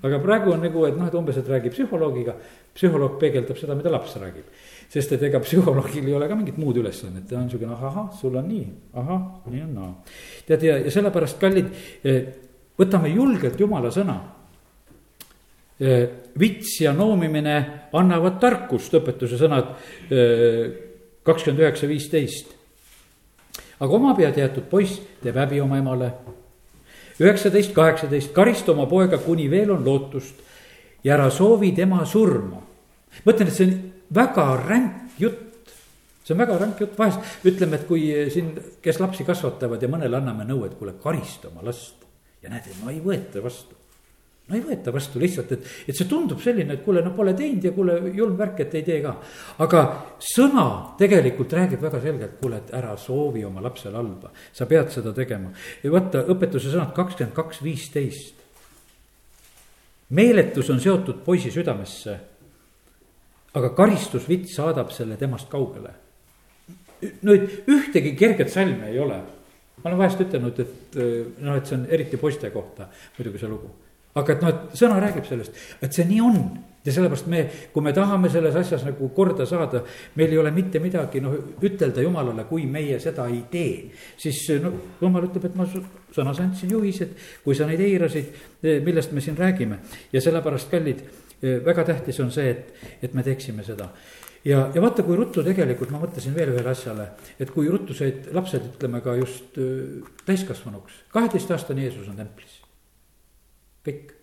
aga 0.04 0.20
praegu 0.20 0.52
on 0.52 0.62
nagu, 0.64 0.84
et 0.88 0.98
noh, 1.00 1.08
et 1.08 1.16
umbes, 1.16 1.38
et 1.40 1.48
räägib 1.48 1.74
psühholoogiga, 1.74 2.36
psühholoog 2.76 3.16
peegeldab 3.22 3.60
seda, 3.60 3.76
mida 3.80 3.92
laps 3.94 4.18
räägib. 4.20 4.50
sest 4.94 5.16
et 5.16 5.24
ega 5.24 5.40
psühholoogil 5.42 6.08
ei 6.08 6.14
ole 6.14 6.28
ka 6.28 6.36
mingit 6.36 6.58
muud 6.62 6.78
ülesannet, 6.78 7.26
ta 7.30 7.38
on 7.40 7.48
niisugune 7.48 7.74
ahah, 7.74 8.12
sul 8.20 8.36
on 8.36 8.48
nii, 8.48 8.66
ahah, 8.94 9.22
nii 9.50 9.62
on 9.64 9.74
naa 9.74 9.88
no.. 9.88 10.04
tead 10.46 10.64
ja, 10.68 10.78
ja 10.84 10.92
sellepärast, 10.92 11.40
kallid, 11.42 11.72
võtame 12.78 13.10
julgelt 13.16 13.60
jumala 13.60 13.92
sõna. 13.92 14.20
vits 16.40 16.76
ja 16.82 16.94
noomimine 16.94 17.56
annavad 17.94 18.38
tarkust, 18.40 18.94
õpetuse 19.00 19.40
sõnad 19.40 19.74
kakskümmend 21.24 21.64
üheksa, 21.64 21.88
viisteist. 21.88 22.54
aga 23.80 23.98
omapead 23.98 24.38
jäetud 24.38 24.68
poiss 24.70 25.02
teeb 25.24 25.36
häbi 25.40 25.62
oma 25.64 25.80
emale. 25.80 26.12
Üheksateist, 27.24 27.74
kaheksateist, 27.76 28.34
karista 28.36 28.74
oma 28.74 28.86
poega, 28.90 29.20
kuni 29.22 29.50
veel 29.52 29.72
on 29.76 29.86
lootust 29.86 30.42
ja 31.04 31.16
ära 31.18 31.30
soovi 31.32 31.72
tema 31.76 32.06
surma. 32.06 32.62
mõtlen, 33.26 33.48
et 33.48 33.54
see 33.54 33.68
on 33.68 33.76
väga 34.16 34.46
ränk 34.68 35.20
jutt. 35.20 35.74
see 36.24 36.34
on 36.34 36.40
väga 36.40 36.58
ränk 36.58 36.82
jutt, 36.82 36.98
vahest 36.98 37.46
ütleme, 37.46 37.76
et 37.76 37.88
kui 37.88 38.10
siin, 38.32 38.54
kes 38.82 39.00
lapsi 39.00 39.24
kasvatavad 39.28 39.82
ja 39.82 39.92
mõnele 39.92 40.18
anname 40.18 40.48
nõu, 40.48 40.66
et 40.66 40.78
kuule, 40.80 40.96
karista 41.04 41.50
oma 41.50 41.64
last. 41.64 42.06
ja 42.42 42.50
näed, 42.50 42.68
no 42.84 42.92
ei 42.92 43.00
võeta 43.04 43.44
vastu. 43.44 43.76
No 44.48 44.58
ei 44.58 44.64
võeta 44.64 44.92
vastu 44.92 45.22
lihtsalt, 45.22 45.54
et, 45.56 45.70
et 45.88 45.96
see 45.96 46.08
tundub 46.10 46.42
selline, 46.44 46.76
et 46.76 46.84
kuule, 46.84 47.04
no 47.06 47.14
pole 47.16 47.36
teinud 47.38 47.64
ja 47.64 47.72
kuule, 47.76 47.96
julm 48.16 48.36
värk, 48.40 48.60
et 48.66 48.76
ei 48.80 48.86
tee 48.88 49.00
ka. 49.06 49.16
aga 49.64 49.84
sõna 50.34 50.68
tegelikult 51.00 51.56
räägib 51.56 51.82
väga 51.84 52.02
selgelt, 52.04 52.36
kuule, 52.42 52.60
et 52.64 52.74
ära 52.76 52.98
soovi 53.00 53.46
oma 53.48 53.64
lapsele 53.64 53.98
halba. 53.98 54.34
sa 54.52 54.68
pead 54.70 54.92
seda 54.92 55.14
tegema. 55.16 55.54
ja 55.84 55.92
vaata, 55.92 56.26
õpetuse 56.34 56.74
sõnad 56.74 56.94
kakskümmend 56.96 57.36
kaks, 57.36 57.64
viisteist 57.64 58.42
meeletus 60.14 60.70
on 60.70 60.80
seotud 60.84 61.24
poisi 61.26 61.50
südamesse 61.52 62.20
aga 63.58 63.70
karistusvits 63.78 64.56
saadab 64.58 64.92
selle 64.94 65.18
temast 65.20 65.50
kaugele. 65.52 65.94
nüüd 67.04 67.66
ühtegi 67.68 68.14
kerget 68.16 68.52
salmi 68.52 68.88
ei 68.88 69.00
ole. 69.00 69.20
ma 69.84 69.90
olen 69.90 70.00
vahest 70.00 70.22
ütelnud, 70.24 70.60
et 70.60 70.96
noh, 71.44 71.58
et 71.58 71.68
see 71.68 71.76
on 71.76 71.88
eriti 71.92 72.18
poiste 72.18 72.50
kohta 72.54 72.88
muidugi 73.18 73.42
see 73.42 73.50
lugu. 73.52 73.72
Aga 74.16 74.36
et 74.36 74.46
noh, 74.46 74.54
et 74.54 74.78
sõna 74.78 75.00
räägib 75.02 75.28
sellest, 75.30 75.58
et 75.82 75.94
see 75.94 76.06
nii 76.10 76.22
on 76.22 76.40
ja 76.84 76.92
sellepärast 76.92 77.28
me, 77.32 77.44
kui 77.74 77.84
me 77.84 77.94
tahame 77.96 78.30
selles 78.32 78.56
asjas 78.60 78.84
nagu 78.88 79.08
korda 79.16 79.46
saada, 79.48 79.84
meil 80.20 80.34
ei 80.34 80.40
ole 80.42 80.52
mitte 80.52 80.82
midagi 80.84 81.22
noh, 81.24 81.36
ütelda 81.64 82.04
jumalale, 82.04 82.44
kui 82.50 82.66
meie 82.70 83.00
seda 83.00 83.28
ei 83.32 83.44
tee. 83.52 83.92
siis 84.20 84.42
no 84.62 84.74
jumal 85.02 85.30
ütleb, 85.30 85.48
et 85.48 85.56
ma 85.60 85.68
sõnas 85.68 86.42
andsin 86.44 86.74
juhised, 86.76 87.14
kui 87.44 87.56
sa 87.56 87.68
neid 87.70 87.82
eirasid, 87.84 88.34
millest 88.84 89.16
me 89.16 89.24
siin 89.24 89.40
räägime 89.40 89.80
ja 90.14 90.22
sellepärast, 90.22 90.72
kallid 90.72 91.06
väga 91.44 91.88
tähtis 91.88 92.20
on 92.24 92.32
see, 92.32 92.52
et, 92.52 92.76
et 93.04 93.14
me 93.14 93.24
teeksime 93.24 93.64
seda. 93.64 93.90
ja, 94.46 94.68
ja 94.76 94.82
vaata, 94.84 95.04
kui 95.08 95.16
ruttu 95.16 95.44
tegelikult, 95.44 95.92
ma 95.92 96.04
mõtlesin 96.04 96.36
veel 96.36 96.52
ühele 96.52 96.72
asjale, 96.72 97.14
et 97.40 97.52
kui 97.52 97.72
ruttu 97.72 97.96
said 97.96 98.28
lapsed, 98.36 98.74
ütleme 98.76 99.00
ka 99.04 99.16
just 99.22 99.56
täiskasvanuks, 100.28 101.06
kaheteistaastane 101.16 101.88
Jeesus 101.88 102.12
on 102.12 102.20
templis. 102.20 102.53
Kõik. 103.86 104.14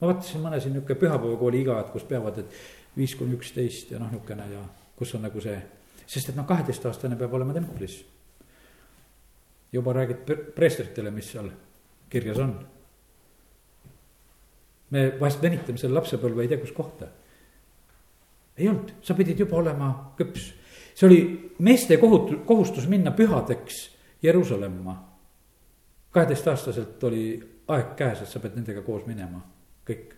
ma 0.00 0.10
vaatasin 0.10 0.42
mõne 0.42 0.60
siin 0.60 0.74
nihuke 0.76 0.94
pühapäevakooli 0.98 1.60
iga, 1.62 1.80
et 1.80 1.92
kus 1.94 2.04
peavad, 2.08 2.38
et 2.38 2.56
viis 2.96 3.14
kuni 3.14 3.36
üksteist 3.36 3.90
ja 3.90 3.98
noh, 3.98 4.10
nihukene 4.10 4.48
ja 4.52 4.64
kus 4.96 5.14
on 5.14 5.22
nagu 5.22 5.40
see, 5.40 5.56
sest 6.06 6.32
et 6.32 6.36
noh, 6.36 6.46
kaheteistaastane 6.46 7.16
peab 7.16 7.34
olema 7.34 7.54
templis. 7.54 8.04
juba 9.72 9.92
räägid 9.92 10.28
preestritele, 10.54 11.10
mis 11.10 11.30
seal 11.32 11.48
kirjas 12.10 12.38
on 12.38 12.58
me 14.92 15.06
vahest 15.20 15.40
venitame 15.42 15.80
selle 15.80 15.96
lapsepõlve 15.96 16.44
ei 16.44 16.50
tea 16.50 16.60
kus 16.60 16.74
kohta. 16.76 17.08
ei 18.58 18.68
olnud, 18.68 18.92
sa 19.02 19.16
pidid 19.16 19.38
juba 19.40 19.56
olema 19.62 19.88
küps. 20.18 20.52
see 20.94 21.06
oli 21.08 21.20
meeste 21.64 21.96
kohut-, 22.00 22.42
kohustus 22.46 22.88
minna 22.88 23.14
pühadeks 23.16 23.88
Jeruusalemma. 24.22 24.96
kaheteistaastaselt 26.10 27.04
oli 27.04 27.24
aeg 27.68 27.94
käes, 27.96 28.22
et 28.22 28.28
sa 28.28 28.40
pead 28.42 28.56
nendega 28.58 28.82
koos 28.82 29.06
minema, 29.06 29.42
kõik. 29.86 30.16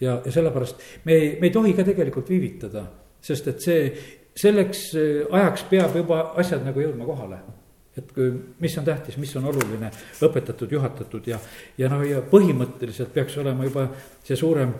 ja, 0.00 0.20
ja 0.24 0.32
sellepärast 0.32 1.04
me 1.04 1.14
ei, 1.14 1.30
me 1.40 1.50
ei 1.50 1.54
tohi 1.54 1.74
ka 1.76 1.84
tegelikult 1.84 2.30
viivitada, 2.30 2.86
sest 3.20 3.48
et 3.52 3.60
see, 3.62 3.86
selleks 4.38 4.90
ajaks 5.30 5.64
peab 5.70 5.96
juba 5.96 6.22
asjad 6.40 6.64
nagu 6.64 6.80
jõudma 6.80 7.08
kohale 7.08 7.40
et 7.98 8.12
kui, 8.14 8.28
mis 8.62 8.76
on 8.78 8.86
tähtis, 8.86 9.16
mis 9.18 9.32
on 9.38 9.48
oluline, 9.50 9.90
õpetatud, 10.24 10.70
juhatatud 10.70 11.26
ja, 11.26 11.38
ja 11.78 11.90
noh, 11.90 12.04
ja 12.06 12.22
põhimõtteliselt 12.30 13.10
peaks 13.14 13.38
olema 13.42 13.66
juba 13.66 13.88
see 14.26 14.38
suurem 14.38 14.74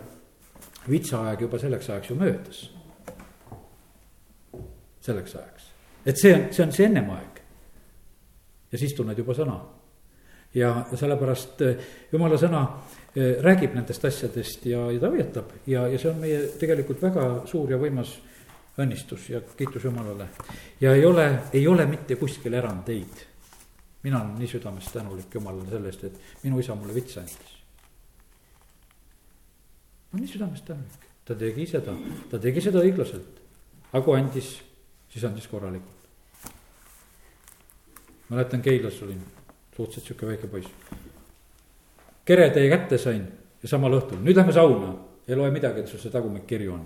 vitsaaeg 0.89 1.43
juba 1.45 1.59
selleks 1.61 1.89
ajaks 1.89 2.11
ju 2.11 2.19
möödas. 2.19 2.61
selleks 4.99 5.35
ajaks, 5.35 5.67
et 6.05 6.17
see 6.19 6.31
on, 6.35 6.41
see 6.53 6.63
on 6.63 6.71
see 6.75 6.85
ennem 6.85 7.09
aeg. 7.15 7.41
ja 8.71 8.77
siis 8.77 8.93
tunned 8.93 9.17
juba 9.17 9.33
sõna. 9.33 9.57
Ja, 10.53 10.71
sellepärast 10.95 11.61
eh, 11.61 11.83
jumala 12.11 12.37
sõna 12.41 12.63
eh, 13.13 13.37
räägib 13.43 13.75
nendest 13.77 14.05
asjadest 14.05 14.65
ja, 14.69 14.87
ja 14.91 15.01
ta 15.01 15.11
hoiatab 15.13 15.53
ja, 15.69 15.85
ja 15.91 15.99
see 16.01 16.09
on 16.11 16.19
meie 16.23 16.41
tegelikult 16.59 17.01
väga 17.03 17.29
suur 17.49 17.71
ja 17.71 17.79
võimas 17.81 18.15
õnnistus 18.79 19.29
ja 19.29 19.41
kiitus 19.57 19.83
Jumalale. 19.83 20.29
ja 20.81 20.93
ei 20.95 21.05
ole, 21.05 21.27
ei 21.53 21.67
ole 21.67 21.85
mitte 21.85 22.15
kuskil 22.15 22.53
erandeid. 22.53 23.25
mina 24.03 24.21
olen 24.21 24.35
nii 24.39 24.47
südamest 24.47 24.93
tänulik 24.93 25.33
Jumalale 25.33 25.69
selle 25.69 25.87
eest, 25.87 26.03
et 26.03 26.43
minu 26.43 26.59
isa 26.59 26.75
mulle 26.75 26.95
vitsa 26.95 27.19
andis. 27.21 27.57
ma 30.09 30.17
olen 30.17 30.25
nii 30.25 30.33
südamest 30.33 30.65
tänulik, 30.65 31.09
ta 31.25 31.35
tegi 31.35 31.65
seda, 31.65 31.95
ta 32.31 32.39
tegi 32.39 32.61
seda 32.61 32.81
õiglaselt. 32.81 33.41
aga 33.91 34.05
kui 34.05 34.17
andis, 34.17 34.53
siis 35.09 35.25
andis 35.25 35.47
korralikult. 35.47 36.09
mäletan, 38.29 38.61
Keilas 38.61 39.03
olin 39.03 39.38
suhteliselt 39.79 40.11
sihuke 40.11 40.27
väike 40.27 40.47
poiss. 40.51 40.67
keretäie 42.25 42.69
kätte 42.69 42.97
sain 42.97 43.23
ja 43.63 43.71
samal 43.71 43.95
õhtul, 43.97 44.19
nüüd 44.23 44.37
lähme 44.37 44.53
sauna, 44.53 44.91
ei 45.27 45.35
loe 45.39 45.51
midagi, 45.55 45.81
et 45.81 45.87
sul 45.87 46.01
see 46.03 46.11
tagumik 46.13 46.45
kirju 46.47 46.75
on 46.75 46.85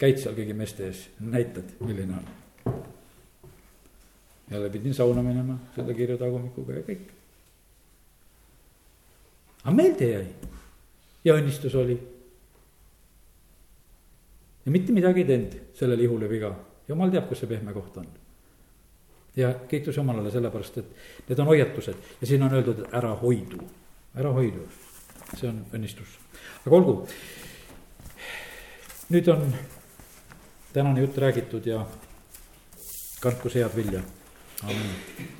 käid 0.00 0.20
seal 0.20 0.36
kõigi 0.36 0.56
meeste 0.56 0.86
ees, 0.88 1.02
näitad, 1.20 1.74
milline 1.84 2.16
on. 2.16 2.28
jälle 4.50 4.70
pidin 4.70 4.94
sauna 4.94 5.22
minema 5.22 5.58
selle 5.74 5.94
kirja 5.94 6.16
tagumikuga 6.18 6.78
ja 6.78 6.86
kõik. 6.86 7.02
aga 9.62 9.74
meelde 9.76 10.08
jäi 10.08 10.26
ja 11.24 11.36
õnnistus 11.36 11.76
oli. 11.76 11.98
ja 14.64 14.72
mitte 14.72 14.92
midagi 14.96 15.20
ei 15.20 15.28
teinud 15.28 15.60
sellele 15.74 16.08
ihule 16.08 16.28
viga, 16.28 16.54
jumal 16.88 17.12
teab, 17.12 17.28
kus 17.28 17.44
see 17.44 17.52
pehme 17.52 17.76
koht 17.76 18.00
on. 18.00 18.08
Ja 19.36 19.52
kiitus 19.68 19.96
Jumalale 19.96 20.30
sellepärast, 20.30 20.78
et 20.78 21.28
need 21.28 21.38
on 21.38 21.46
hoiatused. 21.46 21.94
Ja 22.20 22.26
siin 22.26 22.42
on 22.42 22.54
öeldud, 22.54 22.84
et 22.84 22.94
ära 22.94 23.12
hoidu, 23.22 23.60
ära 24.14 24.32
hoidu, 24.34 24.66
see 25.36 25.48
on 25.48 25.64
õnnistus, 25.74 26.16
aga 26.66 26.76
olgu. 26.76 26.96
nüüd 29.10 29.28
on 29.28 29.54
tänane 30.72 31.00
jutt 31.00 31.18
räägitud 31.18 31.66
ja 31.66 31.86
kandku 33.20 33.50
see 33.50 33.62
head 33.62 33.76
vilja, 33.76 34.02
amin. 34.62 35.28